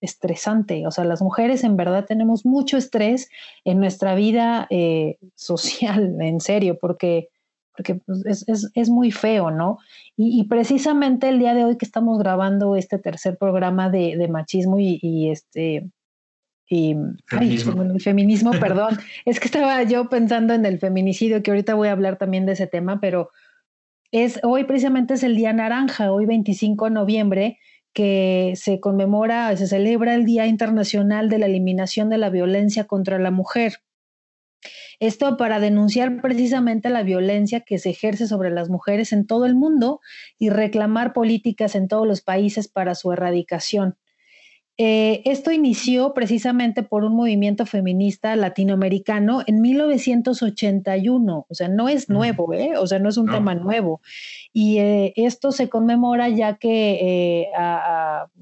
estresante. 0.01 0.85
O 0.87 0.91
sea, 0.91 1.05
las 1.05 1.21
mujeres 1.21 1.63
en 1.63 1.77
verdad 1.77 2.05
tenemos 2.05 2.45
mucho 2.45 2.77
estrés 2.77 3.29
en 3.63 3.79
nuestra 3.79 4.15
vida 4.15 4.67
eh, 4.69 5.17
social, 5.35 6.17
en 6.19 6.41
serio, 6.41 6.77
porque, 6.79 7.29
porque 7.75 7.95
pues, 7.95 8.45
es, 8.47 8.89
muy 8.89 9.11
feo, 9.11 9.51
¿no? 9.51 9.77
Y, 10.17 10.43
precisamente 10.45 11.29
el 11.29 11.39
día 11.39 11.53
de 11.53 11.65
hoy 11.65 11.77
que 11.77 11.85
estamos 11.85 12.19
grabando 12.19 12.75
este 12.75 12.99
tercer 12.99 13.37
programa 13.37 13.89
de, 13.89 14.27
machismo 14.29 14.77
y, 14.79 15.29
este... 15.29 15.89
Y, 16.69 16.95
feminismo. 17.27 17.83
el 17.83 18.01
feminismo, 18.01 18.51
perdón. 18.59 18.97
es 19.25 19.39
que 19.39 19.45
estaba 19.45 19.83
yo 19.83 20.07
pensando 20.07 20.53
en 20.53 20.65
el 20.65 20.79
feminicidio, 20.79 21.43
que 21.43 21.51
ahorita 21.51 21.73
voy 21.75 21.89
a 21.89 21.91
hablar 21.91 22.17
también 22.17 22.45
de 22.45 22.53
ese 22.53 22.65
tema, 22.65 23.01
pero 23.01 23.29
es 24.11 24.39
hoy 24.43 24.63
precisamente 24.65 25.15
es 25.15 25.23
el 25.23 25.35
día 25.35 25.53
naranja, 25.53 26.11
hoy 26.11 26.25
25 26.25 26.85
de 26.85 26.91
noviembre, 26.91 27.57
que 27.93 28.53
se 28.55 28.79
conmemora, 28.79 29.55
se 29.57 29.67
celebra 29.67 30.15
el 30.15 30.25
Día 30.25 30.47
Internacional 30.47 31.29
de 31.29 31.39
la 31.39 31.45
Eliminación 31.47 32.09
de 32.09 32.17
la 32.17 32.29
Violencia 32.29 32.85
contra 32.85 33.19
la 33.19 33.31
Mujer. 33.31 33.79
Esto 35.01 35.35
para 35.35 35.59
denunciar 35.59 36.21
precisamente 36.21 36.91
la 36.91 37.01
violencia 37.01 37.61
que 37.61 37.79
se 37.79 37.89
ejerce 37.89 38.27
sobre 38.27 38.51
las 38.51 38.69
mujeres 38.69 39.11
en 39.13 39.25
todo 39.25 39.47
el 39.47 39.55
mundo 39.55 39.99
y 40.37 40.49
reclamar 40.51 41.11
políticas 41.11 41.73
en 41.73 41.87
todos 41.87 42.07
los 42.07 42.21
países 42.21 42.67
para 42.67 42.93
su 42.93 43.11
erradicación. 43.11 43.97
Eh, 44.77 45.23
esto 45.25 45.51
inició 45.51 46.13
precisamente 46.13 46.83
por 46.83 47.03
un 47.03 47.15
movimiento 47.15 47.65
feminista 47.65 48.35
latinoamericano 48.35 49.41
en 49.47 49.59
1981, 49.59 51.45
o 51.49 51.53
sea, 51.55 51.67
no 51.67 51.89
es 51.89 52.07
nuevo, 52.07 52.53
¿eh? 52.53 52.73
o 52.77 52.85
sea, 52.85 52.99
no 52.99 53.09
es 53.09 53.17
un 53.17 53.31
tema 53.31 53.55
nuevo. 53.55 54.01
Y 54.53 54.77
eh, 54.77 55.13
esto 55.15 55.51
se 55.51 55.67
conmemora 55.67 56.29
ya 56.29 56.57
que 56.57 57.49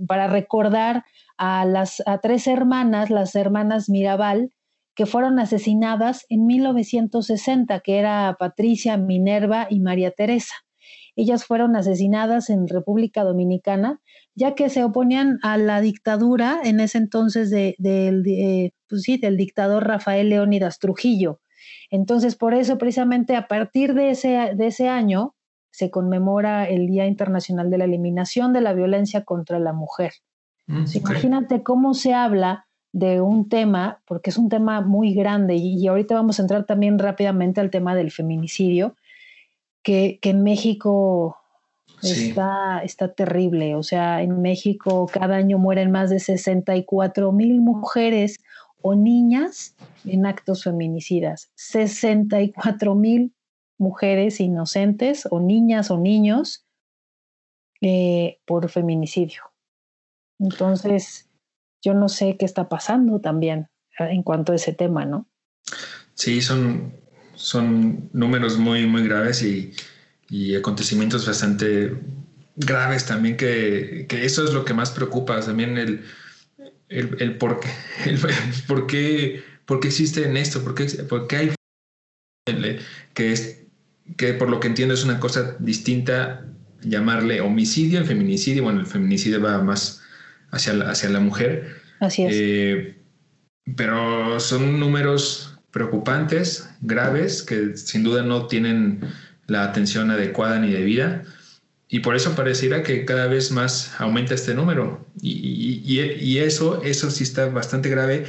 para 0.07 0.27
recordar 0.27 1.05
a 1.37 1.63
las 1.63 2.03
a 2.05 2.17
tres 2.17 2.47
hermanas, 2.47 3.09
las 3.09 3.33
hermanas 3.35 3.87
Mirabal, 3.87 4.51
que 4.99 5.05
fueron 5.05 5.39
asesinadas 5.39 6.25
en 6.27 6.45
1960, 6.45 7.79
que 7.79 7.99
era 7.99 8.35
Patricia, 8.37 8.97
Minerva 8.97 9.65
y 9.69 9.79
María 9.79 10.11
Teresa. 10.11 10.55
Ellas 11.15 11.45
fueron 11.45 11.77
asesinadas 11.77 12.49
en 12.49 12.67
República 12.67 13.23
Dominicana 13.23 14.01
ya 14.35 14.55
que 14.55 14.67
se 14.67 14.83
oponían 14.83 15.39
a 15.41 15.57
la 15.57 15.79
dictadura 15.79 16.59
en 16.65 16.81
ese 16.81 16.97
entonces 16.97 17.49
de, 17.49 18.73
pues 18.89 19.03
del 19.21 19.37
dictador 19.37 19.87
Rafael 19.87 20.27
Leónidas 20.27 20.79
Trujillo. 20.79 21.39
Entonces, 21.89 22.35
por 22.35 22.53
eso, 22.53 22.77
precisamente 22.77 23.37
a 23.37 23.47
partir 23.47 23.93
de 23.93 24.09
ese, 24.09 24.51
de 24.53 24.67
ese 24.67 24.89
año, 24.89 25.33
se 25.71 25.89
conmemora 25.89 26.67
el 26.67 26.87
Día 26.87 27.07
Internacional 27.07 27.69
de 27.69 27.77
la 27.77 27.85
Eliminación 27.85 28.51
de 28.51 28.59
la 28.59 28.73
Violencia 28.73 29.23
contra 29.23 29.59
la 29.59 29.71
Mujer. 29.71 30.11
Mm, 30.67 30.83
imagínate 30.93 31.63
cómo 31.63 31.93
se 31.93 32.13
habla 32.13 32.65
de 32.91 33.21
un 33.21 33.49
tema, 33.49 34.01
porque 34.05 34.29
es 34.29 34.37
un 34.37 34.49
tema 34.49 34.81
muy 34.81 35.13
grande, 35.13 35.55
y, 35.55 35.87
ahorita 35.87 36.15
vamos 36.15 36.39
a 36.39 36.43
entrar 36.43 36.65
también 36.65 36.99
rápidamente 36.99 37.61
al 37.61 37.69
tema 37.69 37.95
del 37.95 38.11
feminicidio, 38.11 38.95
que, 39.83 40.19
que 40.21 40.31
en 40.31 40.43
México 40.43 41.39
Está, 42.01 42.81
está 42.83 43.13
terrible. 43.13 43.75
O 43.75 43.83
sea, 43.83 44.21
en 44.21 44.41
México 44.41 45.07
cada 45.11 45.35
año 45.35 45.57
mueren 45.57 45.91
más 45.91 46.09
de 46.09 46.19
64 46.19 47.31
mil 47.31 47.59
mujeres 47.59 48.39
o 48.81 48.95
niñas 48.95 49.75
en 50.05 50.25
actos 50.25 50.63
feminicidas. 50.63 51.51
64 51.55 52.95
mil 52.95 53.33
mujeres 53.77 54.39
inocentes 54.39 55.27
o 55.29 55.39
niñas 55.39 55.91
o 55.91 55.97
niños 55.97 56.65
eh, 57.81 58.39
por 58.45 58.69
feminicidio. 58.69 59.43
Entonces, 60.39 61.28
yo 61.81 61.93
no 61.93 62.09
sé 62.09 62.35
qué 62.37 62.45
está 62.45 62.69
pasando 62.69 63.19
también 63.19 63.67
en 63.97 64.23
cuanto 64.23 64.53
a 64.53 64.55
ese 64.55 64.73
tema, 64.73 65.05
¿no? 65.05 65.27
Sí, 66.13 66.41
son, 66.41 66.93
son 67.35 68.09
números 68.13 68.57
muy, 68.57 68.85
muy 68.85 69.03
graves 69.03 69.43
y, 69.43 69.73
y 70.29 70.55
acontecimientos 70.55 71.25
bastante 71.25 71.97
graves 72.55 73.05
también, 73.05 73.37
que, 73.37 74.05
que, 74.09 74.25
eso 74.25 74.43
es 74.43 74.53
lo 74.53 74.65
que 74.65 74.73
más 74.73 74.91
preocupa, 74.91 75.39
también 75.39 75.77
el, 75.77 76.03
el, 76.89 77.15
el 77.19 77.37
por, 77.37 77.59
qué, 77.59 77.69
el, 78.05 78.19
por 79.65 79.79
qué 79.79 79.87
existe 79.87 80.25
en 80.25 80.37
esto, 80.37 80.63
por 80.63 80.75
qué, 80.75 80.85
por 81.03 81.27
qué 81.27 81.35
hay 81.37 81.51
que, 83.13 83.31
es, 83.31 83.63
que 84.17 84.33
por 84.33 84.49
lo 84.49 84.59
que 84.59 84.67
entiendo 84.67 84.93
es 84.93 85.03
una 85.03 85.19
cosa 85.19 85.55
distinta 85.59 86.45
llamarle 86.81 87.41
homicidio, 87.41 87.99
el 87.99 88.05
feminicidio, 88.05 88.63
bueno, 88.63 88.79
el 88.79 88.87
feminicidio 88.87 89.41
va 89.41 89.61
más 89.61 89.98
hacia 90.51 90.73
la, 90.73 90.91
hacia 90.91 91.09
la 91.09 91.19
mujer. 91.19 91.81
Así 91.99 92.23
es. 92.23 92.31
Eh, 92.33 92.95
pero 93.75 94.39
son 94.39 94.79
números 94.79 95.57
preocupantes, 95.71 96.69
graves, 96.81 97.43
que 97.43 97.77
sin 97.77 98.03
duda 98.03 98.23
no 98.23 98.47
tienen 98.47 99.01
la 99.47 99.63
atención 99.63 100.11
adecuada 100.11 100.59
ni 100.59 100.71
debida. 100.71 101.23
Y 101.87 101.99
por 101.99 102.15
eso 102.15 102.35
pareciera 102.35 102.83
que 102.83 103.05
cada 103.05 103.27
vez 103.27 103.51
más 103.51 103.93
aumenta 103.99 104.35
este 104.35 104.53
número. 104.53 105.05
Y, 105.21 105.81
y, 105.83 106.37
eso, 106.37 106.83
eso 106.83 107.09
sí 107.09 107.23
está 107.23 107.47
bastante 107.47 107.89
grave. 107.89 108.25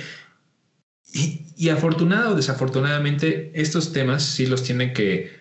Y, 1.12 1.46
y, 1.56 1.68
afortunado 1.68 2.32
o 2.32 2.36
desafortunadamente, 2.36 3.50
estos 3.54 3.92
temas 3.92 4.22
sí 4.22 4.46
los 4.46 4.62
tienen 4.62 4.94
que, 4.94 5.40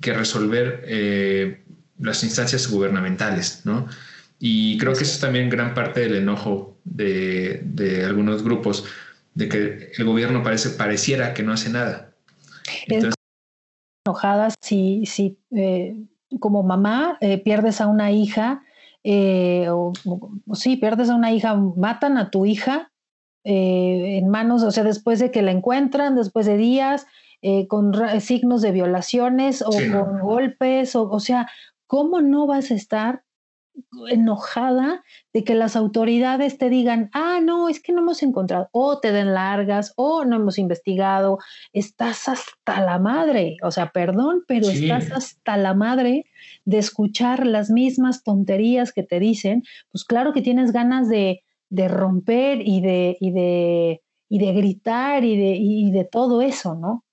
que 0.00 0.12
resolver 0.12 0.82
eh, 0.86 1.62
las 1.98 2.22
instancias 2.22 2.68
gubernamentales, 2.68 3.62
¿no? 3.64 3.88
Y 4.38 4.78
creo 4.78 4.92
que 4.92 5.02
eso 5.02 5.12
es 5.12 5.20
también 5.20 5.50
gran 5.50 5.74
parte 5.74 6.00
del 6.00 6.16
enojo 6.16 6.76
de, 6.84 7.60
de 7.64 8.04
algunos 8.04 8.44
grupos, 8.44 8.84
de 9.34 9.48
que 9.48 9.92
el 9.96 10.04
gobierno 10.04 10.42
parece, 10.42 10.70
pareciera 10.70 11.34
que 11.34 11.42
no 11.42 11.52
hace 11.52 11.70
nada. 11.70 12.12
Entonces, 12.86 13.14
enojadas 14.06 14.54
si, 14.60 15.04
si 15.06 15.38
eh, 15.50 15.96
como 16.40 16.62
mamá 16.62 17.18
eh, 17.20 17.38
pierdes 17.38 17.80
a 17.80 17.86
una 17.86 18.10
hija, 18.10 18.62
eh, 19.04 19.68
o, 19.70 19.92
sí, 20.54 20.76
pierdes 20.76 21.10
a 21.10 21.14
una 21.14 21.32
hija, 21.32 21.54
matan 21.54 22.18
a 22.18 22.30
tu 22.30 22.46
hija 22.46 22.90
en 23.50 24.28
manos, 24.28 24.62
o 24.62 24.70
sea, 24.70 24.84
después 24.84 25.20
de 25.20 25.30
que 25.30 25.40
la 25.40 25.52
encuentran, 25.52 26.16
después 26.16 26.44
de 26.44 26.58
días, 26.58 27.06
con 27.68 27.94
signos 28.20 28.60
de 28.60 28.72
violaciones 28.72 29.62
o 29.62 29.70
con 29.70 30.20
golpes, 30.20 30.94
o, 30.94 31.08
o 31.08 31.18
sea, 31.18 31.48
¿cómo 31.86 32.20
no 32.20 32.46
vas 32.46 32.70
a 32.70 32.74
estar 32.74 33.22
enojada 34.10 35.04
de 35.32 35.44
que 35.44 35.54
las 35.54 35.76
autoridades 35.76 36.58
te 36.58 36.70
digan, 36.70 37.10
ah, 37.12 37.40
no, 37.42 37.68
es 37.68 37.80
que 37.80 37.92
no 37.92 38.00
hemos 38.00 38.22
encontrado, 38.22 38.68
o 38.72 38.98
te 39.00 39.12
den 39.12 39.34
largas, 39.34 39.92
o 39.96 40.24
no 40.24 40.36
hemos 40.36 40.58
investigado, 40.58 41.38
estás 41.72 42.28
hasta 42.28 42.80
la 42.80 42.98
madre, 42.98 43.56
o 43.62 43.70
sea, 43.70 43.90
perdón, 43.90 44.44
pero 44.46 44.68
estás 44.68 45.10
hasta 45.12 45.56
la 45.56 45.74
madre 45.74 46.26
de 46.64 46.78
escuchar 46.78 47.46
las 47.46 47.70
mismas 47.70 48.22
tonterías 48.22 48.92
que 48.92 49.02
te 49.02 49.20
dicen, 49.20 49.62
pues 49.90 50.04
claro 50.04 50.32
que 50.32 50.42
tienes 50.42 50.72
ganas 50.72 51.08
de, 51.08 51.42
de 51.70 51.88
romper 51.88 52.60
y 52.62 52.80
de, 52.80 53.16
y 53.20 53.32
de, 53.32 54.02
y 54.28 54.38
de 54.38 54.52
gritar 54.52 55.24
y 55.24 55.36
de, 55.36 55.56
y 55.56 55.90
de 55.90 56.04
todo 56.04 56.42
eso, 56.42 56.74
¿no? 56.74 57.04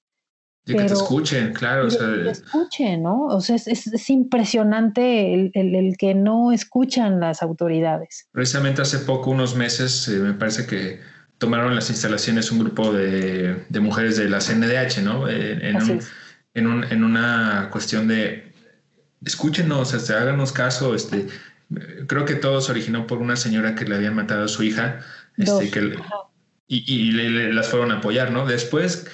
Y 0.68 0.76
que 0.76 0.84
te 0.84 0.94
escuchen, 0.94 1.54
claro. 1.54 1.88
O 1.88 1.90
sea, 1.90 2.00
que 2.00 2.24
te 2.24 2.30
escuchen, 2.32 3.04
¿no? 3.04 3.26
O 3.28 3.40
sea, 3.40 3.56
es, 3.56 3.68
es, 3.68 4.10
impresionante 4.10 5.34
el, 5.34 5.52
el, 5.54 5.96
que 5.98 6.16
no 6.16 6.52
escuchan 6.52 7.20
las 7.20 7.44
autoridades. 7.44 8.28
Precisamente 8.32 8.82
hace 8.82 9.00
poco, 9.00 9.30
unos 9.30 9.56
meses, 9.56 10.08
eh, 10.08 10.18
me 10.18 10.34
parece 10.34 10.66
que 10.66 11.00
tomaron 11.38 11.76
las 11.76 11.90
instalaciones 11.92 12.52
un 12.52 12.60
grupo 12.60 12.92
de, 12.92 13.66
de 13.70 13.80
mujeres 13.80 14.18
de 14.18 14.28
la 14.28 14.40
CNDH, 14.40 15.04
¿no? 15.04 15.30
Eh, 15.30 15.70
en, 15.70 15.76
un, 15.76 16.00
en, 16.56 16.68
un, 16.68 16.84
en, 16.86 17.04
una 17.04 17.70
cuestión 17.72 18.08
de 18.08 18.52
escúchenos, 19.24 19.94
este, 19.94 20.14
háganos 20.14 20.52
caso. 20.52 20.96
Este, 20.96 21.28
creo 22.08 22.26
que 22.26 22.36
todo 22.36 22.60
se 22.62 22.72
originó 22.72 23.06
por 23.06 23.20
una 23.20 23.36
señora 23.36 23.76
que 23.76 23.86
le 23.86 23.96
habían 23.96 24.16
matado 24.16 24.46
a 24.46 24.48
su 24.48 24.64
hija 24.64 25.02
este, 25.38 25.70
que, 25.70 25.96
y, 26.68 26.92
y 26.92 27.12
le, 27.12 27.54
las 27.54 27.70
fueron 27.70 27.92
a 27.92 27.98
apoyar, 27.98 28.32
¿no? 28.32 28.46
Después 28.46 29.08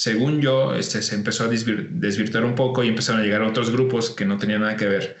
según 0.00 0.40
yo, 0.40 0.74
este, 0.74 1.02
se 1.02 1.14
empezó 1.14 1.44
a 1.44 1.48
desvirtuar 1.48 2.46
un 2.46 2.54
poco 2.54 2.82
y 2.82 2.88
empezaron 2.88 3.20
a 3.20 3.24
llegar 3.24 3.42
otros 3.42 3.70
grupos 3.70 4.08
que 4.08 4.24
no 4.24 4.38
tenían 4.38 4.62
nada 4.62 4.74
que 4.74 4.86
ver. 4.86 5.18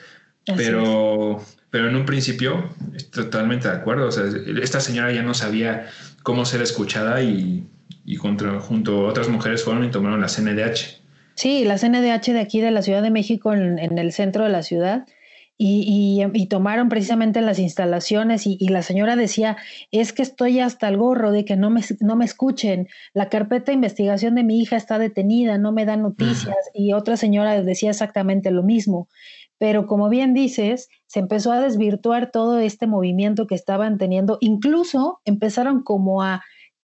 pero, 0.56 1.44
pero 1.68 1.90
en 1.90 1.96
un 1.96 2.06
principio, 2.06 2.74
totalmente 3.12 3.68
de 3.68 3.74
acuerdo. 3.74 4.06
O 4.06 4.10
sea, 4.10 4.24
esta 4.62 4.80
señora 4.80 5.12
ya 5.12 5.22
no 5.22 5.34
sabía 5.34 5.90
cómo 6.22 6.46
ser 6.46 6.62
escuchada 6.62 7.22
y, 7.22 7.68
y 8.06 8.16
junto 8.16 8.48
a 8.48 9.08
otras 9.10 9.28
mujeres 9.28 9.64
fueron 9.64 9.84
y 9.84 9.90
tomaron 9.90 10.18
la 10.18 10.28
CNDH. 10.28 11.02
Sí, 11.34 11.66
la 11.66 11.76
CNDH 11.76 12.32
de 12.32 12.40
aquí 12.40 12.62
de 12.62 12.70
la 12.70 12.80
Ciudad 12.80 13.02
de 13.02 13.10
México, 13.10 13.52
en, 13.52 13.98
el 13.98 14.12
centro 14.12 14.44
de 14.44 14.50
la 14.50 14.62
ciudad, 14.62 15.06
y, 15.62 16.46
tomaron 16.46 16.88
precisamente 16.88 17.42
las 17.42 17.58
instalaciones 17.58 18.46
y, 18.46 18.56
la 18.68 18.80
señora 18.80 19.14
decía, 19.14 19.58
es 19.90 20.14
que 20.14 20.22
estoy 20.22 20.58
hasta 20.58 20.88
el 20.88 20.96
gorro 20.96 21.32
de 21.32 21.44
que 21.44 21.56
no 21.56 21.68
me, 21.68 21.82
no 22.00 22.16
me 22.16 22.24
escuchen, 22.24 22.88
la 23.12 23.28
carpeta 23.28 23.66
de 23.66 23.74
investigación 23.74 24.36
de 24.36 24.42
mi 24.42 24.60
hija 24.60 24.76
está 24.76 24.98
detenida, 24.98 25.58
no 25.58 25.72
me 25.72 25.84
dan 25.84 26.00
noticias, 26.00 26.56
y 26.72 26.94
otra 26.94 27.18
señora 27.18 27.60
decía 27.62 27.90
exactamente 27.90 28.50
lo 28.50 28.62
mismo. 28.62 29.08
Pero 29.58 29.86
como 29.86 30.08
bien 30.08 30.32
dices, 30.32 30.88
se 31.06 31.20
empezó 31.20 31.52
a 31.52 31.60
desvirtuar 31.60 32.30
todo 32.30 32.58
este 32.58 32.86
movimiento 32.86 33.46
que 33.46 33.54
estaban 33.54 33.98
teniendo, 33.98 34.38
incluso 34.40 35.20
empezaron 35.26 35.82
como 35.82 36.22
a 36.22 36.42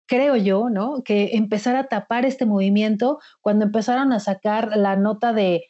creo 0.05 0.35
yo, 0.35 0.69
¿no? 0.69 1.03
Que 1.03 1.31
empezar 1.33 1.75
a 1.75 1.87
tapar 1.87 2.25
este 2.25 2.45
movimiento 2.45 3.19
cuando 3.41 3.65
empezaron 3.65 4.13
a 4.13 4.19
sacar 4.19 4.75
la 4.75 4.95
nota 4.95 5.33
de 5.33 5.65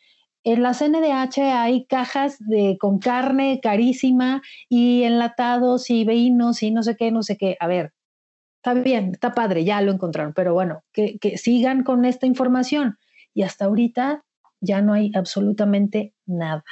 en 0.53 0.63
la 0.63 0.73
CNDH 0.73 1.39
hay 1.53 1.85
cajas 1.85 2.37
de 2.39 2.77
con 2.79 2.99
carne 2.99 3.59
carísima 3.61 4.41
y 4.67 5.03
enlatados 5.03 5.89
y 5.89 6.05
vinos 6.05 6.63
y 6.63 6.71
no 6.71 6.83
sé 6.83 6.95
qué, 6.95 7.11
no 7.11 7.23
sé 7.23 7.37
qué. 7.37 7.57
A 7.59 7.67
ver, 7.67 7.93
está 8.57 8.73
bien, 8.73 9.11
está 9.13 9.33
padre, 9.33 9.63
ya 9.63 9.81
lo 9.81 9.91
encontraron, 9.91 10.33
pero 10.33 10.53
bueno, 10.53 10.83
que, 10.91 11.19
sigan 11.37 11.83
con 11.83 12.05
esta 12.05 12.25
información. 12.25 12.97
Y 13.33 13.43
hasta 13.43 13.65
ahorita 13.65 14.23
ya 14.59 14.81
no 14.81 14.93
hay 14.93 15.11
absolutamente 15.15 16.13
nada. 16.25 16.63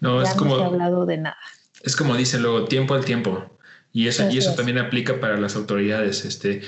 No, 0.00 0.22
es 0.22 0.32
como. 0.34 0.52
No 0.52 0.56
se 0.58 0.62
ha 0.62 0.66
hablado 0.66 1.06
de 1.06 1.18
nada. 1.18 1.38
Es 1.82 1.96
como 1.96 2.16
dice 2.16 2.38
luego, 2.38 2.66
tiempo 2.66 2.94
al 2.94 3.04
tiempo. 3.04 3.44
Y 3.92 4.08
eso, 4.08 4.30
y 4.30 4.38
eso 4.38 4.54
también 4.54 4.78
aplica 4.78 5.20
para 5.20 5.36
las 5.36 5.56
autoridades. 5.56 6.24
Este, 6.24 6.62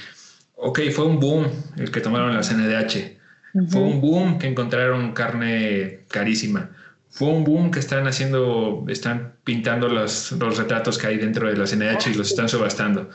ok, 0.57 0.81
fue 0.93 1.07
un 1.07 1.21
boom 1.21 1.47
el 1.79 1.91
que 1.91 2.01
tomaron 2.01 2.35
la 2.35 2.43
CNDH. 2.43 3.24
Fue 3.69 3.83
un 3.83 4.01
boom 4.01 4.39
que 4.39 4.49
encontraron 4.49 5.13
carne 5.13 6.01
carísima. 6.09 6.71
Fue 7.09 7.29
un 7.29 7.45
boom 7.45 7.71
que 7.71 7.79
están 7.79 8.09
haciendo, 8.09 8.85
están 8.89 9.35
pintando 9.45 9.89
los, 9.89 10.33
los 10.33 10.59
retratos 10.59 10.99
que 10.99 11.07
hay 11.07 11.19
dentro 11.19 11.49
de 11.49 11.57
la 11.57 11.65
CNDH 11.65 12.09
y 12.09 12.15
los 12.15 12.31
están 12.31 12.49
subastando. 12.49 13.11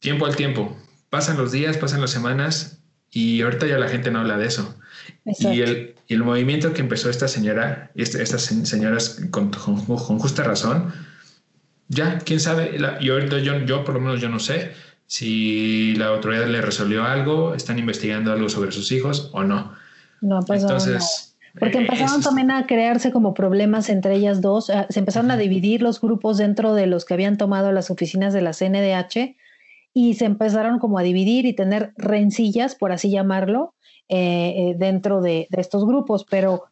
Tiempo 0.00 0.26
al 0.26 0.36
tiempo. 0.36 0.76
Pasan 1.08 1.38
los 1.38 1.52
días, 1.52 1.78
pasan 1.78 2.02
las 2.02 2.10
semanas 2.10 2.82
y 3.10 3.40
ahorita 3.40 3.66
ya 3.66 3.78
la 3.78 3.88
gente 3.88 4.10
no 4.10 4.20
habla 4.20 4.36
de 4.36 4.46
eso. 4.46 4.78
Y 5.24 5.62
el, 5.62 5.94
el, 6.08 6.22
movimiento 6.22 6.74
que 6.74 6.82
empezó 6.82 7.08
esta 7.08 7.28
señora, 7.28 7.90
estas 7.94 8.42
señoras 8.42 9.22
con, 9.30 9.50
con, 9.50 10.18
justa 10.18 10.42
razón, 10.42 10.92
ya, 11.88 12.18
quién 12.18 12.40
sabe, 12.40 12.76
y 13.00 13.08
ahorita 13.08 13.38
yo, 13.38 13.60
yo 13.60 13.84
por 13.84 13.94
lo 13.94 14.00
menos 14.00 14.20
yo 14.20 14.28
no 14.28 14.40
sé, 14.40 14.72
si 15.06 15.94
la 15.96 16.08
autoridad 16.08 16.46
le 16.46 16.60
resolvió 16.60 17.04
algo, 17.04 17.54
están 17.54 17.78
investigando 17.78 18.32
algo 18.32 18.48
sobre 18.48 18.72
sus 18.72 18.90
hijos 18.92 19.30
o 19.32 19.44
no. 19.44 19.72
No 20.20 20.38
ha 20.38 20.42
pasado 20.42 20.72
Entonces, 20.72 21.36
Porque 21.58 21.78
eh, 21.78 21.82
empezaron 21.82 22.22
también 22.22 22.50
a 22.50 22.66
crearse 22.66 23.12
como 23.12 23.34
problemas 23.34 23.88
entre 23.88 24.16
ellas 24.16 24.40
dos. 24.40 24.70
Ah, 24.70 24.86
se 24.90 24.98
empezaron 24.98 25.30
a 25.30 25.36
dividir 25.36 25.82
los 25.82 26.00
grupos 26.00 26.38
dentro 26.38 26.74
de 26.74 26.86
los 26.86 27.04
que 27.04 27.14
habían 27.14 27.36
tomado 27.36 27.72
las 27.72 27.90
oficinas 27.90 28.32
de 28.32 28.42
la 28.42 28.52
CNDH 28.52 29.36
y 29.94 30.14
se 30.14 30.26
empezaron 30.26 30.78
como 30.78 30.98
a 30.98 31.02
dividir 31.02 31.46
y 31.46 31.54
tener 31.54 31.92
rencillas, 31.96 32.74
por 32.74 32.92
así 32.92 33.10
llamarlo, 33.10 33.74
eh, 34.08 34.54
eh, 34.56 34.74
dentro 34.76 35.22
de, 35.22 35.48
estos 35.52 35.86
grupos. 35.86 36.26
Pero, 36.28 36.64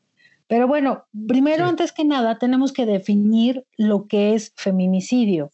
pero 0.47 0.69
bueno, 0.69 1.05
primero, 1.27 1.65
antes 1.65 1.93
que 1.93 2.05
nada, 2.05 2.39
tenemos 2.39 2.73
que 2.73 2.85
definir 2.85 3.65
lo 3.79 4.09
que 4.09 4.35
es 4.35 4.53
feminicidio. 4.57 5.53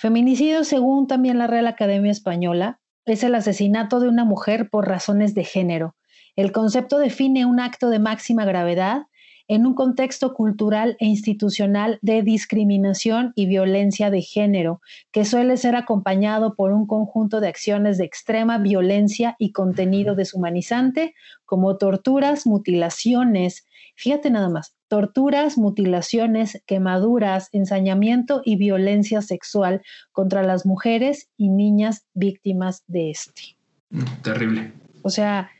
Feminicidio, 0.00 0.64
según 0.64 1.06
también 1.08 1.36
la 1.36 1.46
Real 1.46 1.66
Academia 1.66 2.10
Española, 2.10 2.80
es 3.04 3.22
el 3.22 3.34
asesinato 3.34 4.00
de 4.00 4.08
una 4.08 4.24
mujer 4.24 4.70
por 4.70 4.88
razones 4.88 5.34
de 5.34 5.44
género. 5.44 5.94
El 6.36 6.52
concepto 6.52 6.98
define 6.98 7.44
un 7.44 7.60
acto 7.60 7.90
de 7.90 7.98
máxima 7.98 8.46
gravedad 8.46 9.02
en 9.46 9.66
un 9.66 9.74
contexto 9.74 10.32
cultural 10.32 10.96
e 11.00 11.04
institucional 11.04 11.98
de 12.00 12.22
discriminación 12.22 13.34
y 13.34 13.44
violencia 13.44 14.08
de 14.08 14.22
género, 14.22 14.80
que 15.12 15.26
suele 15.26 15.58
ser 15.58 15.76
acompañado 15.76 16.54
por 16.54 16.72
un 16.72 16.86
conjunto 16.86 17.42
de 17.42 17.48
acciones 17.48 17.98
de 17.98 18.06
extrema 18.06 18.56
violencia 18.56 19.36
y 19.38 19.52
contenido 19.52 20.14
deshumanizante, 20.14 21.14
como 21.44 21.76
torturas, 21.76 22.46
mutilaciones, 22.46 23.66
fíjate 23.96 24.30
nada 24.30 24.48
más, 24.48 24.74
torturas, 24.90 25.56
mutilaciones, 25.56 26.60
quemaduras, 26.66 27.48
ensañamiento 27.52 28.42
y 28.44 28.56
violencia 28.56 29.22
sexual 29.22 29.82
contra 30.10 30.42
las 30.42 30.66
mujeres 30.66 31.30
y 31.36 31.48
niñas 31.48 32.06
víctimas 32.12 32.82
de 32.88 33.12
este. 33.12 33.56
Mm, 33.90 34.02
terrible. 34.24 34.72
O 35.02 35.10
sea, 35.10 35.52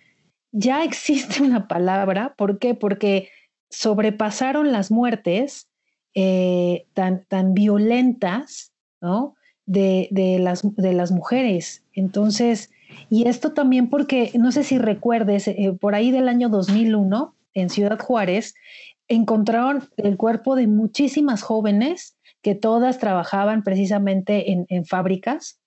ya 0.51 0.83
existe 0.83 1.43
una 1.45 1.69
palabra, 1.69 2.35
¿por 2.37 2.59
qué? 2.59 2.75
Porque 2.75 3.29
sobrepasaron 3.71 4.73
las 4.73 4.91
muertes 4.91 5.69
eh, 6.15 6.87
tan, 6.93 7.25
tan 7.27 7.55
violentas, 7.55 8.73
¿no? 9.01 9.37
De, 9.65 10.09
las, 10.41 10.63
de 10.75 10.93
las 10.93 11.13
mujeres. 11.13 11.85
Entonces, 11.93 12.73
y 13.09 13.29
esto 13.29 13.53
también 13.53 13.89
porque, 13.91 14.33
no 14.35 14.51
sé 14.51 14.65
si 14.65 14.77
recuerdes, 14.77 15.47
eh, 15.47 15.73
por 15.81 15.95
ahí 15.95 16.11
del 16.11 16.29
año 16.29 16.49
2001, 16.49 17.37
en 17.55 17.71
Ciudad 17.71 17.99
Juárez, 17.99 18.55
encontraron 19.11 19.89
el 19.97 20.17
cuerpo 20.17 20.55
de 20.55 20.69
muchísimas 20.69 21.43
jóvenes 21.43 22.17
que 22.43 22.55
todas 22.55 22.99
trabajaban 22.99 23.63
precisamente 23.63 24.53
en, 24.53 24.85
fábricas 24.87 25.61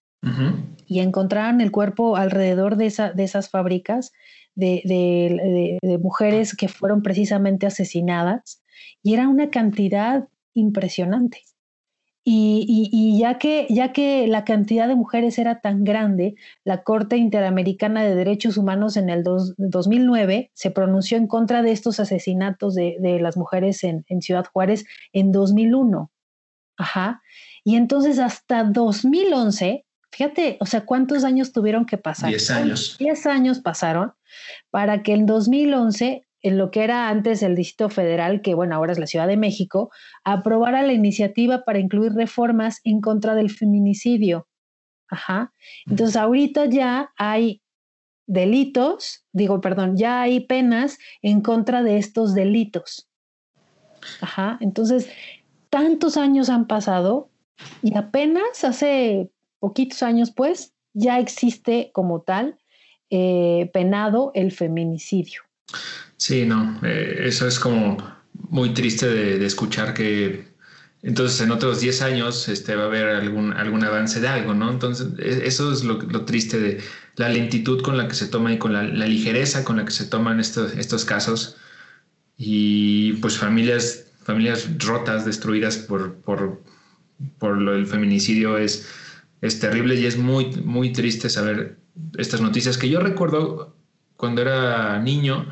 y 0.87 1.01
encontraron 1.01 1.59
el 1.59 1.69
cuerpo 1.69 2.15
alrededor 2.15 2.77
de, 2.77 2.85
esa, 2.85 3.11
de 3.11 3.25
esas 3.25 3.49
fábricas 3.49 4.13
de, 4.55 5.77
mujeres 6.01 6.55
que 6.55 6.69
fueron 6.69 7.03
precisamente 7.03 7.67
asesinadas 7.67 8.63
y 9.03 9.13
era 9.13 9.27
una 9.27 9.49
cantidad 9.49 10.27
impresionante. 10.53 11.41
Y, 12.25 13.17
ya, 13.19 13.37
que, 13.37 13.67
ya 13.69 13.91
que 13.91 14.27
la 14.27 14.45
cantidad 14.45 14.87
de 14.87 14.95
mujeres 14.95 15.37
era 15.37 15.59
tan 15.59 15.83
grande, 15.83 16.35
la 16.63 16.83
Corte 16.83 17.17
Interamericana 17.17 18.03
de 18.03 18.15
Derechos 18.15 18.55
Humanos 18.57 18.95
en 18.95 19.09
el 19.09 19.23
2009 19.23 20.51
se 20.53 20.71
pronunció 20.71 21.17
en 21.17 21.27
contra 21.27 21.61
de 21.61 21.71
estos 21.71 21.99
asesinatos 21.99 22.75
de, 22.75 23.19
las 23.21 23.35
mujeres 23.35 23.83
en, 23.83 24.05
Ciudad 24.21 24.45
Juárez 24.51 24.85
en 25.11 25.33
2001. 25.33 26.11
Ajá. 26.77 27.21
Y 27.65 27.75
entonces 27.75 28.19
hasta 28.19 28.63
2011, 28.63 29.85
fíjate, 30.11 30.57
o 30.61 30.65
sea, 30.65 30.85
¿cuántos 30.85 31.25
años 31.25 31.51
tuvieron 31.51 31.85
que 31.85 31.97
pasar? 31.97 32.29
Diez 32.29 32.49
años. 32.49 32.95
Diez 32.99 33.25
años 33.25 33.59
pasaron 33.59 34.13
para 34.69 35.03
que 35.03 35.13
en 35.13 35.25
2011 35.25 36.25
en 36.43 36.57
lo 36.57 36.71
que 36.71 36.83
era 36.83 37.09
antes 37.09 37.41
el 37.41 37.55
Distrito 37.55 37.89
Federal, 37.89 38.41
que 38.41 38.53
bueno, 38.53 38.75
ahora 38.75 38.91
es 38.91 38.99
la 38.99 39.07
Ciudad 39.07 39.27
de 39.27 39.37
México, 39.37 39.91
aprobara 40.25 40.83
la 40.83 40.93
iniciativa 40.93 41.63
para 41.63 41.79
incluir 41.79 42.13
reformas 42.13 42.81
en 42.83 43.01
contra 43.01 43.33
del 43.33 43.49
feminicidio. 43.49 44.47
Ajá. 45.07 45.53
Entonces, 45.87 46.17
ahorita 46.17 46.65
ya 46.65 47.11
hay 47.17 47.61
delitos, 48.27 49.25
digo, 49.31 49.61
perdón, 49.61 49.95
ya 49.95 50.21
hay 50.21 50.41
penas 50.41 50.97
en 51.21 51.41
contra 51.41 51.81
de 51.81 51.97
estos 51.97 52.33
delitos. 52.33 53.09
Ajá. 54.21 54.57
Entonces, 54.59 55.09
tantos 55.69 56.17
años 56.17 56.49
han 56.49 56.67
pasado 56.67 57.29
y 57.81 57.95
apenas 57.97 58.63
hace 58.65 59.31
poquitos 59.59 60.03
años, 60.03 60.31
pues, 60.31 60.73
ya 60.93 61.19
existe 61.19 61.91
como 61.93 62.21
tal 62.21 62.57
eh, 63.09 63.69
penado 63.71 64.31
el 64.35 64.51
feminicidio. 64.51 65.42
Sí, 66.17 66.45
no, 66.45 66.79
eh, 66.83 67.23
eso 67.25 67.47
es 67.47 67.59
como 67.59 67.97
muy 68.49 68.73
triste 68.73 69.07
de, 69.07 69.45
escuchar 69.45 69.93
que 69.93 70.47
entonces 71.01 71.41
en 71.41 71.51
otros 71.51 71.81
10 71.81 72.01
años 72.01 72.47
este, 72.47 72.75
va 72.75 72.83
a 72.83 72.85
haber 72.85 73.07
algún, 73.09 73.51
algún 73.53 73.83
avance 73.83 74.21
de 74.21 74.29
algo, 74.29 74.53
¿no? 74.53 74.71
Entonces 74.71 75.07
e, 75.19 75.45
eso 75.47 75.71
es 75.71 75.83
lo, 75.83 75.97
triste 76.25 76.59
de 76.59 76.81
la 77.17 77.29
lentitud 77.29 77.81
con 77.81 77.97
la 77.97 78.07
que 78.07 78.15
se 78.15 78.27
toma 78.27 78.53
y 78.53 78.57
con 78.57 78.73
la, 78.73 78.83
ligereza 78.83 79.65
con 79.65 79.77
la 79.77 79.85
que 79.85 79.91
se 79.91 80.05
toman 80.05 80.39
estos, 80.39 80.73
estos 80.77 81.03
casos 81.03 81.57
y 82.37 83.13
pues 83.13 83.37
familias, 83.37 84.05
familias 84.23 84.69
rotas, 84.79 85.25
destruidas 85.25 85.77
por, 85.77 86.15
por, 86.21 86.63
por 87.37 87.57
lo 87.57 87.73
del 87.73 87.85
feminicidio 87.85 88.57
es, 88.57 88.87
es 89.41 89.59
terrible 89.59 89.95
y 89.95 90.05
es 90.05 90.17
muy, 90.17 90.51
muy 90.63 90.93
triste 90.93 91.29
saber 91.29 91.79
estas 92.17 92.39
noticias 92.39 92.77
que 92.77 92.89
yo 92.89 93.01
recuerdo 93.01 93.75
cuando 94.23 94.41
era 94.41 94.99
niño, 94.99 95.45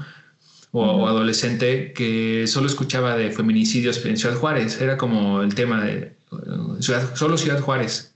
o, 0.71 1.05
adolescente 1.05 1.91
que 1.91 2.47
solo 2.47 2.67
escuchaba 2.67 3.17
de 3.17 3.29
feminicidios 3.29 4.05
en 4.05 4.15
Ciudad 4.15 4.37
Juárez. 4.37 4.79
Era 4.79 4.95
como 4.95 5.41
el 5.41 5.53
tema 5.53 5.83
de 5.83 6.15
ciudad, 6.79 7.13
solo 7.15 7.37
Ciudad 7.37 7.59
Juárez. 7.59 8.15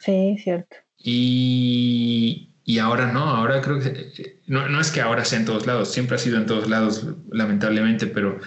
Sí, 0.00 0.36
cierto. 0.38 0.76
Y, 0.98 2.50
y 2.66 2.78
ahora 2.78 3.10
no, 3.10 3.22
ahora 3.22 3.62
creo 3.62 3.80
que 3.80 4.36
no, 4.46 4.68
no, 4.68 4.82
es 4.82 4.90
que 4.90 5.00
ahora 5.00 5.24
sea 5.24 5.38
en 5.38 5.46
todos 5.46 5.66
lados, 5.66 5.90
siempre 5.90 6.16
ha 6.16 6.18
sido 6.18 6.36
en 6.36 6.44
todos 6.44 6.68
lados, 6.68 7.06
lamentablemente, 7.30 8.06
pero 8.06 8.38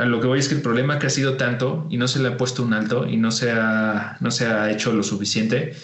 a 0.00 0.06
lo 0.06 0.18
que 0.18 0.28
voy 0.28 0.38
es 0.38 0.48
que 0.48 0.54
el 0.54 0.62
problema 0.62 0.94
ha 0.94 0.98
crecido 0.98 1.36
tanto 1.36 1.86
y 1.90 1.98
no 1.98 2.08
se 2.08 2.20
le 2.20 2.28
ha 2.28 2.38
puesto 2.38 2.62
un 2.62 2.72
alto 2.72 3.06
y 3.06 3.18
no 3.18 3.32
se 3.32 3.50
ha, 3.50 4.16
no 4.20 4.30
se 4.30 4.46
ha 4.46 4.70
hecho 4.70 4.94
lo 4.94 5.02
suficiente, 5.02 5.74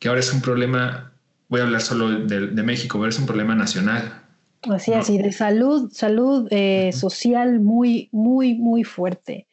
que 0.00 0.08
ahora 0.08 0.18
es 0.18 0.32
un 0.32 0.40
problema, 0.40 1.12
voy 1.48 1.60
a 1.60 1.64
hablar 1.64 1.80
solo 1.80 2.08
de, 2.10 2.48
de 2.48 2.62
México, 2.62 2.98
pero 2.98 3.08
es 3.08 3.18
un 3.18 3.26
problema 3.26 3.54
nacional 3.54 4.26
Así 4.62 4.92
es, 4.92 5.10
y 5.10 5.18
de 5.18 5.32
salud, 5.32 5.90
salud 5.92 6.48
eh, 6.50 6.90
social 6.92 7.60
muy, 7.60 8.08
muy, 8.12 8.54
muy 8.54 8.84
fuerte. 8.84 9.46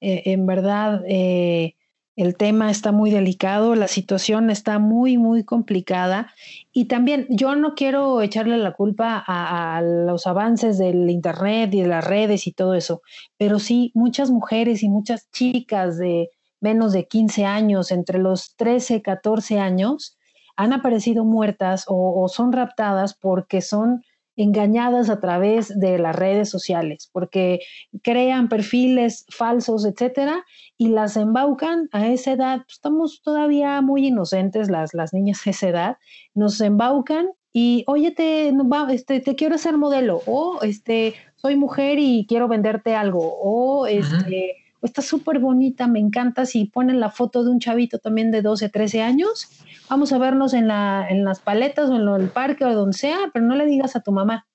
Eh, 0.00 0.22
en 0.26 0.46
verdad, 0.46 1.02
eh, 1.06 1.74
el 2.16 2.36
tema 2.36 2.70
está 2.70 2.90
muy 2.90 3.10
delicado, 3.10 3.76
la 3.76 3.86
situación 3.86 4.50
está 4.50 4.80
muy, 4.80 5.16
muy 5.16 5.44
complicada. 5.44 6.32
Y 6.72 6.86
también 6.86 7.26
yo 7.30 7.54
no 7.54 7.74
quiero 7.74 8.20
echarle 8.20 8.58
la 8.58 8.72
culpa 8.72 9.22
a, 9.24 9.76
a, 9.76 9.82
los 9.82 10.26
avances 10.26 10.78
del 10.78 11.08
Internet 11.08 11.72
y 11.74 11.82
de 11.82 11.88
las 11.88 12.04
redes 12.04 12.46
y 12.46 12.52
todo 12.52 12.74
eso, 12.74 13.02
pero 13.36 13.60
sí 13.60 13.92
muchas 13.94 14.30
mujeres 14.30 14.82
y 14.82 14.88
muchas 14.88 15.30
chicas 15.30 15.98
de 15.98 16.30
menos 16.60 16.92
de 16.92 17.06
15 17.06 17.44
años, 17.44 17.92
entre 17.92 18.18
los 18.18 18.56
13, 18.56 19.02
14 19.02 19.60
años, 19.60 20.17
han 20.58 20.72
aparecido 20.72 21.24
muertas 21.24 21.84
o, 21.86 22.20
o 22.20 22.28
son 22.28 22.52
raptadas 22.52 23.14
porque 23.14 23.62
son 23.62 24.02
engañadas 24.34 25.08
a 25.08 25.20
través 25.20 25.78
de 25.78 25.98
las 25.98 26.14
redes 26.14 26.48
sociales, 26.50 27.08
porque 27.12 27.60
crean 28.02 28.48
perfiles 28.48 29.24
falsos, 29.30 29.84
etcétera, 29.84 30.44
y 30.76 30.88
las 30.88 31.16
embaucan 31.16 31.88
a 31.92 32.08
esa 32.08 32.32
edad. 32.32 32.58
Pues, 32.58 32.74
estamos 32.74 33.22
todavía 33.22 33.80
muy 33.82 34.08
inocentes 34.08 34.68
las, 34.68 34.94
las 34.94 35.12
niñas 35.12 35.44
a 35.46 35.50
esa 35.50 35.68
edad, 35.68 35.96
nos 36.34 36.60
embaucan 36.60 37.30
y, 37.52 37.84
oye, 37.86 38.10
te, 38.10 38.52
este, 38.90 39.20
te 39.20 39.34
quiero 39.34 39.54
hacer 39.54 39.76
modelo, 39.76 40.22
o 40.26 40.60
este, 40.62 41.14
soy 41.36 41.56
mujer 41.56 41.98
y 41.98 42.26
quiero 42.28 42.46
venderte 42.46 42.94
algo, 42.94 43.38
o 43.40 43.86
este 43.86 44.57
está 44.82 45.02
súper 45.02 45.38
bonita, 45.38 45.86
me 45.86 45.98
encanta, 45.98 46.46
si 46.46 46.66
ponen 46.66 47.00
la 47.00 47.10
foto 47.10 47.44
de 47.44 47.50
un 47.50 47.60
chavito 47.60 47.98
también 47.98 48.30
de 48.30 48.42
12, 48.42 48.68
13 48.68 49.02
años, 49.02 49.48
vamos 49.88 50.12
a 50.12 50.18
vernos 50.18 50.54
en, 50.54 50.68
la, 50.68 51.06
en 51.08 51.24
las 51.24 51.40
paletas 51.40 51.90
o 51.90 51.96
en 51.96 52.22
el 52.22 52.28
parque 52.28 52.64
o 52.64 52.74
donde 52.74 52.96
sea, 52.96 53.18
pero 53.32 53.44
no 53.44 53.56
le 53.56 53.66
digas 53.66 53.96
a 53.96 54.00
tu 54.00 54.12
mamá. 54.12 54.46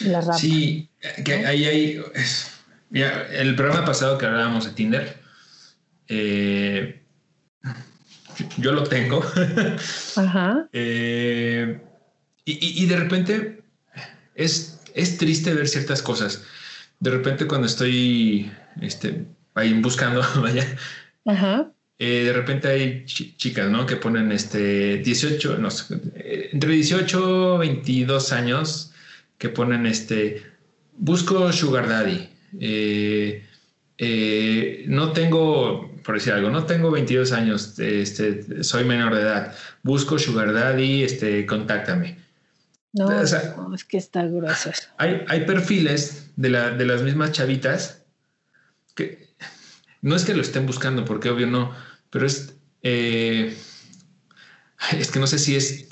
La 0.00 0.22
sí, 0.32 0.88
que 1.24 1.46
ahí 1.46 1.64
hay... 1.64 2.00
el 2.90 3.54
programa 3.54 3.84
pasado 3.84 4.18
que 4.18 4.26
hablábamos 4.26 4.64
de 4.64 4.70
Tinder, 4.72 5.16
eh, 6.08 7.02
yo 8.58 8.72
lo 8.72 8.84
tengo. 8.84 9.22
Ajá. 10.16 10.68
Eh, 10.72 11.80
y, 12.44 12.82
y, 12.82 12.86
de 12.86 12.96
repente 12.96 13.64
es, 14.34 14.80
es 14.94 15.16
triste 15.18 15.54
ver 15.54 15.68
ciertas 15.68 16.02
cosas. 16.02 16.42
De 17.04 17.10
repente 17.10 17.46
cuando 17.46 17.66
estoy 17.66 18.50
este, 18.80 19.26
ahí 19.52 19.74
buscando, 19.74 20.22
vaya. 20.40 20.64
Eh, 21.98 22.24
de 22.24 22.32
repente 22.32 22.68
hay 22.68 23.04
chicas, 23.04 23.70
¿no? 23.70 23.84
Que 23.84 23.96
ponen 23.96 24.32
este 24.32 24.96
18, 24.98 25.58
no, 25.58 25.68
eh, 26.14 26.48
entre 26.50 26.72
18 26.72 27.58
22 27.58 28.32
años, 28.32 28.94
que 29.36 29.50
ponen 29.50 29.84
este, 29.84 30.44
busco 30.96 31.52
Sugar 31.52 31.90
Daddy. 31.90 32.30
Eh, 32.58 33.44
no 34.88 35.12
tengo, 35.12 35.94
por 36.02 36.14
decir 36.14 36.32
algo, 36.32 36.48
no 36.48 36.64
tengo 36.64 36.90
22 36.90 37.32
años, 37.32 37.78
este, 37.78 38.64
soy 38.64 38.84
menor 38.84 39.14
de 39.14 39.20
edad, 39.20 39.54
busco 39.82 40.18
Sugar 40.18 40.54
Daddy, 40.54 41.02
este, 41.02 41.44
contáctame. 41.44 42.23
No, 42.94 43.10
es 43.20 43.84
que 43.84 43.98
está 43.98 44.24
grueso. 44.24 44.70
Hay, 44.98 45.24
hay 45.28 45.44
perfiles 45.44 46.30
de, 46.36 46.48
la, 46.48 46.70
de 46.70 46.86
las 46.86 47.02
mismas 47.02 47.32
chavitas 47.32 48.04
que 48.94 49.34
no 50.00 50.14
es 50.14 50.24
que 50.24 50.34
lo 50.34 50.42
estén 50.42 50.64
buscando, 50.64 51.04
porque 51.04 51.28
obvio 51.30 51.48
no, 51.48 51.72
pero 52.10 52.26
es, 52.26 52.54
eh, 52.82 53.56
es 54.92 55.10
que 55.10 55.18
no 55.18 55.26
sé 55.26 55.38
si 55.38 55.56
es 55.56 55.88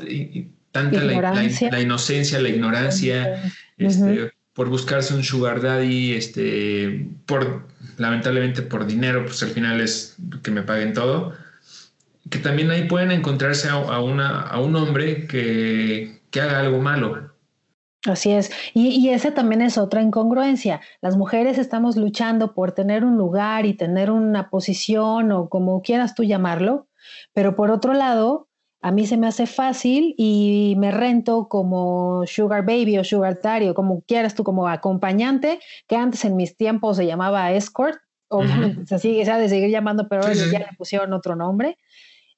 tanta 0.70 1.02
la, 1.02 1.80
inocencia, 1.80 2.38
la 2.40 2.48
ignorancia, 2.48 3.52
este, 3.78 4.32
por 4.52 4.68
buscarse 4.68 5.14
un 5.14 5.24
sugar 5.24 5.60
daddy, 5.60 6.12
este, 6.12 7.08
por, 7.26 7.66
lamentablemente 7.96 8.62
por 8.62 8.86
dinero, 8.86 9.24
pues 9.24 9.42
al 9.42 9.50
final 9.50 9.80
es 9.80 10.16
que 10.42 10.50
me 10.50 10.62
paguen 10.62 10.92
todo, 10.92 11.34
que 12.30 12.38
también 12.38 12.70
ahí 12.70 12.84
pueden 12.84 13.10
encontrarse 13.10 13.68
a, 13.68 13.98
una, 13.98 14.42
a 14.42 14.60
un 14.60 14.76
hombre 14.76 15.26
que, 15.26 16.21
que 16.32 16.40
haga 16.40 16.58
algo 16.58 16.80
malo, 16.80 17.30
Así 18.04 18.32
es. 18.32 18.50
Y, 18.74 18.88
y 18.88 19.10
esa 19.10 19.32
también 19.32 19.62
es 19.62 19.78
otra 19.78 20.02
incongruencia. 20.02 20.80
Las 21.00 21.16
mujeres 21.16 21.56
estamos 21.56 21.96
luchando 21.96 22.52
por 22.52 22.72
tener 22.72 23.04
un 23.04 23.16
lugar 23.16 23.64
y 23.64 23.74
tener 23.74 24.10
una 24.10 24.50
posición 24.50 25.30
o 25.30 25.48
como 25.48 25.82
quieras 25.82 26.16
tú 26.16 26.24
llamarlo, 26.24 26.88
pero 27.32 27.54
por 27.54 27.70
otro 27.70 27.94
lado, 27.94 28.48
a 28.80 28.90
mí 28.90 29.06
se 29.06 29.16
me 29.16 29.28
hace 29.28 29.46
fácil 29.46 30.16
y 30.18 30.74
me 30.78 30.90
rento 30.90 31.46
como 31.48 32.24
sugar 32.26 32.66
baby 32.66 32.98
o 32.98 33.04
sugar 33.04 33.40
daddy 33.40 33.68
o 33.68 33.74
como 33.74 34.00
quieras 34.00 34.34
tú, 34.34 34.42
como 34.42 34.66
acompañante, 34.66 35.60
que 35.86 35.94
antes 35.94 36.24
en 36.24 36.34
mis 36.34 36.56
tiempos 36.56 36.96
se 36.96 37.06
llamaba 37.06 37.52
escort. 37.52 38.00
Obviamente 38.26 38.84
se 38.86 38.98
sigue, 38.98 39.24
se 39.24 39.30
ha 39.30 39.38
de 39.38 39.48
seguir 39.48 39.70
llamando, 39.70 40.08
pero 40.08 40.22
ahora 40.22 40.34
ya 40.34 40.58
le 40.58 40.76
pusieron 40.76 41.12
otro 41.12 41.36
nombre 41.36 41.78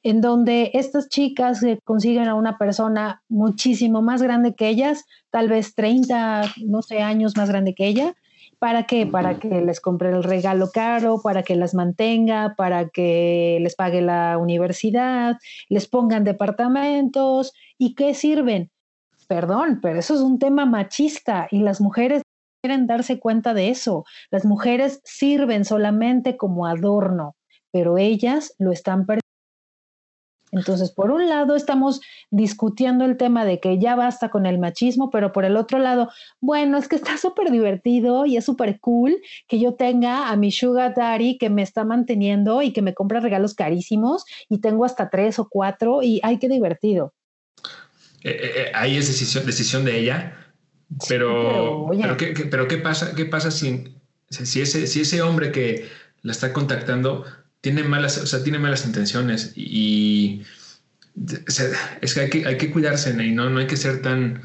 en 0.04 0.20
donde 0.20 0.70
estas 0.74 1.08
chicas 1.08 1.62
consiguen 1.82 2.28
a 2.28 2.34
una 2.34 2.58
persona 2.58 3.22
muchísimo 3.28 4.02
más 4.02 4.22
grande 4.22 4.54
que 4.54 4.68
ellas, 4.68 5.06
tal 5.30 5.48
vez 5.48 5.74
30, 5.74 6.42
no 6.66 6.82
sé, 6.82 7.00
años 7.00 7.36
más 7.36 7.48
grande 7.48 7.74
que 7.74 7.86
ella. 7.86 8.14
¿Para 8.58 8.84
qué? 8.84 9.06
Para 9.06 9.38
que 9.38 9.62
les 9.62 9.80
compre 9.80 10.10
el 10.10 10.22
regalo 10.22 10.70
caro, 10.72 11.20
para 11.22 11.42
que 11.42 11.56
las 11.56 11.74
mantenga, 11.74 12.54
para 12.56 12.88
que 12.90 13.58
les 13.60 13.74
pague 13.74 14.02
la 14.02 14.38
universidad, 14.38 15.38
les 15.68 15.88
pongan 15.88 16.22
departamentos. 16.22 17.52
¿Y 17.78 17.94
qué 17.94 18.14
sirven? 18.14 18.70
Perdón, 19.26 19.80
pero 19.82 19.98
eso 19.98 20.14
es 20.14 20.20
un 20.20 20.38
tema 20.38 20.66
machista 20.66 21.48
y 21.50 21.60
las 21.60 21.80
mujeres 21.80 22.22
quieren 22.62 22.86
darse 22.86 23.18
cuenta 23.18 23.54
de 23.54 23.70
eso. 23.70 24.04
Las 24.30 24.44
mujeres 24.44 25.00
sirven 25.04 25.64
solamente 25.64 26.36
como 26.36 26.66
adorno, 26.66 27.36
pero 27.70 27.96
ellas 27.96 28.54
lo 28.58 28.70
están 28.70 29.06
perdiendo 29.06 29.23
entonces, 30.54 30.92
por 30.92 31.10
un 31.10 31.28
lado, 31.28 31.56
estamos 31.56 32.00
discutiendo 32.30 33.04
el 33.04 33.16
tema 33.16 33.44
de 33.44 33.58
que 33.58 33.78
ya 33.78 33.96
basta 33.96 34.28
con 34.28 34.46
el 34.46 34.58
machismo, 34.58 35.10
pero 35.10 35.32
por 35.32 35.44
el 35.44 35.56
otro 35.56 35.78
lado, 35.78 36.10
bueno, 36.40 36.78
es 36.78 36.88
que 36.88 36.96
está 36.96 37.16
súper 37.18 37.50
divertido 37.50 38.24
y 38.24 38.36
es 38.36 38.44
súper 38.44 38.78
cool 38.80 39.16
que 39.48 39.58
yo 39.58 39.74
tenga 39.74 40.28
a 40.28 40.36
mi 40.36 40.52
sugar 40.52 40.94
daddy 40.94 41.38
que 41.38 41.50
me 41.50 41.62
está 41.62 41.84
manteniendo 41.84 42.62
y 42.62 42.72
que 42.72 42.82
me 42.82 42.94
compra 42.94 43.20
regalos 43.20 43.54
carísimos 43.54 44.24
y 44.48 44.60
tengo 44.60 44.84
hasta 44.84 45.10
tres 45.10 45.38
o 45.38 45.48
cuatro 45.48 46.02
y 46.02 46.20
ay, 46.22 46.38
qué 46.38 46.48
divertido. 46.48 47.12
Eh, 48.22 48.30
eh, 48.30 48.52
eh, 48.56 48.72
ahí 48.74 48.96
es 48.96 49.08
decisión, 49.08 49.44
decisión 49.44 49.84
de 49.84 49.98
ella, 49.98 50.54
pero, 51.08 51.88
pero, 51.90 52.16
¿qué, 52.16 52.48
pero, 52.50 52.68
¿qué, 52.68 52.78
pasa, 52.78 53.14
qué 53.14 53.26
pasa 53.26 53.50
si, 53.50 53.96
si, 54.30 54.60
ese, 54.60 54.86
si 54.86 55.00
ese 55.00 55.20
hombre 55.20 55.50
que 55.50 55.88
la 56.22 56.32
está 56.32 56.52
contactando 56.52 57.24
tiene 57.64 57.82
malas, 57.82 58.18
o 58.18 58.26
sea, 58.26 58.42
tiene 58.42 58.58
malas 58.58 58.84
intenciones 58.84 59.52
y, 59.56 60.42
es 62.02 62.12
que 62.12 62.20
hay 62.20 62.28
que, 62.28 62.46
hay 62.46 62.58
que 62.58 62.70
cuidarse 62.70 63.10
y 63.10 63.32
no, 63.32 63.48
no 63.48 63.58
hay 63.58 63.66
que 63.66 63.78
ser 63.78 64.02
tan, 64.02 64.42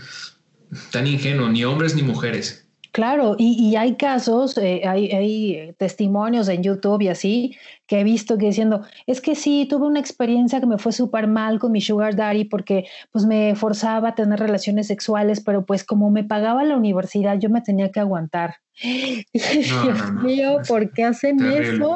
tan 0.92 1.06
ingenuo, 1.06 1.50
ni 1.50 1.66
hombres 1.66 1.96
ni 1.96 2.02
mujeres. 2.02 2.69
Claro, 2.92 3.36
y, 3.38 3.76
hay 3.76 3.96
casos, 3.96 4.58
eh, 4.58 4.82
hay, 4.84 5.12
hay, 5.12 5.74
testimonios 5.78 6.48
en 6.48 6.64
YouTube 6.64 7.02
y 7.02 7.10
así, 7.10 7.56
que 7.86 8.00
he 8.00 8.04
visto 8.04 8.38
que 8.38 8.48
diciendo, 8.48 8.84
es 9.06 9.22
que 9.22 9.36
sí, 9.36 9.68
tuve 9.70 9.86
una 9.86 10.00
experiencia 10.00 10.60
que 10.60 10.66
me 10.66 10.80
fue 10.80 10.92
súper 10.92 11.28
mal 11.28 11.60
con 11.60 11.72
mi 11.72 11.82
sugar 11.82 12.16
daddy 12.16 12.46
porque 12.46 12.86
pues 13.12 13.26
me 13.26 13.56
forzaba 13.56 14.10
a 14.10 14.16
tener 14.16 14.40
relaciones 14.40 14.88
sexuales, 14.88 15.42
pero 15.42 15.66
pues 15.66 15.84
como 15.84 16.10
me 16.10 16.24
pagaba 16.24 16.64
la 16.64 16.78
universidad, 16.78 17.38
yo 17.40 17.50
me 17.50 17.62
tenía 17.62 17.92
que 17.92 18.00
aguantar. 18.00 18.56
Dios 19.34 20.14
mío, 20.24 20.62
¿por 20.68 20.92
qué 20.94 21.04
hacen 21.04 21.40
eso? 21.46 21.96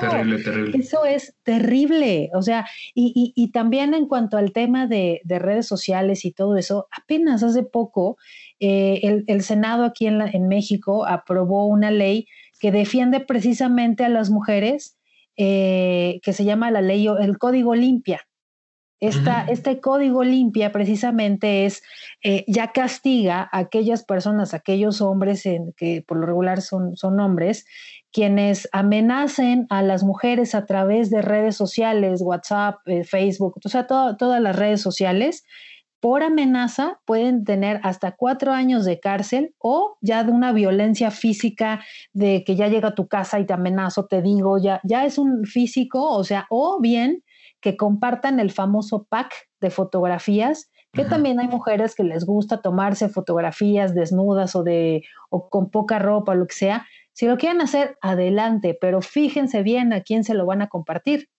Eso 0.74 1.06
es 1.06 1.34
terrible. 1.44 2.30
O 2.34 2.42
sea, 2.42 2.68
y, 2.94 3.34
y, 3.36 3.52
también 3.52 3.94
en 3.94 4.08
cuanto 4.08 4.38
al 4.38 4.52
tema 4.52 4.86
de, 4.86 5.22
de 5.24 5.40
redes 5.40 5.66
sociales 5.66 6.26
y 6.26 6.34
todo 6.34 6.58
eso, 6.58 6.88
apenas 6.92 7.42
hace 7.42 7.64
poco 7.64 8.18
eh, 8.66 9.24
el, 9.28 9.44
Senado 9.44 9.84
aquí 9.84 10.08
en, 10.08 10.22
en, 10.22 10.48
México 10.48 11.06
aprobó 11.06 11.66
una 11.68 11.92
ley 11.92 12.28
que 12.62 12.72
defiende 12.72 13.20
precisamente 13.20 14.06
a 14.06 14.10
las 14.10 14.30
mujeres, 14.30 14.98
eh, 15.36 16.22
que 16.24 16.32
se 16.32 16.46
llama 16.46 16.72
la 16.72 16.82
ley, 16.82 17.06
el 17.08 17.38
Código 17.38 17.76
Limpia. 17.76 18.22
Esta, 19.02 19.46
Este 19.50 19.82
código 19.82 20.24
limpia 20.24 20.72
precisamente 20.72 21.66
es, 21.66 21.84
eh, 22.24 22.46
ya 22.48 22.72
castiga 22.72 23.50
a 23.52 23.58
aquellas 23.58 24.06
personas, 24.06 24.54
aquellos 24.54 25.02
hombres 25.02 25.44
que 25.76 26.06
por 26.08 26.20
lo 26.20 26.26
regular 26.26 26.62
son, 26.62 26.96
son 26.96 27.20
hombres, 27.20 27.66
quienes 28.14 28.70
amenacen 28.72 29.68
a 29.70 29.82
las 29.82 30.04
mujeres 30.04 30.56
a 30.56 30.66
través 30.66 31.10
de 31.10 31.22
redes 31.22 31.58
sociales, 31.58 32.22
WhatsApp, 32.22 32.78
Facebook, 33.04 33.60
o 33.62 33.68
sea, 33.68 33.88
todas 33.88 34.42
las 34.42 34.56
redes 34.56 34.80
sociales, 34.80 35.44
por 36.04 36.22
amenaza 36.22 37.00
pueden 37.06 37.46
tener 37.46 37.80
hasta 37.82 38.12
cuatro 38.12 38.52
años 38.52 38.84
de 38.84 39.00
cárcel 39.00 39.56
o 39.58 39.96
ya 40.02 40.26
de 40.26 40.34
una 40.34 40.52
violencia 40.52 41.12
física 41.12 41.80
de 42.12 42.44
que 42.44 42.58
ya 42.58 42.68
llega 42.68 42.90
a 42.90 42.94
tu 42.94 43.08
casa 43.08 43.40
y 43.40 43.46
te 43.46 43.54
amenazo, 43.54 44.06
te 44.08 44.22
digo, 44.22 44.58
ya, 44.58 44.82
ya 44.84 45.06
es 45.06 45.18
un 45.18 45.46
físico, 45.46 46.10
o 46.10 46.26
sea, 46.26 46.46
o 46.50 46.82
bien 46.82 47.24
que 47.62 47.78
compartan 47.78 48.42
el 48.42 48.52
famoso 48.52 49.08
pack 49.10 49.34
de 49.62 49.70
fotografías 49.70 50.70
que 50.92 51.06
también 51.06 51.40
hay 51.40 51.48
mujeres 51.48 51.96
que 51.96 52.04
les 52.04 52.26
gusta 52.26 52.62
tomarse 52.62 53.08
fotografías 53.08 53.96
desnudas 53.96 54.58
o 54.58 54.64
de 54.64 55.04
o 55.30 55.50
con 55.50 55.72
poca 55.72 56.00
ropa 56.00 56.34
o 56.34 56.36
lo 56.36 56.46
que 56.48 56.54
sea. 56.54 56.86
Si 57.14 57.28
lo 57.28 57.38
quieren 57.38 57.62
hacer, 57.62 57.98
adelante, 58.02 58.78
pero 58.80 59.02
fíjense 59.02 59.64
bien 59.64 59.94
a 59.94 60.02
quién 60.02 60.26
se 60.26 60.34
lo 60.34 60.46
van 60.46 60.62
a 60.62 60.68
compartir. 60.68 61.30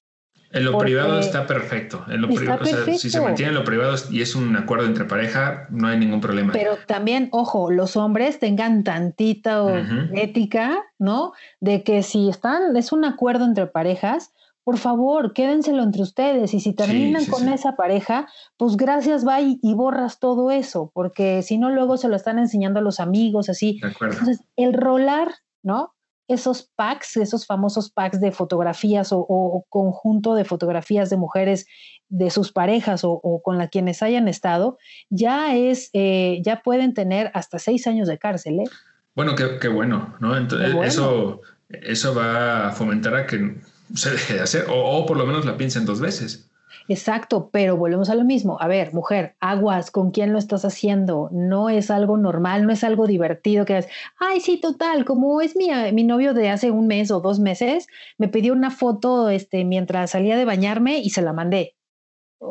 En 0.54 0.64
lo 0.64 0.78
privado 0.78 1.18
está 1.18 1.46
perfecto. 1.46 2.04
En 2.08 2.20
lo 2.22 2.28
privado, 2.28 2.64
si 2.96 3.10
se 3.10 3.20
mantiene 3.20 3.50
en 3.50 3.56
lo 3.56 3.64
privado 3.64 3.96
y 4.10 4.22
es 4.22 4.36
un 4.36 4.56
acuerdo 4.56 4.86
entre 4.86 5.04
pareja, 5.04 5.66
no 5.68 5.88
hay 5.88 5.98
ningún 5.98 6.20
problema. 6.20 6.52
Pero 6.52 6.78
también, 6.86 7.28
ojo, 7.32 7.72
los 7.72 7.96
hombres 7.96 8.38
tengan 8.38 8.84
tantita 8.84 9.84
ética, 10.14 10.84
¿no? 10.98 11.32
De 11.60 11.82
que 11.82 12.04
si 12.04 12.28
están, 12.28 12.76
es 12.76 12.92
un 12.92 13.04
acuerdo 13.04 13.44
entre 13.44 13.66
parejas, 13.66 14.32
por 14.62 14.78
favor, 14.78 15.32
quédenselo 15.32 15.82
entre 15.82 16.02
ustedes. 16.02 16.54
Y 16.54 16.60
si 16.60 16.72
terminan 16.72 17.26
con 17.26 17.48
esa 17.48 17.74
pareja, 17.74 18.28
pues 18.56 18.76
gracias, 18.76 19.26
va 19.26 19.40
y, 19.40 19.58
borras 19.74 20.20
todo 20.20 20.52
eso, 20.52 20.92
porque 20.94 21.42
si 21.42 21.58
no, 21.58 21.68
luego 21.70 21.96
se 21.96 22.08
lo 22.08 22.14
están 22.14 22.38
enseñando 22.38 22.78
a 22.78 22.82
los 22.82 23.00
amigos, 23.00 23.48
así. 23.48 23.80
De 23.82 23.88
acuerdo. 23.88 24.18
Entonces, 24.18 24.46
el 24.56 24.72
rolar, 24.72 25.34
¿no? 25.62 25.94
Esos 26.28 26.70
packs, 26.76 27.16
esos 27.16 27.46
famosos 27.46 27.90
packs 27.90 28.20
de 28.20 28.32
fotografías 28.32 29.08
o, 29.12 29.64
conjunto 29.68 30.34
de 30.34 30.44
fotografías 30.44 31.10
de 31.10 31.16
mujeres 31.16 31.66
de 32.08 32.30
sus 32.30 32.52
parejas 32.52 33.02
o, 33.04 33.40
con 33.42 33.58
la 33.58 33.68
quienes 33.68 34.02
hayan 34.02 34.28
estado, 34.28 34.78
ya 35.10 35.54
es, 35.56 35.90
eh, 35.92 36.40
ya 36.44 36.62
pueden 36.62 36.94
tener 36.94 37.30
hasta 37.34 37.58
seis 37.58 37.86
años 37.86 38.08
de 38.08 38.18
cárcel. 38.18 38.60
¿eh? 38.60 38.70
Bueno, 39.14 39.34
qué, 39.34 39.68
bueno, 39.68 40.14
¿no? 40.20 40.36
Entonces, 40.36 40.74
Eso, 40.82 41.40
eso 41.68 42.14
va 42.14 42.68
a 42.68 42.72
fomentar 42.72 43.14
a 43.14 43.26
que 43.26 43.56
se 43.94 44.10
deje 44.10 44.34
de 44.34 44.40
hacer, 44.40 44.66
o, 44.68 44.74
o 44.74 45.06
por 45.06 45.16
lo 45.16 45.26
menos 45.26 45.44
la 45.44 45.56
piensen 45.56 45.84
dos 45.84 46.00
veces. 46.00 46.50
Exacto, 46.88 47.50
pero 47.52 47.76
volvemos 47.76 48.10
a 48.10 48.14
lo 48.14 48.24
mismo. 48.24 48.60
A 48.60 48.68
ver, 48.68 48.92
mujer, 48.92 49.36
aguas, 49.40 49.90
¿con 49.90 50.10
quién 50.10 50.32
lo 50.32 50.38
estás 50.38 50.64
haciendo? 50.64 51.28
No 51.32 51.70
es 51.70 51.90
algo 51.90 52.16
normal, 52.16 52.66
no 52.66 52.72
es 52.72 52.84
algo 52.84 53.06
divertido 53.06 53.64
que 53.64 53.78
es, 53.78 53.88
ay, 54.18 54.40
sí, 54.40 54.60
total, 54.60 55.04
como 55.04 55.40
es 55.40 55.56
mi, 55.56 55.68
mi 55.92 56.04
novio 56.04 56.34
de 56.34 56.50
hace 56.50 56.70
un 56.70 56.86
mes 56.86 57.10
o 57.10 57.20
dos 57.20 57.40
meses, 57.40 57.86
me 58.18 58.28
pidió 58.28 58.52
una 58.52 58.70
foto 58.70 59.28
este, 59.28 59.64
mientras 59.64 60.10
salía 60.10 60.36
de 60.36 60.44
bañarme 60.44 60.98
y 60.98 61.10
se 61.10 61.22
la 61.22 61.32
mandé. 61.32 61.74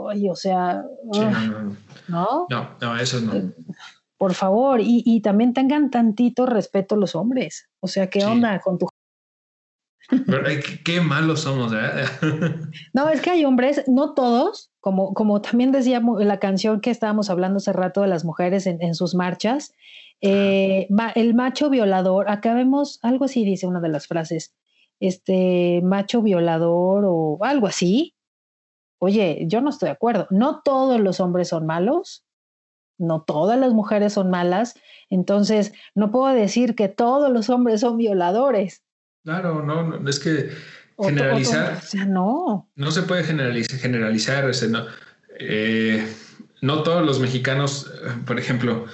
Ay, 0.09 0.29
o 0.29 0.35
sea, 0.35 0.83
no, 2.07 2.47
no, 2.49 2.69
no, 2.81 2.97
eso 2.97 3.19
no. 3.21 3.35
Eh, 3.35 3.51
por 4.17 4.33
favor, 4.33 4.79
y, 4.79 5.03
y, 5.05 5.21
también 5.21 5.53
tengan 5.53 5.91
tantito 5.91 6.45
respeto 6.45 6.95
los 6.95 7.13
hombres. 7.13 7.69
O 7.81 7.87
sea, 7.87 8.09
¿qué 8.09 8.23
onda 8.23 8.59
con 8.61 8.77
tu 8.77 8.87
qué 10.83 11.01
malos 11.01 11.41
somos, 11.41 11.73
¿eh? 11.73 12.05
No, 12.93 13.09
es 13.09 13.21
que 13.21 13.31
hay 13.31 13.45
hombres, 13.45 13.83
no 13.87 14.13
todos, 14.13 14.71
como, 14.79 15.13
como 15.13 15.41
también 15.41 15.71
decía 15.71 16.01
la 16.19 16.39
canción 16.39 16.81
que 16.81 16.91
estábamos 16.91 17.29
hablando 17.29 17.57
hace 17.57 17.73
rato 17.73 18.01
de 18.01 18.07
las 18.07 18.25
mujeres 18.25 18.67
en, 18.67 18.95
sus 18.95 19.15
marchas, 19.15 19.73
eh, 20.21 20.87
el 21.15 21.33
macho 21.33 21.69
violador, 21.69 22.29
acá 22.29 22.53
vemos 22.53 22.99
algo 23.01 23.25
así, 23.25 23.43
dice 23.45 23.67
una 23.67 23.81
de 23.81 23.89
las 23.89 24.07
frases, 24.07 24.53
este 24.99 25.81
macho 25.83 26.21
violador 26.21 27.03
o 27.05 27.37
algo 27.41 27.67
así. 27.67 28.15
Oye, 28.99 29.43
yo 29.47 29.59
no 29.59 29.69
estoy 29.69 29.87
de 29.87 29.93
acuerdo. 29.93 30.27
No 30.29 30.61
todos 30.63 30.99
los 31.01 31.19
hombres 31.19 31.49
son 31.49 31.65
malos, 31.65 32.25
no 32.97 33.21
todas 33.23 33.59
las 33.59 33.73
mujeres 33.73 34.13
son 34.13 34.29
malas, 34.29 34.75
entonces 35.09 35.73
no 35.93 36.09
puedo 36.09 36.33
decir 36.33 36.75
que 36.75 36.87
todos 36.87 37.29
los 37.29 37.49
hombres 37.49 37.81
son 37.81 37.97
violadores. 37.97 38.81
Claro, 39.23 39.63
no, 39.63 40.07
es 40.09 40.19
que 40.19 40.49
generalizar. 40.99 41.81
no. 42.07 42.69
No 42.75 42.91
se 42.91 43.03
puede 43.03 43.23
generalizar, 43.23 43.79
generalizar 43.79 44.45
no, 44.69 44.85
eh, 45.39 46.05
no 46.61 46.83
todos 46.83 47.05
los 47.05 47.19
mexicanos, 47.19 47.91
por 48.25 48.39
ejemplo, 48.39 48.85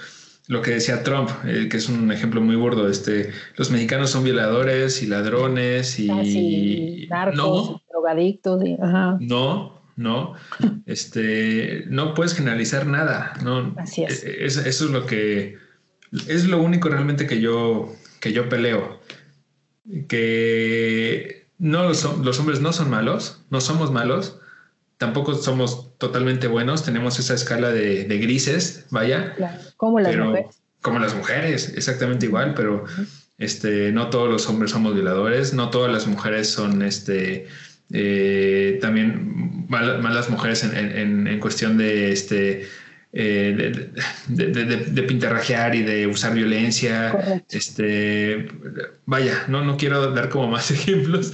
lo 0.48 0.62
que 0.62 0.72
decía 0.72 1.04
Trump, 1.04 1.30
eh, 1.46 1.68
que 1.70 1.78
es 1.78 1.90
un 1.90 2.12
ejemplo 2.12 2.42
muy 2.42 2.56
burdo, 2.56 2.90
este, 2.90 3.32
los 3.56 3.70
mexicanos 3.70 4.10
son 4.10 4.24
violadores 4.24 5.02
y 5.04 5.08
ladrones 5.08 6.00
y 6.00 7.08
ah, 7.12 7.26
narcos, 7.26 7.82
drogadictos, 7.92 8.64
no, 9.20 9.80
no, 9.96 10.34
este, 10.88 11.86
no 11.88 12.14
puedes 12.14 12.34
generalizar 12.34 12.88
nada, 12.88 13.34
no, 13.44 13.76
Así 13.78 14.04
es. 14.04 14.24
E, 14.24 14.46
eso 14.46 14.68
es 14.68 14.82
lo 14.82 15.06
que 15.06 15.58
es 16.28 16.46
lo 16.46 16.60
único 16.60 16.90
realmente 16.90 17.28
que 17.28 17.40
yo 17.40 17.94
que 18.20 18.34
yo 18.34 18.50
peleo 18.50 18.99
que 20.08 21.48
no 21.58 21.84
los, 21.84 22.18
los 22.20 22.40
hombres 22.40 22.62
no 22.62 22.74
son 22.74 22.90
malos, 22.90 23.42
no 23.50 23.62
somos 23.62 23.92
malos, 23.92 24.40
tampoco 24.98 25.34
somos 25.34 25.98
totalmente 25.98 26.48
buenos, 26.48 26.84
tenemos 26.84 27.20
esa 27.20 27.34
escala 27.34 27.72
de, 27.72 28.06
grises, 28.20 28.86
vaya. 28.92 29.36
como 29.78 30.00
las 30.00 30.16
mujeres. 30.16 30.62
Como 30.82 31.00
las 31.00 31.16
mujeres, 31.16 31.74
exactamente 31.76 32.26
igual, 32.26 32.54
pero 32.54 32.86
este, 33.38 33.92
no 33.92 34.10
todos 34.10 34.30
los 34.30 34.48
hombres 34.48 34.72
somos 34.72 34.94
violadores, 34.94 35.54
no 35.54 35.70
todas 35.70 35.92
las 35.92 36.08
mujeres 36.08 36.50
son 36.50 36.82
este, 36.82 37.48
eh, 37.92 38.78
también 38.82 39.66
malas 39.70 40.30
mujeres 40.30 40.64
en, 40.64 41.28
en, 41.28 41.40
cuestión 41.40 41.78
de 41.78 42.12
este, 42.12 42.68
eh, 43.12 43.92
de, 44.28 45.04
pintarrajear 45.04 45.76
y 45.76 45.84
de 45.84 46.08
usar 46.08 46.34
violencia. 46.34 47.44
Este, 47.50 48.48
vaya, 49.06 49.46
no, 49.48 49.64
no 49.64 49.78
quiero 49.78 50.12
dar 50.12 50.30
como 50.30 50.48
más 50.48 50.72
ejemplos, 50.72 51.34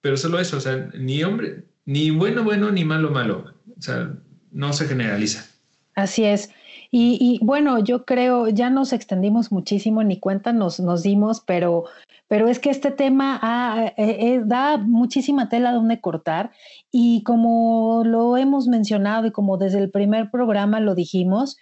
pero 0.00 0.16
solo 0.16 0.38
eso, 0.38 0.56
o 0.56 0.60
sea, 0.60 0.90
ni 0.94 1.22
hombre, 1.22 1.64
ni 1.84 2.10
bueno, 2.10 2.44
bueno, 2.44 2.70
ni 2.70 2.84
malo, 2.84 3.10
malo. 3.10 3.54
O 3.76 3.82
sea, 3.82 4.12
no 4.52 4.72
se 4.72 4.86
generaliza. 4.86 5.46
Así 5.94 6.24
es. 6.24 6.50
Y, 6.92 7.38
bueno, 7.42 7.78
yo 7.78 8.04
creo, 8.04 8.48
ya 8.48 8.68
nos 8.68 8.92
extendimos 8.92 9.52
muchísimo, 9.52 10.02
ni 10.02 10.18
cuenta 10.18 10.52
nos, 10.52 10.80
nos 10.80 11.04
dimos, 11.04 11.40
pero, 11.40 11.84
pero 12.30 12.46
es 12.46 12.60
que 12.60 12.70
este 12.70 12.92
tema 12.92 13.40
eh, 13.76 13.92
eh, 13.96 14.40
da 14.44 14.76
muchísima 14.78 15.48
tela 15.48 15.72
donde 15.72 16.00
cortar 16.00 16.52
y 16.92 17.24
como 17.24 18.04
lo 18.06 18.36
hemos 18.36 18.68
mencionado 18.68 19.26
y 19.26 19.32
como 19.32 19.58
desde 19.58 19.80
el 19.80 19.90
primer 19.90 20.30
programa 20.30 20.78
lo 20.78 20.94
dijimos, 20.94 21.56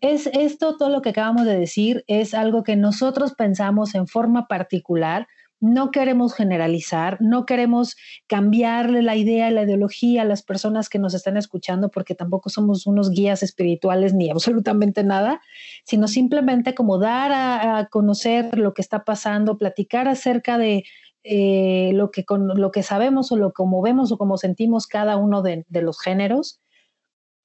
es 0.00 0.26
esto, 0.26 0.76
todo 0.76 0.88
lo 0.88 1.00
que 1.00 1.10
acabamos 1.10 1.46
de 1.46 1.56
decir, 1.56 2.04
es 2.08 2.34
algo 2.34 2.64
que 2.64 2.74
nosotros 2.74 3.34
pensamos 3.34 3.94
en 3.94 4.08
forma 4.08 4.48
particular, 4.48 5.28
no 5.60 5.90
queremos 5.90 6.34
generalizar, 6.34 7.18
no 7.20 7.44
queremos 7.44 7.96
cambiarle 8.26 9.02
la 9.02 9.14
idea, 9.16 9.50
la 9.50 9.62
ideología 9.62 10.22
a 10.22 10.24
las 10.24 10.42
personas 10.42 10.88
que 10.88 10.98
nos 10.98 11.14
están 11.14 11.36
escuchando, 11.36 11.90
porque 11.90 12.14
tampoco 12.14 12.48
somos 12.48 12.86
unos 12.86 13.10
guías 13.10 13.42
espirituales 13.42 14.14
ni 14.14 14.30
absolutamente 14.30 15.04
nada, 15.04 15.40
sino 15.84 16.08
simplemente 16.08 16.74
como 16.74 16.98
dar 16.98 17.30
a, 17.32 17.88
conocer 17.90 18.56
lo 18.58 18.74
que 18.74 18.82
está 18.82 19.04
pasando, 19.04 19.58
platicar 19.58 20.08
acerca 20.08 20.58
de 20.58 20.84
eh, 21.22 21.90
lo, 21.94 22.10
que, 22.10 22.24
con, 22.24 22.48
lo 22.48 22.70
que 22.70 22.82
sabemos 22.82 23.30
o 23.30 23.36
lo 23.36 23.52
como 23.52 23.82
vemos 23.82 24.10
o 24.12 24.18
como 24.18 24.38
sentimos 24.38 24.86
cada 24.86 25.16
uno 25.16 25.42
de 25.42 25.64
los 25.82 26.00
géneros 26.00 26.60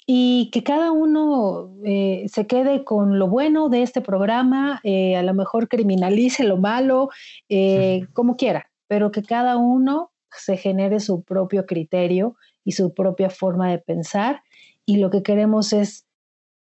y 0.07 0.49
que 0.51 0.63
cada 0.63 0.91
uno 0.91 1.73
eh, 1.83 2.25
se 2.31 2.45
quede 2.45 2.83
con 2.83 3.17
lo 3.17 3.27
bueno 3.27 3.69
de 3.69 3.81
este 3.81 4.01
programa, 4.01 4.79
eh, 4.83 5.15
a 5.15 5.23
lo 5.23 5.33
mejor 5.33 5.67
criminalice 5.67 6.43
lo 6.43 6.57
malo, 6.57 7.09
eh, 7.49 8.05
como 8.13 8.35
quiera, 8.35 8.69
pero 8.87 9.11
que 9.11 9.23
cada 9.23 9.57
uno 9.57 10.11
se 10.29 10.57
genere 10.57 10.99
su 10.99 11.23
propio 11.23 11.65
criterio 11.65 12.35
y 12.63 12.73
su 12.73 12.93
propia 12.93 13.31
forma 13.31 13.71
de 13.71 13.79
pensar. 13.79 14.43
Y 14.85 14.97
lo 14.97 15.09
que 15.09 15.23
queremos 15.23 15.73
es 15.73 16.05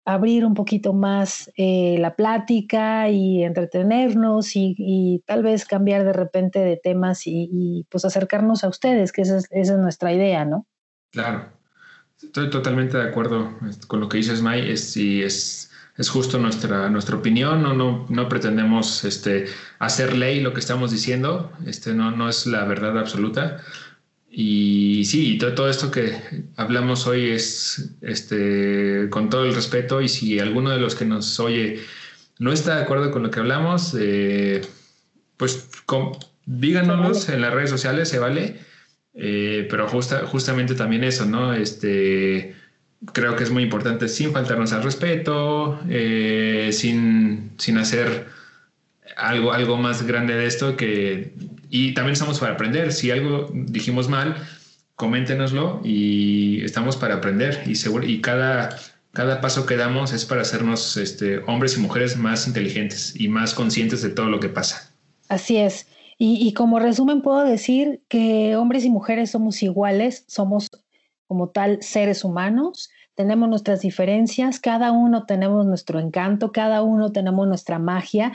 abrir 0.04 0.44
un 0.44 0.54
poquito 0.54 0.92
más 0.92 1.50
la 1.56 2.16
plática 2.16 3.08
y 3.08 3.42
entretenernos 3.44 4.56
y, 4.56 5.22
tal 5.26 5.42
vez 5.42 5.64
cambiar 5.64 6.04
de 6.04 6.12
repente 6.12 6.58
de 6.58 6.76
temas 6.76 7.22
y, 7.26 7.86
pues 7.88 8.04
acercarnos 8.04 8.62
a 8.62 8.68
ustedes, 8.68 9.10
que 9.12 9.22
esa 9.22 9.38
es 9.50 9.72
nuestra 9.72 10.12
idea, 10.12 10.44
¿no? 10.44 10.66
Claro. 11.10 11.61
Estoy 12.22 12.50
totalmente 12.50 12.96
de 12.96 13.04
acuerdo 13.04 13.52
este, 13.68 13.86
con 13.86 14.00
lo 14.00 14.08
que 14.08 14.18
dices, 14.18 14.42
May. 14.42 14.70
Es, 14.70 14.92
si 14.92 15.22
es, 15.22 15.70
es 15.96 16.08
justo 16.08 16.38
nuestra, 16.38 16.88
nuestra 16.88 17.16
opinión, 17.16 17.62
no, 17.62 17.74
no, 17.74 18.06
no 18.08 18.28
pretendemos 18.28 19.04
este, 19.04 19.46
hacer 19.78 20.16
ley 20.16 20.40
lo 20.40 20.52
que 20.52 20.60
estamos 20.60 20.90
diciendo, 20.90 21.52
este, 21.66 21.94
no, 21.94 22.10
no 22.10 22.28
es 22.28 22.46
la 22.46 22.64
verdad 22.64 22.98
absoluta. 22.98 23.62
Y 24.30 25.04
sí, 25.04 25.36
todo, 25.36 25.68
esto 25.68 25.90
que 25.90 26.16
hablamos 26.56 27.06
hoy 27.06 27.30
es 27.30 27.90
este, 28.00 29.08
con 29.10 29.28
todo 29.28 29.44
el 29.44 29.54
respeto 29.54 30.00
y 30.00 30.08
si 30.08 30.38
alguno 30.38 30.70
de 30.70 30.78
los 30.78 30.94
que 30.94 31.04
nos 31.04 31.38
oye 31.38 31.80
no 32.38 32.50
está 32.50 32.76
de 32.76 32.82
acuerdo 32.82 33.10
con 33.10 33.22
lo 33.22 33.30
que 33.30 33.40
hablamos, 33.40 33.94
eh, 33.98 34.62
pues 35.36 35.68
díganos 36.46 37.28
en 37.28 37.42
las 37.42 37.52
redes 37.52 37.68
sociales, 37.68 38.08
se 38.08 38.18
vale 38.18 38.71
eh, 39.14 39.66
pero 39.68 39.88
justa, 39.88 40.26
justamente 40.26 40.74
también 40.74 41.04
eso, 41.04 41.26
¿no? 41.26 41.52
Este, 41.52 42.54
creo 43.12 43.36
que 43.36 43.44
es 43.44 43.50
muy 43.50 43.62
importante 43.62 44.08
sin 44.08 44.32
faltarnos 44.32 44.72
al 44.72 44.82
respeto, 44.82 45.80
eh, 45.88 46.70
sin, 46.72 47.52
sin 47.58 47.78
hacer 47.78 48.26
algo, 49.16 49.52
algo 49.52 49.76
más 49.76 50.06
grande 50.06 50.34
de 50.34 50.46
esto 50.46 50.76
que... 50.76 51.32
Y 51.68 51.94
también 51.94 52.12
estamos 52.12 52.38
para 52.38 52.52
aprender. 52.52 52.92
Si 52.92 53.10
algo 53.10 53.50
dijimos 53.52 54.08
mal, 54.08 54.36
coméntenoslo 54.96 55.80
y 55.82 56.62
estamos 56.64 56.96
para 56.96 57.14
aprender. 57.14 57.62
Y, 57.66 57.76
seguro, 57.76 58.06
y 58.06 58.20
cada, 58.20 58.78
cada 59.12 59.40
paso 59.40 59.64
que 59.64 59.76
damos 59.76 60.12
es 60.12 60.26
para 60.26 60.42
hacernos 60.42 60.98
este, 60.98 61.38
hombres 61.46 61.76
y 61.76 61.80
mujeres 61.80 62.16
más 62.16 62.46
inteligentes 62.46 63.14
y 63.18 63.28
más 63.28 63.54
conscientes 63.54 64.02
de 64.02 64.10
todo 64.10 64.26
lo 64.26 64.38
que 64.38 64.50
pasa. 64.50 64.92
Así 65.28 65.56
es. 65.56 65.86
Y, 66.18 66.52
como 66.54 66.78
resumen 66.78 67.22
puedo 67.22 67.42
decir 67.42 68.02
que 68.08 68.54
hombres 68.56 68.84
y 68.84 68.90
mujeres 68.90 69.30
somos 69.30 69.62
iguales, 69.62 70.24
somos 70.28 70.68
como 71.26 71.48
tal 71.48 71.82
seres 71.82 72.24
humanos, 72.24 72.90
tenemos 73.14 73.48
nuestras 73.48 73.80
diferencias, 73.80 74.60
cada 74.60 74.92
uno 74.92 75.26
tenemos 75.26 75.66
nuestro 75.66 75.98
encanto, 75.98 76.52
cada 76.52 76.82
uno 76.82 77.12
tenemos 77.12 77.48
nuestra 77.48 77.78
magia, 77.78 78.32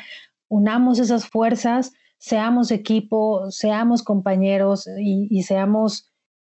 unamos 0.50 1.00
esas 1.00 1.28
fuerzas, 1.28 1.94
seamos 2.18 2.72
equipo, 2.72 3.50
seamos 3.52 4.04
compañeros 4.04 4.88
y, 5.00 5.44
seamos 5.44 6.12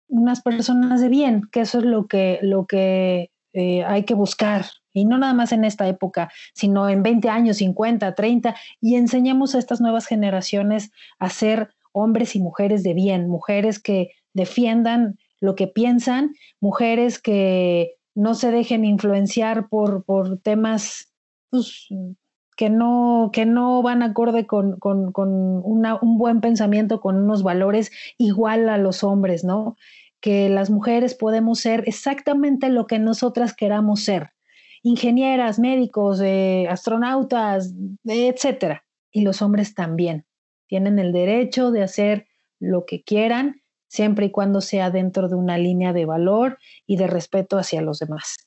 unas 0.08 0.42
personas 0.42 1.02
de 1.02 1.10
bien, 1.10 1.44
que 1.52 1.62
eso 1.62 1.80
es 1.80 1.86
lo 1.86 2.08
que, 2.08 2.40
lo 2.42 2.66
que 2.66 3.32
eh, 3.54 3.84
hay 3.84 4.04
que 4.04 4.14
buscar. 4.14 4.66
Y 4.94 5.06
no 5.06 5.18
nada 5.18 5.34
más 5.34 5.52
en 5.52 5.66
esta 5.66 5.88
época, 5.88 6.32
sino 6.54 6.90
en 6.90 7.04
20 7.04 7.30
años, 7.30 7.58
50, 7.58 8.16
30, 8.16 8.56
y 8.82 8.96
enseñemos 8.96 9.56
a 9.56 9.60
estas 9.60 9.82
nuevas 9.82 10.08
generaciones 10.08 10.92
a 11.20 11.30
ser 11.30 11.70
hombres 11.92 12.36
y 12.36 12.40
mujeres 12.40 12.84
de 12.84 12.94
bien, 12.94 13.30
mujeres 13.30 13.80
que 13.80 14.12
defiendan 14.34 15.18
lo 15.40 15.56
que 15.56 15.68
piensan, 15.68 16.34
mujeres 16.60 17.20
que 17.20 17.96
no 18.16 18.34
se 18.34 18.52
dejen 18.52 18.86
influenciar 18.86 19.70
por, 19.70 20.04
por 20.04 20.40
temas 20.40 21.14
pues, 21.50 21.88
que, 22.58 22.70
no, 22.70 23.30
que 23.32 23.46
no 23.46 23.82
van 23.82 24.04
acorde 24.04 24.46
con, 24.46 24.78
con 24.80 25.14
un 25.16 26.18
buen 26.18 26.42
pensamiento, 26.42 27.00
con 27.00 27.16
unos 27.16 27.44
valores 27.44 27.92
igual 28.18 28.70
a 28.70 28.78
los 28.78 29.04
hombres, 29.04 29.44
¿no? 29.44 29.78
Que 30.20 30.50
las 30.50 30.70
mujeres 30.70 31.16
podemos 31.16 31.60
ser 31.60 31.86
exactamente 31.88 32.70
lo 32.70 32.88
que 32.88 33.00
nosotras 33.00 33.54
queramos 33.56 34.04
ser, 34.04 34.32
ingenieras, 34.84 35.60
médicos, 35.60 36.22
eh, 36.22 36.68
astronautas, 36.70 37.74
etcétera. 38.06 38.86
Y 39.12 39.22
los 39.22 39.42
hombres 39.42 39.74
también 39.74 40.26
tienen 40.68 41.00
el 41.00 41.12
derecho 41.12 41.72
de 41.72 41.84
hacer 41.84 42.28
lo 42.60 42.86
que 42.86 43.04
quieran 43.04 43.62
siempre 43.88 44.28
y 44.28 44.32
cuando 44.32 44.62
sea 44.62 44.92
dentro 44.92 45.28
de 45.28 45.36
una 45.36 45.58
línea 45.58 45.94
de 45.94 46.06
valor 46.06 46.60
y 46.86 46.98
de 46.98 47.08
respeto 47.08 47.58
hacia 47.58 47.82
los 47.82 48.00
demás. 48.00 48.38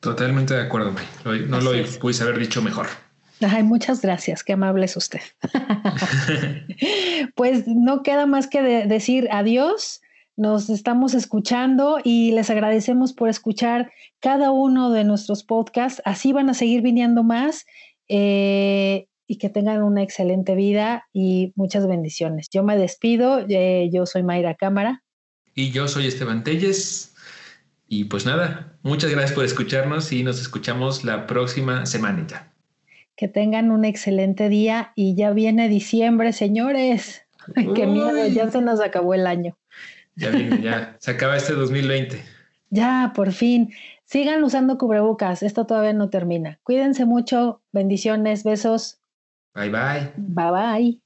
Totalmente 0.00 0.54
de 0.54 0.62
acuerdo, 0.62 0.92
No 1.24 1.60
lo 1.60 1.70
pudiste 2.00 2.24
haber 2.24 2.38
dicho 2.38 2.60
mejor. 2.60 2.88
Ay, 3.40 3.62
muchas 3.62 4.02
gracias, 4.02 4.44
qué 4.44 4.52
amable 4.52 4.84
es 4.84 4.96
usted. 4.96 5.20
pues 7.34 7.66
no 7.66 8.02
queda 8.02 8.26
más 8.26 8.46
que 8.46 8.62
decir 8.62 9.28
adiós. 9.32 10.00
Nos 10.36 10.70
estamos 10.70 11.14
escuchando 11.14 11.98
y 12.02 12.32
les 12.32 12.48
agradecemos 12.50 13.12
por 13.12 13.28
escuchar 13.28 13.92
cada 14.20 14.50
uno 14.50 14.90
de 14.90 15.04
nuestros 15.04 15.44
podcasts. 15.44 16.00
Así 16.04 16.32
van 16.32 16.48
a 16.48 16.54
seguir 16.54 16.82
viniendo 16.82 17.22
más. 17.22 17.66
Eh, 18.08 19.06
y 19.32 19.36
que 19.36 19.48
tengan 19.48 19.82
una 19.82 20.02
excelente 20.02 20.54
vida 20.54 21.08
y 21.12 21.54
muchas 21.56 21.86
bendiciones. 21.86 22.50
Yo 22.52 22.62
me 22.62 22.76
despido, 22.76 23.44
eh, 23.48 23.88
yo 23.90 24.04
soy 24.04 24.22
Mayra 24.22 24.54
Cámara. 24.56 25.02
Y 25.54 25.70
yo 25.70 25.88
soy 25.88 26.06
Esteban 26.06 26.44
Telles. 26.44 27.14
Y 27.88 28.04
pues 28.04 28.26
nada, 28.26 28.78
muchas 28.82 29.10
gracias 29.10 29.32
por 29.32 29.46
escucharnos 29.46 30.12
y 30.12 30.22
nos 30.22 30.38
escuchamos 30.38 31.04
la 31.04 31.26
próxima 31.26 31.86
semanita. 31.86 32.52
Que 33.16 33.26
tengan 33.28 33.70
un 33.70 33.86
excelente 33.86 34.50
día 34.50 34.92
y 34.96 35.14
ya 35.14 35.30
viene 35.30 35.68
diciembre, 35.68 36.34
señores. 36.34 37.22
qué 37.74 37.86
miedo, 37.86 38.26
ya 38.28 38.50
se 38.50 38.60
nos 38.60 38.80
acabó 38.80 39.14
el 39.14 39.26
año. 39.26 39.56
Ya 40.16 40.30
viene, 40.30 40.62
ya. 40.62 40.96
Se 41.00 41.10
acaba 41.10 41.36
este 41.36 41.54
2020. 41.54 42.22
Ya, 42.70 43.12
por 43.14 43.32
fin. 43.32 43.72
Sigan 44.04 44.42
usando 44.44 44.78
cubrebocas, 44.78 45.42
esto 45.42 45.66
todavía 45.66 45.92
no 45.92 46.10
termina. 46.10 46.58
Cuídense 46.62 47.04
mucho, 47.04 47.62
bendiciones, 47.72 48.44
besos. 48.44 49.00
Bye 49.54 49.70
bye. 49.70 50.12
Bye 50.16 50.50
bye. 50.50 51.01